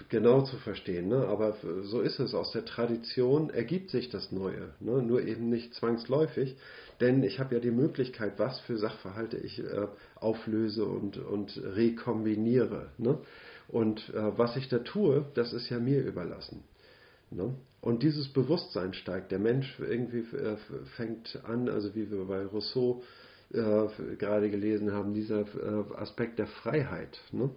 [0.09, 1.09] genau zu verstehen.
[1.09, 1.27] Ne?
[1.27, 2.33] Aber so ist es.
[2.33, 4.71] Aus der Tradition ergibt sich das Neue.
[4.81, 5.03] Ne?
[5.03, 6.57] Nur eben nicht zwangsläufig.
[7.01, 12.91] Denn ich habe ja die Möglichkeit, was für Sachverhalte ich äh, auflöse und, und rekombiniere.
[12.99, 13.19] Ne?
[13.69, 16.63] Und äh, was ich da tue, das ist ja mir überlassen.
[17.31, 17.55] Ne?
[17.81, 19.31] Und dieses Bewusstsein steigt.
[19.33, 20.57] Der Mensch irgendwie äh,
[20.97, 23.03] fängt an, also wie wir bei Rousseau
[23.53, 23.87] äh,
[24.19, 27.51] gerade gelesen haben, dieser äh, Aspekt der Freiheit ne?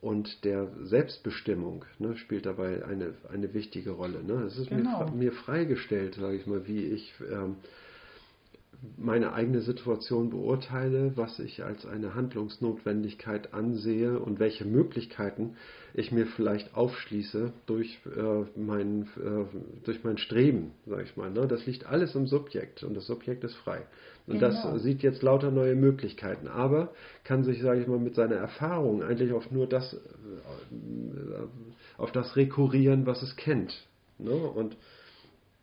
[0.00, 4.22] und der Selbstbestimmung ne, spielt dabei eine, eine wichtige Rolle.
[4.22, 4.44] Ne?
[4.44, 5.06] Es ist Genau.
[5.10, 7.56] mir, mir freigestellt, sage ich mal, wie ich ähm,
[8.96, 15.56] meine eigene Situation beurteile, was ich als eine Handlungsnotwendigkeit ansehe und welche Möglichkeiten
[15.94, 21.30] ich mir vielleicht aufschließe durch, äh, mein, äh, durch mein Streben, sage ich mal.
[21.30, 21.46] Ne?
[21.46, 23.86] Das liegt alles im Subjekt und das Subjekt ist frei.
[24.26, 24.72] Und Genau.
[24.72, 26.92] das sieht jetzt lauter neue Möglichkeiten, aber
[27.24, 29.98] kann sich, sage ich mal, mit seiner Erfahrung eigentlich auf nur das, äh,
[31.96, 33.86] auf das rekurrieren, was es kennt.
[34.18, 34.32] Ne?
[34.32, 34.76] Und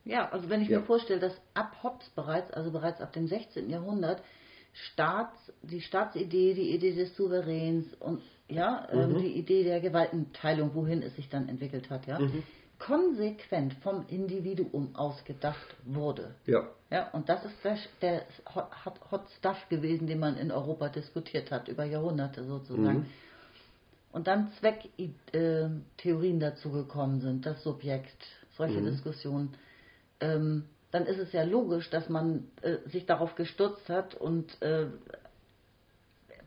[0.05, 0.79] ja, also wenn ich Ja.
[0.79, 3.69] mir vorstelle, dass ab Hobbes bereits, also bereits ab dem 16.
[3.69, 4.21] Jahrhundert,
[4.73, 9.19] Staats, die Staatsidee, die Idee des Souveräns und ja, ähm, Mhm.
[9.19, 12.43] die Idee der Gewaltenteilung, wohin es sich dann entwickelt hat, ja, Mhm.
[12.79, 16.35] konsequent vom Individuum ausgedacht wurde.
[16.45, 20.89] ja, Ja, und das ist der, der Hot, Hot, Stuff gewesen, den man in Europa
[20.89, 22.99] diskutiert hat, über Jahrhunderte sozusagen.
[22.99, 23.05] Mhm.
[24.11, 28.23] Und dann Zwecktheorien dazu gekommen sind, das Subjekt,
[28.57, 28.85] solche Mhm.
[28.91, 29.55] Diskussionen.
[30.19, 34.87] Ähm, dann ist es ja logisch, dass man äh, sich darauf gestürzt hat und äh,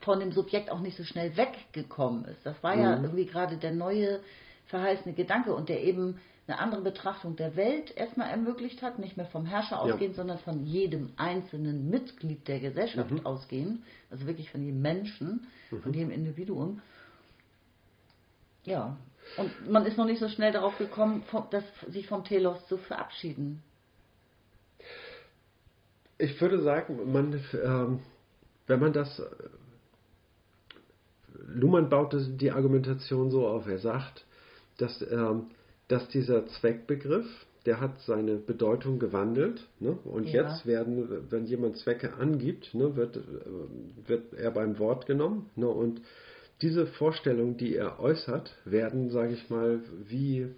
[0.00, 2.44] von dem Subjekt auch nicht so schnell weggekommen ist.
[2.44, 3.04] Das war ja Mhm.
[3.04, 4.20] irgendwie gerade der neue
[4.66, 9.26] verheißene Gedanke und der eben eine andere Betrachtung der Welt erstmal ermöglicht hat, nicht mehr
[9.26, 9.94] vom Herrscher Ja.
[9.94, 13.26] ausgehend, sondern von jedem einzelnen Mitglied der Gesellschaft Mhm.
[13.26, 15.46] ausgehend, also wirklich von jedem Menschen,
[15.82, 16.80] von jedem Individuum.
[18.64, 18.96] Ja,
[19.38, 22.76] und man ist noch nicht so schnell darauf gekommen, vom, das, sich vom Telos zu
[22.78, 23.62] verabschieden.
[26.18, 28.00] Ich würde sagen, man, ähm,
[28.66, 29.18] wenn man das.
[29.18, 29.24] äh,
[31.48, 33.66] Luhmann baut das, die Argumentation so auf.
[33.66, 34.24] Er sagt,
[34.78, 35.48] dass, ähm,
[35.88, 37.26] dass dieser Zweckbegriff,
[37.66, 39.66] der hat seine Bedeutung gewandelt.
[39.78, 39.92] Ne?
[40.04, 40.42] Und Ja.
[40.42, 43.20] jetzt werden, wenn jemand Zwecke angibt, ne, wird, äh,
[44.08, 45.50] wird er beim Wort genommen.
[45.56, 45.68] Ne?
[45.68, 46.00] Und
[46.62, 50.48] diese Vorstellungen, die er äußert, werden, sage ich mal, wie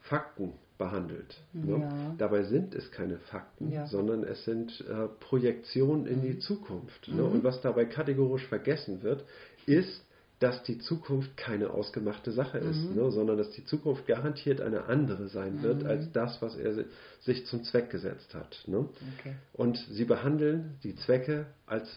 [0.00, 1.36] Fakten behandelt.
[1.52, 1.78] Ne?
[1.80, 2.14] Ja.
[2.18, 3.86] Dabei sind es keine Fakten, Ja.
[3.86, 7.08] sondern es sind äh, Projektionen in die Zukunft.
[7.08, 7.22] Ne?
[7.22, 7.32] Mhm.
[7.32, 9.24] Und was dabei kategorisch vergessen wird,
[9.64, 10.02] ist,
[10.38, 12.94] dass die Zukunft keine ausgemachte Sache ist, Mhm.
[12.96, 13.10] ne?
[13.10, 15.88] sondern dass die Zukunft garantiert eine andere sein wird Mhm.
[15.88, 16.84] als das, was er si-
[17.22, 18.62] sich zum Zweck gesetzt hat.
[18.66, 18.80] Ne?
[19.18, 19.32] Okay.
[19.54, 21.88] Und sie behandeln die Zwecke als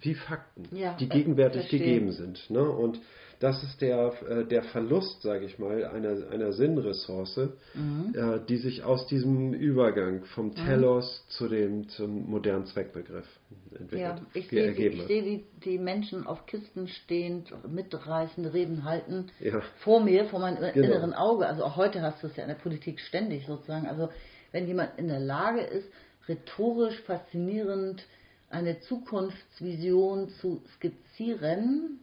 [0.00, 1.78] wie Fakten, Ja, die gegenwärtig verstehe.
[1.80, 2.50] gegeben sind.
[2.50, 2.62] Ne?
[2.62, 3.00] Und
[3.40, 8.12] das ist der, äh, der Verlust, sage ich mal, einer, einer Sinnressource, Mhm.
[8.14, 13.26] äh, die sich aus diesem Übergang vom Telos zu dem zum modernen Zweckbegriff
[13.70, 19.30] entwickelt, Ja, ich sehe, ich sehe die, die Menschen auf Kisten stehend, mitreißende Reden halten,
[19.40, 19.62] Ja.
[19.78, 20.86] vor mir, vor meinem Genau.
[20.88, 21.46] inneren Auge.
[21.46, 23.86] Also auch heute hast du es ja in der Politik ständig sozusagen.
[23.86, 24.08] Also
[24.52, 25.88] wenn jemand in der Lage ist,
[26.28, 28.04] rhetorisch faszinierend
[28.50, 32.00] eine Zukunftsvision zu skizzieren,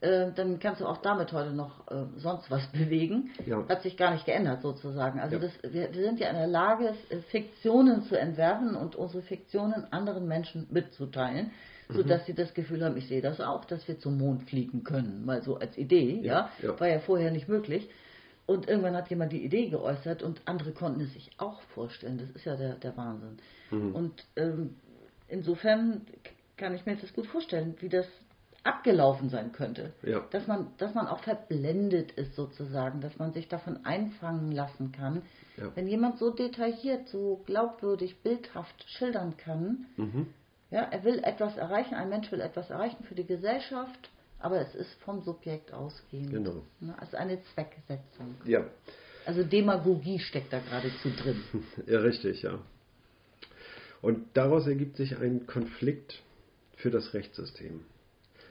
[0.00, 3.30] äh, dann kannst du auch damit heute noch äh, sonst was bewegen.
[3.46, 3.66] Ja.
[3.68, 5.20] Hat sich gar nicht geändert sozusagen.
[5.20, 5.42] Also Ja.
[5.42, 6.94] das, wir, wir sind ja in der Lage,
[7.30, 11.50] Fiktionen zu entwerfen und unsere Fiktionen anderen Menschen mitzuteilen,
[11.88, 11.94] Mhm.
[11.96, 15.24] sodass sie das Gefühl haben, ich sehe das auch, dass wir zum Mond fliegen können,
[15.24, 16.80] mal so als Idee, ja, Ja, ja.
[16.80, 17.88] war ja vorher nicht möglich.
[18.46, 22.18] Und irgendwann hat jemand die Idee geäußert und andere konnten es sich auch vorstellen.
[22.18, 23.38] Das ist ja der, der Wahnsinn.
[23.72, 23.94] Mhm.
[23.94, 24.76] Und ähm,
[25.30, 26.02] insofern
[26.56, 28.06] kann ich mir das gut vorstellen, wie das
[28.62, 29.92] abgelaufen sein könnte.
[30.02, 30.20] Ja.
[30.30, 35.22] Dass man, dass man auch verblendet ist sozusagen, dass man sich davon einfangen lassen kann.
[35.56, 35.72] Ja.
[35.74, 40.26] Wenn jemand so detailliert, so glaubwürdig, bildhaft schildern kann, Mhm.
[40.70, 44.74] ja, er will etwas erreichen, ein Mensch will etwas erreichen für die Gesellschaft, aber es
[44.74, 46.30] ist vom Subjekt ausgehend.
[46.30, 46.62] Genau.
[46.80, 48.34] Ne, also eine Zwecksetzung.
[48.44, 48.64] Ja.
[49.24, 51.42] Also Demagogie steckt da geradezu drin.
[51.86, 52.58] ja, richtig, ja.
[54.02, 56.22] Und daraus ergibt sich ein Konflikt
[56.76, 57.80] für das Rechtssystem.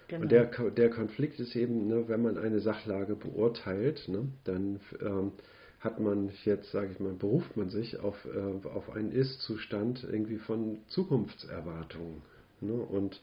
[0.07, 0.23] Genau.
[0.23, 5.31] Und der, der Konflikt ist eben, ne, wenn man eine Sachlage beurteilt, ne, dann ähm,
[5.79, 10.37] hat man jetzt, sage ich mal, beruft man sich auf, äh, auf einen Ist-Zustand irgendwie
[10.37, 12.21] von Zukunftserwartungen
[12.61, 13.21] ne, und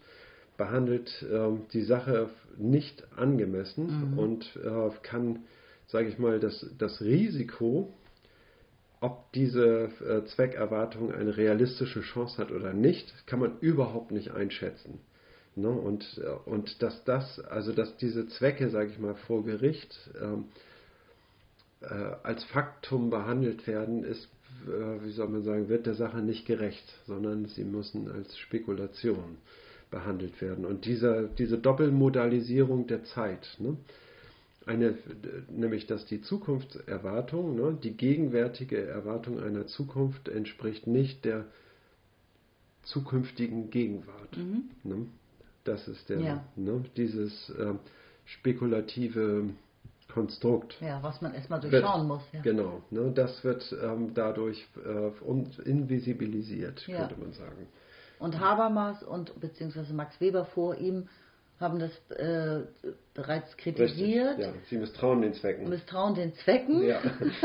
[0.57, 4.19] behandelt ähm, die Sache nicht angemessen Mhm.
[4.19, 5.41] und äh, kann,
[5.89, 7.93] sage ich mal, das, das Risiko,
[9.07, 14.99] ob diese äh, Zweckerwartung eine realistische Chance hat oder nicht, kann man überhaupt nicht einschätzen.
[15.55, 15.69] Ne?
[15.69, 20.47] Und, äh, und dass das, also dass diese Zwecke, sage ich mal, vor Gericht ähm,
[21.83, 21.87] äh,
[22.25, 24.29] als Faktum behandelt werden, ist,
[24.67, 29.39] äh, wie soll man sagen, wird der Sache nicht gerecht, sondern sie müssen als Spekulation
[29.89, 30.67] behandelt werden.
[30.67, 33.77] Und dieser, diese Doppelmodalisierung der Zeit, ne?
[34.67, 34.99] Eine,
[35.49, 41.45] nämlich dass die Zukunftserwartung, ne, die gegenwärtige Erwartung einer Zukunft entspricht nicht der
[42.83, 44.37] zukünftigen Gegenwart.
[44.37, 44.71] Mhm.
[44.85, 45.07] Ne?
[45.65, 46.45] Das ist der, Ja.
[46.57, 47.79] ne, dieses ähm,
[48.25, 49.51] spekulative
[50.13, 50.77] Konstrukt.
[50.81, 52.23] Ja, was man erstmal Wird- durchschauen muss.
[52.33, 52.41] Ja.
[52.43, 57.07] Genau, ne, das wird ähm, dadurch äh, invisibilisiert, Ja.
[57.07, 57.67] könnte man sagen.
[58.19, 61.09] Und Habermas und beziehungsweise Max Weber vor ihm
[61.59, 62.67] haben das äh,
[63.15, 64.39] bereits kritisiert.
[64.39, 64.53] ja.
[64.69, 65.69] Sie misstrauen den Zwecken.
[65.69, 66.83] Misstrauen den Zwecken.
[66.87, 67.01] Ja.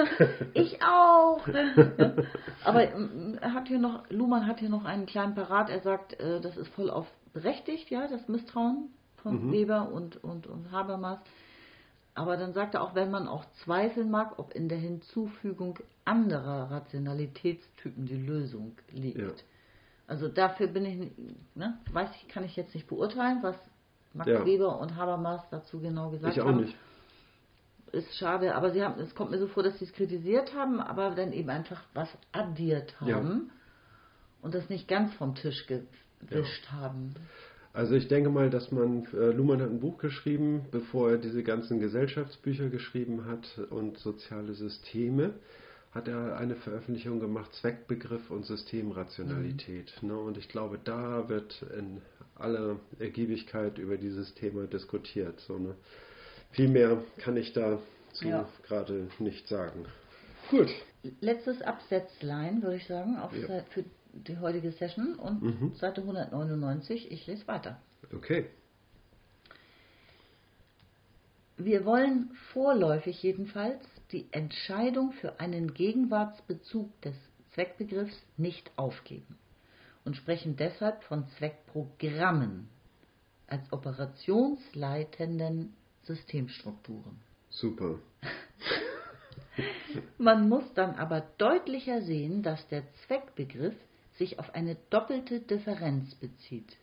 [0.54, 1.48] ich auch.
[2.64, 5.70] Aber ähm, hat hier noch, Luhmann hat hier noch einen kleinen Parat.
[5.70, 9.52] Er sagt, äh, das ist voll auf berechtigt, ja, das Misstrauen von Mhm.
[9.54, 11.20] Weber und, und, und Habermas.
[12.14, 16.70] Aber dann sagt er auch, wenn man auch zweifeln mag, ob in der Hinzufügung anderer
[16.70, 19.20] Rationalitätstypen die Lösung liegt.
[19.20, 19.32] Ja.
[20.08, 21.12] Also dafür bin ich,
[21.56, 23.56] ne, weiß ich, kann ich jetzt nicht beurteilen, was
[24.14, 24.46] Max Ja.
[24.46, 26.62] Weber und Habermas dazu genau gesagt Ich auch haben.
[26.62, 26.76] nicht.
[27.92, 30.80] Ist schade, aber sie haben, es kommt mir so vor, dass sie es kritisiert haben,
[30.80, 33.16] aber dann eben einfach was addiert Ja.
[33.18, 33.52] haben
[34.42, 37.16] und das nicht ganz vom Tisch gewischt haben.
[37.74, 41.42] Also ich denke mal, dass man, äh, Luhmann hat ein Buch geschrieben, bevor er diese
[41.44, 45.34] ganzen Gesellschaftsbücher geschrieben hat und soziale Systeme,
[45.92, 49.94] hat er eine Veröffentlichung gemacht, Zweckbegriff und Systemrationalität.
[50.02, 50.18] Ne?
[50.18, 52.02] Und ich glaube, da wird in
[52.36, 55.40] aller Ergiebigkeit über dieses Thema diskutiert.
[55.42, 55.76] So, ne?
[56.52, 58.48] Viel mehr kann ich dazu Ja.
[58.68, 59.86] gerade nicht sagen.
[60.50, 60.70] Gut.
[61.20, 63.64] Letztes Absätzlein, würde ich sagen, auf Ja.
[63.72, 65.74] Für die heutige Session und Mhm.
[65.76, 67.82] Seite 199, ich lese weiter.
[68.14, 68.46] Okay.
[71.58, 73.82] Wir wollen vorläufig jedenfalls
[74.12, 77.16] die Entscheidung für einen Gegenwartsbezug des
[77.54, 79.40] Zweckbegriffs nicht aufgeben
[80.06, 82.70] und sprechen deshalb von Zweckprogrammen
[83.48, 85.74] als operationsleitenden
[86.04, 87.20] Systemstrukturen.
[87.50, 88.00] Super.
[90.18, 93.76] Man muss dann aber deutlicher sehen, dass der Zweckbegriff
[94.18, 96.78] sich auf eine doppelte Differenz bezieht,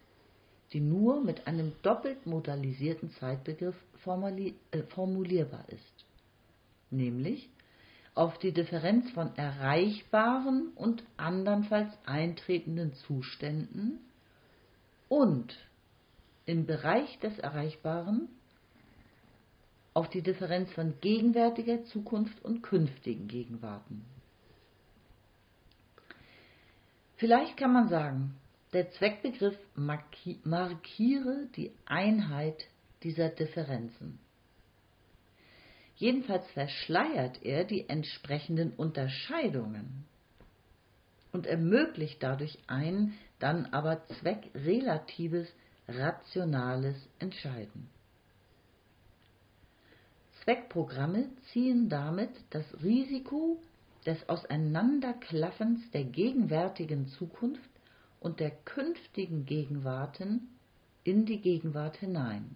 [0.72, 5.97] die nur mit einem doppelt modalisierten Zeitbegriff äh, formulierbar ist,
[6.90, 7.48] nämlich
[8.14, 14.00] auf die Differenz von erreichbaren und andernfalls eintretenden Zuständen
[15.08, 15.56] und
[16.46, 18.28] im Bereich des Erreichbaren
[19.94, 24.04] auf die Differenz von gegenwärtiger Zukunft und künftigen Gegenwarten.
[27.16, 28.36] Vielleicht kann man sagen,
[28.72, 32.68] der Zweckbegriff marki markiere die Einheit
[33.02, 34.20] dieser Differenzen.
[35.98, 40.04] Jedenfalls verschleiert er die entsprechenden Unterscheidungen
[41.32, 45.48] und ermöglicht dadurch ein dann aber zweckrelatives,
[45.88, 47.88] rationales Entscheiden.
[50.44, 53.60] Zweckprogramme ziehen damit das Risiko
[54.06, 57.70] des Auseinanderklaffens der gegenwärtigen Zukunft
[58.20, 60.48] und der künftigen Gegenwarten
[61.02, 62.54] in die Gegenwart hinein.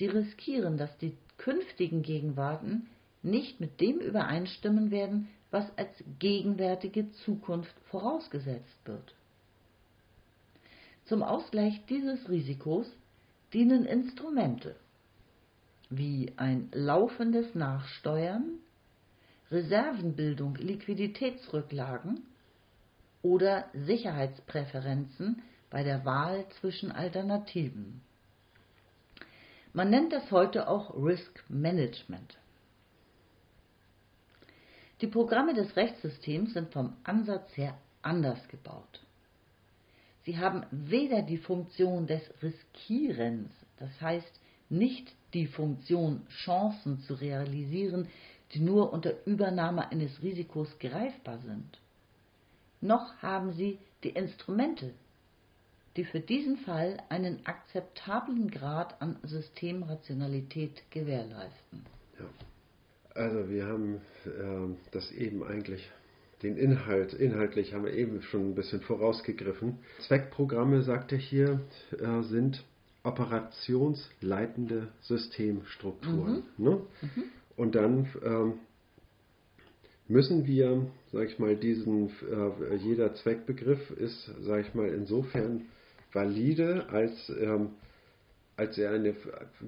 [0.00, 2.88] Sie riskieren, dass die künftigen Gegenwarten
[3.22, 9.14] nicht mit dem übereinstimmen werden, was als gegenwärtige Zukunft vorausgesetzt wird.
[11.04, 12.90] Zum Ausgleich dieses Risikos
[13.52, 14.74] dienen Instrumente
[15.90, 18.58] wie ein laufendes Nachsteuern,
[19.50, 22.22] Reservenbildung Liquiditätsrücklagen
[23.20, 28.00] oder Sicherheitspräferenzen bei der Wahl zwischen Alternativen.
[29.72, 32.36] Man nennt das heute auch Risk Management.
[35.00, 39.00] Die Programme des Rechtssystems sind vom Ansatz her anders gebaut.
[40.24, 48.08] Sie haben weder die Funktion des Riskierens, das heißt nicht die Funktion, Chancen zu realisieren,
[48.52, 51.78] die nur unter Übernahme eines Risikos greifbar sind,
[52.80, 54.92] noch haben sie die Instrumente,
[55.96, 61.84] die für diesen Fall einen akzeptablen Grad an Systemrationalität gewährleisten.
[62.18, 62.26] Ja.
[63.14, 65.90] Also wir haben äh, das eben eigentlich,
[66.42, 69.78] den Inhalt, inhaltlich haben wir eben schon ein bisschen vorausgegriffen.
[70.06, 71.60] Zweckprogramme, sagt er hier,
[71.98, 72.64] äh, sind
[73.02, 76.44] operationsleitende Systemstrukturen.
[76.56, 76.64] Mhm.
[76.64, 76.80] Ne?
[77.02, 77.24] Mhm.
[77.56, 78.54] Und dann ähm,
[80.08, 85.66] müssen wir, sag ich mal, diesen, äh, jeder Zweckbegriff ist, sag ich mal, insofern
[86.12, 87.70] valide, als, ähm,
[88.56, 89.14] als er eine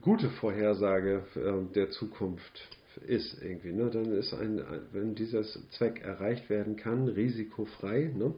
[0.00, 2.68] gute Vorhersage äh, der Zukunft
[3.06, 3.72] ist irgendwie.
[3.72, 3.90] Ne?
[3.90, 4.62] Dann ist ein,
[4.92, 8.34] wenn dieser Zweck erreicht werden kann, risikofrei, ne?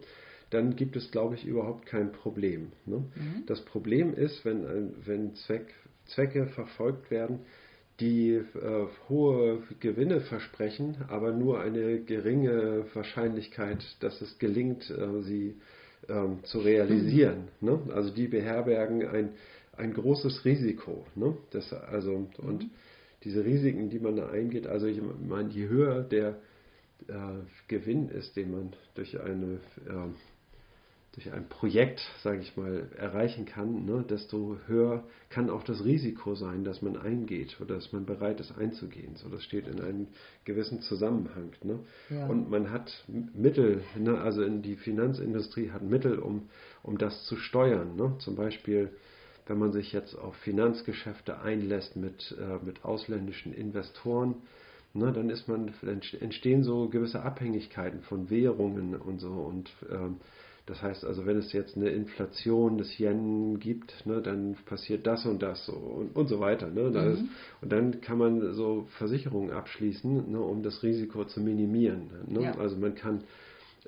[0.50, 2.72] dann gibt es, glaube ich, überhaupt kein Problem.
[2.86, 2.98] Ne?
[2.98, 3.46] Mhm.
[3.46, 5.74] Das Problem ist, wenn, wenn Zweck,
[6.06, 7.40] Zwecke verfolgt werden,
[8.00, 15.54] die äh, hohe Gewinne versprechen, aber nur eine geringe Wahrscheinlichkeit, dass es gelingt, äh, sie
[16.08, 17.48] ähm, zu realisieren.
[17.60, 17.80] Ne?
[17.94, 19.30] Also die beherbergen ein,
[19.76, 21.06] ein großes Risiko.
[21.14, 21.36] Ne?
[21.50, 22.70] Das, also, und mhm.
[23.22, 26.36] diese Risiken, die man da eingeht, also ich meine, je höher der
[27.08, 27.12] äh,
[27.68, 30.14] Gewinn ist, den man durch eine ähm,
[31.14, 36.34] durch ein Projekt, sage ich mal, erreichen kann, ne, desto höher kann auch das Risiko
[36.34, 39.14] sein, dass man eingeht oder dass man bereit ist einzugehen.
[39.14, 40.08] So, das steht in einem
[40.44, 41.52] gewissen Zusammenhang.
[41.62, 41.78] Ne?
[42.10, 42.26] Ja.
[42.26, 46.48] Und man hat Mittel, ne, also in die Finanzindustrie hat Mittel, um,
[46.82, 47.94] um das zu steuern.
[47.94, 48.16] Ne?
[48.18, 48.90] Zum Beispiel,
[49.46, 54.34] wenn man sich jetzt auf Finanzgeschäfte einlässt mit, äh, mit ausländischen Investoren,
[54.94, 55.72] ne, dann ist man,
[56.18, 60.16] entstehen so gewisse Abhängigkeiten von Währungen und so und ähm,
[60.66, 65.26] das heißt also, wenn es jetzt eine Inflation des Yen gibt, ne, dann passiert das
[65.26, 66.68] und das und, und so weiter.
[66.68, 66.84] Ne?
[66.84, 67.12] Mhm.
[67.12, 67.24] Ist,
[67.60, 72.10] und dann kann man so Versicherungen abschließen, ne, um das Risiko zu minimieren.
[72.26, 72.44] Ne?
[72.44, 72.58] Ja.
[72.58, 73.24] Also man kann,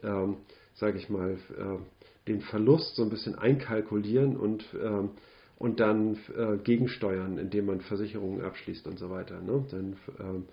[0.03, 0.37] ähm,
[0.75, 5.11] sage ich mal, äh, den Verlust so ein bisschen einkalkulieren und ähm,
[5.59, 9.41] und dann äh, gegensteuern, indem man Versicherungen abschließt und so weiter.
[9.41, 9.65] Ne?
[9.71, 10.45] Dann ähm,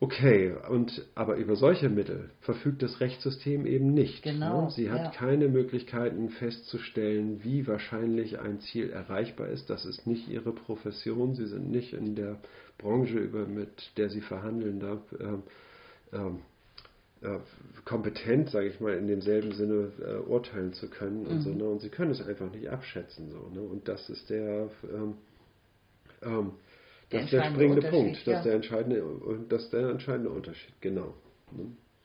[0.00, 4.22] Okay, und aber über solche Mittel verfügt das Rechtssystem eben nicht.
[4.22, 4.66] Genau.
[4.66, 4.70] Ne?
[4.70, 5.10] Sie hat ja.
[5.10, 9.70] keine Möglichkeiten festzustellen, wie wahrscheinlich ein Ziel erreichbar ist.
[9.70, 11.34] Das ist nicht ihre Profession.
[11.34, 12.38] Sie sind nicht in der
[12.78, 16.30] Branche, über, mit der sie verhandeln, da äh,
[17.20, 17.40] äh,
[17.84, 21.40] kompetent, sage ich mal, in demselben Sinne äh, urteilen zu können und mhm.
[21.40, 21.50] so.
[21.50, 21.64] Ne?
[21.64, 23.32] Und sie können es einfach nicht abschätzen.
[23.32, 23.62] So, ne?
[23.62, 25.14] Und das ist der ähm,
[26.22, 26.52] ähm,
[27.10, 28.16] das ist der springende Punkt.
[28.18, 28.38] Das, ja.
[28.38, 29.02] ist der entscheidende,
[29.48, 31.14] das ist der entscheidende Unterschied, genau.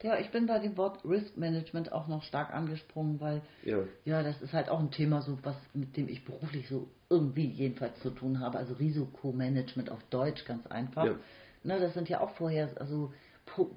[0.02, 3.80] Ja, ich bin bei dem Wort Risk Management auch noch stark angesprungen, weil ja.
[4.04, 7.46] ja, das ist halt auch ein Thema, so was mit dem ich beruflich so irgendwie
[7.48, 8.58] jedenfalls zu tun habe.
[8.58, 11.06] Also Risikomanagement auf Deutsch ganz einfach.
[11.06, 11.16] Ja.
[11.64, 13.14] Ne, das sind ja auch vorher, also
[13.46, 13.72] Pro,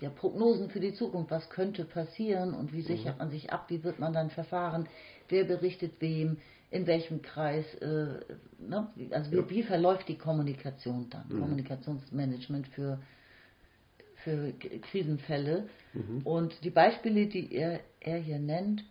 [0.00, 1.30] ja, Prognosen für die Zukunft.
[1.30, 3.18] Was könnte passieren und wie sichert mhm.
[3.18, 3.66] man sich ab?
[3.68, 4.86] Wie wird man dann verfahren?
[5.28, 6.38] Wer berichtet wem?
[6.70, 8.20] In welchem Kreis, äh,
[8.58, 8.88] ne?
[9.10, 9.50] also wie, ja.
[9.50, 11.40] wie, verläuft die Kommunikation dann, mhm.
[11.40, 13.00] Kommunikationsmanagement für,
[14.22, 15.68] für Krisenfälle.
[15.92, 16.22] Mhm.
[16.24, 18.84] Und die Beispiele, die er, er hier nennt,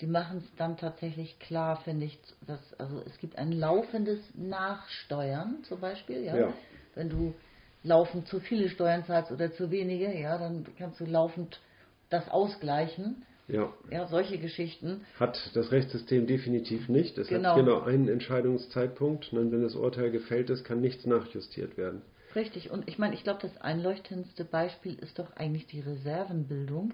[0.00, 5.64] die machen es dann tatsächlich klar, finde ich, dass, also es gibt ein laufendes Nachsteuern
[5.64, 6.36] zum Beispiel, ja.
[6.36, 6.54] ja.
[6.94, 7.34] Wenn du
[7.82, 11.60] laufend zu viele Steuern zahlst oder zu wenige, ja, dann kannst du laufend
[12.10, 13.24] das ausgleichen.
[13.48, 13.72] Ja.
[13.90, 15.06] ja, solche Geschichten.
[15.18, 17.16] Hat das Rechtssystem definitiv nicht.
[17.16, 17.50] Es genau.
[17.50, 22.02] hat genau einen Entscheidungszeitpunkt und wenn das Urteil gefällt ist, kann nichts nachjustiert werden.
[22.34, 26.92] Richtig, und ich meine, ich glaube, das einleuchtendste Beispiel ist doch eigentlich die Reservenbildung.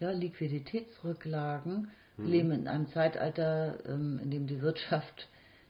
[0.00, 1.92] Ja, Liquiditätsrücklagen.
[2.16, 2.32] Wir mhm.
[2.32, 5.28] leben in einem Zeitalter, ähm, in dem die Wirtschaft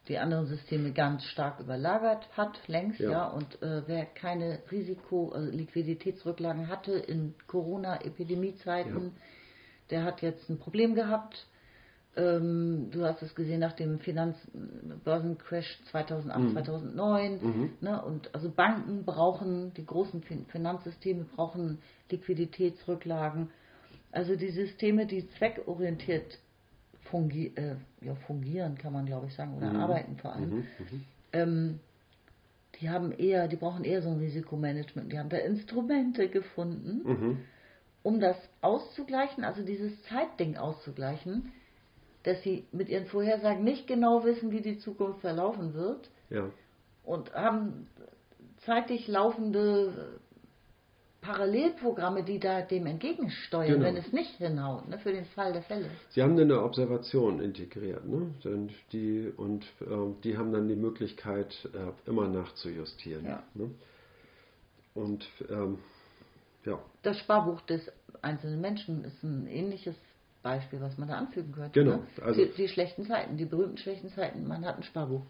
[0.09, 3.11] die anderen Systeme ganz stark überlagert hat, längst, ja.
[3.11, 9.23] ja und äh, wer keine Risiko, also Liquiditätsrücklagen hatte in Corona-Epidemiezeiten, ja
[9.91, 11.47] der hat jetzt ein Problem gehabt.
[12.17, 16.53] Ähm, du hast es gesehen nach dem Finanzbörsencrash 2008, mhm.
[16.53, 17.33] 2009.
[17.43, 17.71] Mhm.
[17.81, 18.03] Ne?
[18.03, 21.79] Und also Banken brauchen, die großen Finanzsysteme brauchen
[22.11, 23.51] Liquiditätsrücklagen.
[24.13, 26.39] Also die Systeme, die zweckorientiert
[27.11, 29.81] fungi äh, ja, fungieren, kann man glaube ich sagen, oder mhm.
[29.81, 30.57] arbeiten vor allem, mhm.
[30.57, 31.05] Mhm.
[31.33, 31.81] ähm,
[32.81, 35.13] die haben eher, die brauchen eher so ein Risikomanagement.
[35.13, 37.39] Die haben da Instrumente gefunden mhm
[38.05, 41.51] um das auszugleichen, also dieses Zeitding auszugleichen,
[42.23, 46.49] dass sie mit ihren Vorhersagen nicht genau wissen, wie die Zukunft verlaufen wird Ja.
[47.05, 47.89] und haben
[48.65, 50.21] zeitlich laufende
[51.23, 53.85] Parallelprogramme, die da dem entgegensteuern, Genau.
[53.87, 55.89] wenn es nicht hinhaut, ne, für den Fall der Fälle.
[56.11, 58.35] Sie haben eine Observation integriert, ne?
[58.45, 63.25] Denn die, und ähm, die haben dann die Möglichkeit, äh, immer nachzujustieren.
[63.25, 63.43] Ja.
[63.55, 63.71] Ne?
[64.95, 65.79] Und ähm,
[66.65, 67.91] ja, Das Sparbuch des
[68.23, 69.95] einzelnen Menschen ist ein ähnliches
[70.43, 71.83] Beispiel, was man da anfügen könnte.
[71.83, 72.07] Genau, Ne?
[72.23, 75.23] also- die, die schlechten Zeiten, die berühmten schlechten Zeiten, man hat ein Sparbuch.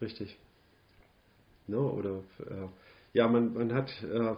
[0.00, 0.36] richtig.
[1.66, 1.78] Ne?
[1.78, 2.68] Oder äh,
[3.14, 4.34] ja, man, man hat äh,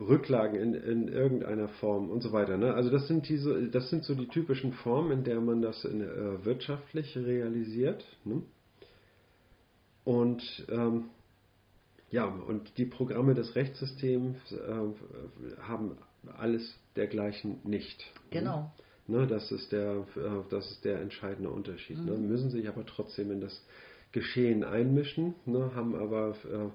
[0.00, 2.56] Rücklagen in, in irgendeiner Form und so weiter.
[2.56, 2.72] Ne?
[2.74, 6.00] Also das sind diese, das sind so die typischen Formen, in der man das in,
[6.00, 8.04] äh, wirtschaftlich realisiert.
[8.24, 8.42] Ne?
[10.04, 11.10] Und ähm,
[12.14, 15.98] ja, und die Programme des Rechtssystems äh, haben
[16.38, 18.04] alles dergleichen nicht.
[18.30, 18.72] Genau.
[19.08, 21.98] Ne, das, ist der, äh, das ist der entscheidende Unterschied.
[21.98, 22.12] Ne?
[22.12, 23.60] Müssen sich aber trotzdem in das
[24.12, 25.72] Geschehen einmischen, ne?
[25.74, 26.68] haben aber äh,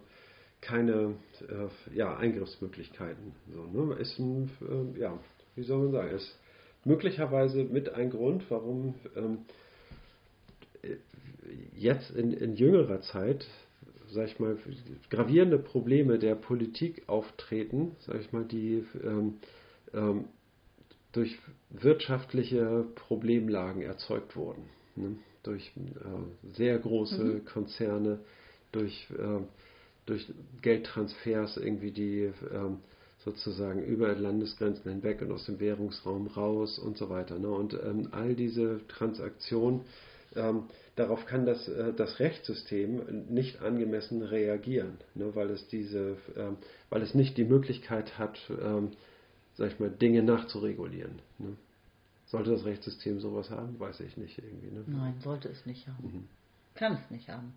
[0.59, 1.15] keine
[1.47, 3.31] äh, ja, Eingriffsmöglichkeiten.
[3.53, 3.95] So, ne?
[3.95, 5.17] Ist ein, äh, ja,
[5.55, 6.37] wie soll man sagen, ist
[6.83, 9.45] möglicherweise mit ein Grund, warum ähm,
[10.81, 10.97] äh,
[11.77, 13.47] jetzt in, in jüngerer Zeit,
[14.11, 14.57] sag ich mal,
[15.09, 19.35] gravierende Probleme der Politik auftreten, sag ich mal, die ähm,
[19.93, 20.25] ähm,
[21.11, 21.37] durch
[21.69, 24.63] wirtschaftliche Problemlagen erzeugt wurden.
[24.95, 25.15] Ne?
[25.43, 28.19] Durch äh, sehr große Konzerne,
[28.71, 29.41] durch, äh,
[30.05, 30.27] durch
[30.61, 32.79] Geldtransfers irgendwie, die ähm,
[33.23, 37.39] sozusagen über Landesgrenzen hinweg und aus dem Währungsraum raus und so weiter.
[37.39, 37.49] Ne?
[37.49, 39.81] Und ähm, all diese Transaktionen,
[40.35, 40.63] ähm,
[40.99, 45.33] darauf kann das, äh, das Rechtssystem nicht angemessen reagieren, ne?
[45.33, 46.57] weil es diese, ähm,
[46.89, 48.91] weil es nicht die Möglichkeit hat, ähm,
[49.55, 51.21] sag ich mal, Dinge nachzuregulieren.
[51.37, 51.55] Ne?
[52.27, 53.79] Sollte das Rechtssystem sowas haben?
[53.79, 54.71] Weiß ich nicht irgendwie.
[54.75, 54.83] Ne?
[54.87, 56.27] Nein, sollte es nicht haben.
[56.75, 57.53] Kann es nicht haben.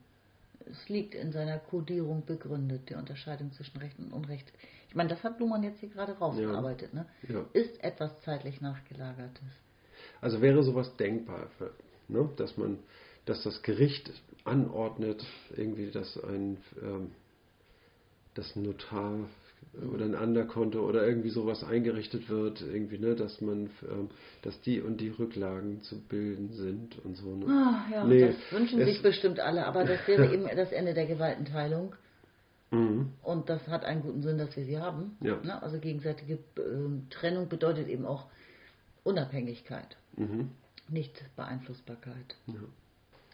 [0.70, 4.50] Es liegt in seiner Kodierung begründet, die Unterscheidung zwischen Recht und Unrecht.
[4.88, 6.94] Ich meine, das hat Luhmann jetzt hier gerade rausgearbeitet.
[6.94, 7.06] Ne?
[7.28, 7.44] Ja.
[7.52, 9.42] Ist etwas zeitlich nachgelagertes.
[10.20, 11.72] Also wäre sowas denkbar, für,
[12.08, 12.28] ne?
[12.36, 12.78] dass man,
[13.24, 14.10] dass das Gericht
[14.44, 15.24] anordnet,
[15.56, 17.12] irgendwie, dass ein, ähm,
[18.34, 19.28] dass ein Notar
[19.94, 24.10] oder ein Anderkonto oder irgendwie sowas eingerichtet wird, irgendwie, ne, dass man, ähm,
[24.42, 27.34] dass die und die Rücklagen zu bilden sind und so.
[27.36, 27.46] Ne?
[27.46, 31.06] Ah, ja, Nee, das wünschen sich bestimmt alle, aber das wäre eben das Ende der
[31.06, 31.94] Gewaltenteilung.
[32.70, 33.12] Mhm.
[33.22, 35.16] Und das hat einen guten Sinn, dass wir sie haben.
[35.20, 35.36] Ja.
[35.36, 35.62] Ne?
[35.62, 38.26] Also gegenseitige ähm, Trennung bedeutet eben auch
[39.04, 40.50] Unabhängigkeit, Mhm.
[40.88, 42.36] nicht Beeinflussbarkeit.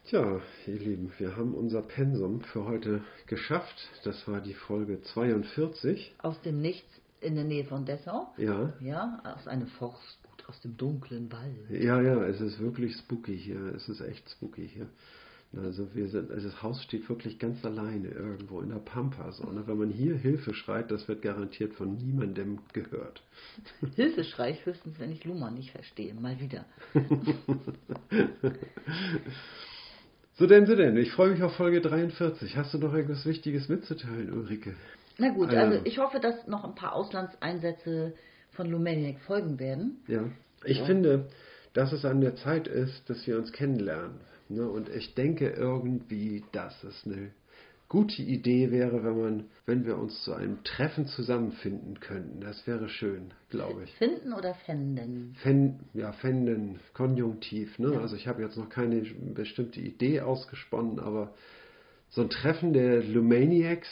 [0.08, 3.90] Tja, ihr Lieben, wir haben unser Pensum für heute geschafft.
[4.04, 6.14] Das war die Folge 42.
[6.22, 6.88] Aus dem Nichts
[7.20, 11.68] in der Nähe von Dessau, Ja, ja, aus einem Forstgut, aus dem dunklen Wald.
[11.68, 13.60] Ja, ja, es ist wirklich spooky hier.
[13.74, 14.88] Es ist echt spooky hier.
[15.62, 19.30] Also wir sind, also das Haus steht wirklich ganz alleine irgendwo in der Pampa.
[19.32, 19.66] So, ne?
[19.66, 23.22] Wenn man hier Hilfe schreit, das wird garantiert von niemandem gehört.
[23.94, 26.14] Hilfe schrei ich höchstens, wenn ich Luhmann nicht verstehe.
[26.14, 26.64] Mal wieder.
[30.38, 30.96] So denn, so denn.
[30.96, 32.56] Ich freue mich auf Folge 43.
[32.56, 34.74] Hast du noch irgendwas Wichtiges mitzuteilen, Ulrike?
[35.18, 38.14] Na gut, Also- also ich hoffe, dass noch ein paar Auslandseinsätze
[38.52, 39.98] von Lumeniac folgen werden.
[40.06, 40.22] Ja.
[40.64, 41.26] Ich finde,
[41.72, 44.20] dass es an der Zeit ist, dass wir uns kennenlernen.
[44.48, 44.68] Ne?
[44.68, 47.30] Und ich denke irgendwie, dass es eine
[47.88, 52.40] gute Idee wäre, wenn man, wenn wir uns zu einem Treffen zusammenfinden könnten.
[52.40, 53.94] Das wäre schön, glaube ich.
[53.94, 55.34] Finden oder fänden?
[55.42, 57.78] Fen, ja, fänden, Konjunktiv.
[57.78, 57.98] Ne?
[57.98, 59.02] Also ich habe jetzt noch keine
[59.34, 61.34] bestimmte Idee ausgesponnen, aber
[62.10, 63.88] so ein Treffen der Lumaniacs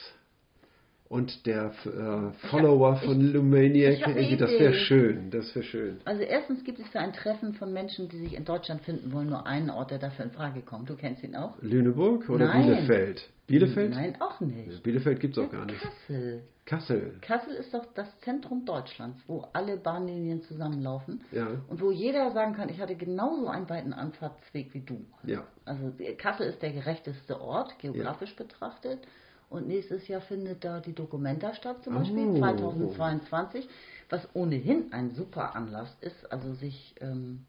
[1.09, 5.99] und der äh, Follower von Lumaniac, ich das wäre schön, das wäre schön.
[6.05, 9.29] Also erstens gibt es für ein Treffen von Menschen, die sich in Deutschland finden wollen,
[9.29, 10.91] nur einen Ort, der dafür in Frage kommt.
[10.91, 11.55] Du kennst ihn auch?
[11.61, 12.67] Lüneburg oder Nein.
[12.67, 13.29] Bielefeld?
[13.47, 13.91] Bielefeld?
[13.95, 14.83] Nein, auch nicht.
[14.83, 15.81] Bielefeld gibt es auch gar nicht.
[15.81, 16.43] Kassel.
[16.65, 17.15] Kassel.
[17.21, 21.47] Kassel ist doch das Zentrum Deutschlands, wo alle Bahnlinien zusammenlaufen Ja.
[21.69, 25.07] und wo jeder sagen kann, ich hatte genauso einen weiten Anfahrtsweg wie du.
[25.25, 25.45] Ja.
[25.65, 28.99] Also Kassel ist der gerechteste Ort, geografisch betrachtet.
[29.49, 32.39] Und nächstes Jahr findet da die Documenta statt, zum Beispiel, Oh.
[32.39, 33.69] 2022,
[34.09, 37.45] was ohnehin ein super Anlass ist, also sich ähm,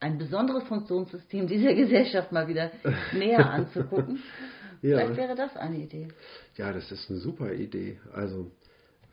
[0.00, 2.70] ein besonderes Funktionssystem dieser Gesellschaft mal wieder
[3.12, 4.22] näher anzugucken.
[4.82, 4.96] Ja.
[4.96, 6.08] Vielleicht wäre das eine Idee.
[6.56, 8.00] Ja, das ist eine super Idee.
[8.14, 8.50] Also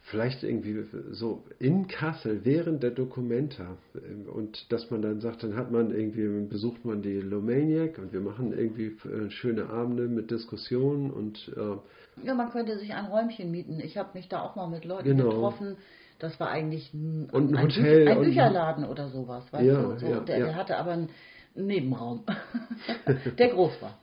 [0.09, 5.55] vielleicht irgendwie so in Kassel während der Documenta ähm, und dass man dann sagt, dann
[5.55, 10.31] hat man irgendwie, besucht man die Lomaniac und wir machen irgendwie äh, schöne Abende mit
[10.31, 13.79] Diskussionen und äh, Ja, man könnte sich ein Räumchen mieten.
[13.79, 15.29] Ich habe mich da auch mal mit Leuten Genau.
[15.29, 15.77] getroffen.
[16.19, 19.81] Das war eigentlich ein, Und ein ein, Hotel Bücher, ein Bücherladen oder sowas, weißt Ja,
[19.83, 19.99] du?
[19.99, 20.45] So, ja, der, ja.
[20.45, 21.09] der hatte aber ein,
[21.53, 22.23] Nebenraum,
[23.39, 23.97] der groß war.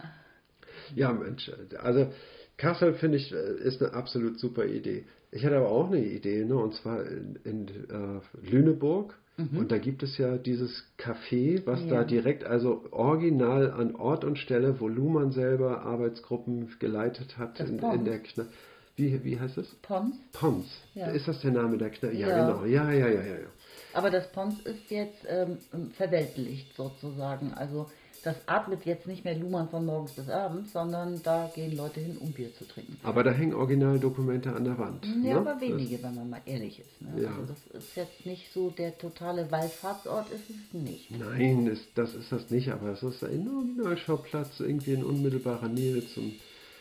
[0.94, 2.12] Ja, Mensch, also
[2.56, 5.05] Kassel finde ich äh, ist eine absolut super Idee.
[5.35, 9.15] Ich hatte aber auch eine Idee, ne, und zwar in, in äh, Lüneburg.
[9.36, 9.59] Mhm.
[9.59, 11.89] Und da gibt es ja dieses Café, was ja.
[11.89, 17.81] da direkt, also original an Ort und Stelle, wo Luhmann selber Arbeitsgruppen geleitet hat in,
[17.81, 18.48] in, der Kneipe.
[18.94, 19.74] Wie, wie heißt es?
[19.82, 20.15] Pons.
[20.32, 20.66] Pons.
[20.94, 21.09] Ja.
[21.09, 22.16] Ist das der Name der Kneipe?
[22.16, 22.65] Ja, ja, genau.
[22.65, 23.48] Ja, ja, ja, ja, ja.
[23.93, 25.59] Aber das Pons ist jetzt ähm,
[25.97, 27.52] verweltlicht sozusagen.
[27.55, 27.90] Also
[28.25, 32.17] das atmet jetzt nicht mehr Luhmann von morgens bis abends, sondern da gehen Leute hin,
[32.17, 32.99] um Bier zu trinken.
[33.03, 35.05] Aber da hängen Originaldokumente an der Wand.
[35.05, 35.37] Ja, ne?
[35.37, 37.03] aber wenige, das, wenn man mal ehrlich ist.
[37.03, 37.23] Ne?
[37.23, 37.29] Ja.
[37.29, 41.11] Also das ist jetzt nicht so der totale Wallfahrtsort, ist es nicht.
[41.11, 46.07] Nein, ist, das ist das nicht, aber es ist ein Originalschauplatz, irgendwie in unmittelbarer Nähe
[46.07, 46.33] zum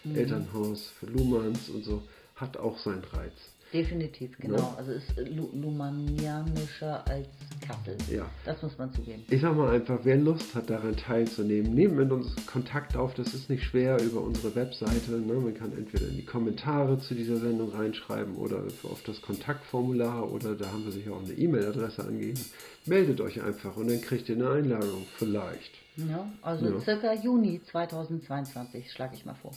[0.03, 0.15] mhm.
[0.15, 2.03] Elternhaus für Luhmanns und so,
[2.35, 3.33] hat auch seinen Reiz.
[3.73, 4.57] Definitiv, genau.
[4.57, 4.75] Ja.
[4.77, 7.27] Also ist Lumanianischer als
[7.65, 7.97] Kassel.
[8.09, 8.29] Ja.
[8.45, 9.23] Das muss man zugeben.
[9.29, 13.15] Ich sag mal einfach, wer Lust hat, daran teilzunehmen, nehmen mit uns Kontakt auf.
[13.15, 15.13] Das ist nicht schwer über unsere Webseite.
[15.13, 15.33] Ne?
[15.33, 20.53] Man kann entweder in die Kommentare zu dieser Sendung reinschreiben oder auf das Kontaktformular oder
[20.55, 22.45] da haben wir sicher auch eine E-Mail-Adresse angegeben.
[22.85, 25.71] Meldet euch einfach und dann kriegt ihr eine Einladung, vielleicht.
[25.95, 26.79] Ja, also ja.
[26.79, 29.51] circa Juni 2022 schlage ich mal vor.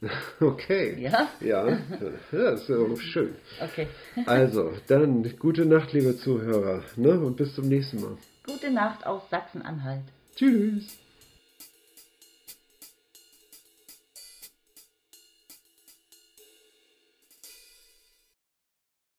[0.40, 0.96] Okay.
[1.00, 1.28] Ja?
[1.40, 1.64] Ja,
[2.30, 3.34] das ist ja schön.
[3.60, 3.88] Okay.
[4.26, 7.18] Also, dann gute Nacht, liebe Zuhörer, ne?
[7.20, 8.16] und bis zum nächsten Mal.
[8.46, 10.04] Gute Nacht aus Sachsen-Anhalt.
[10.36, 10.98] Tschüss.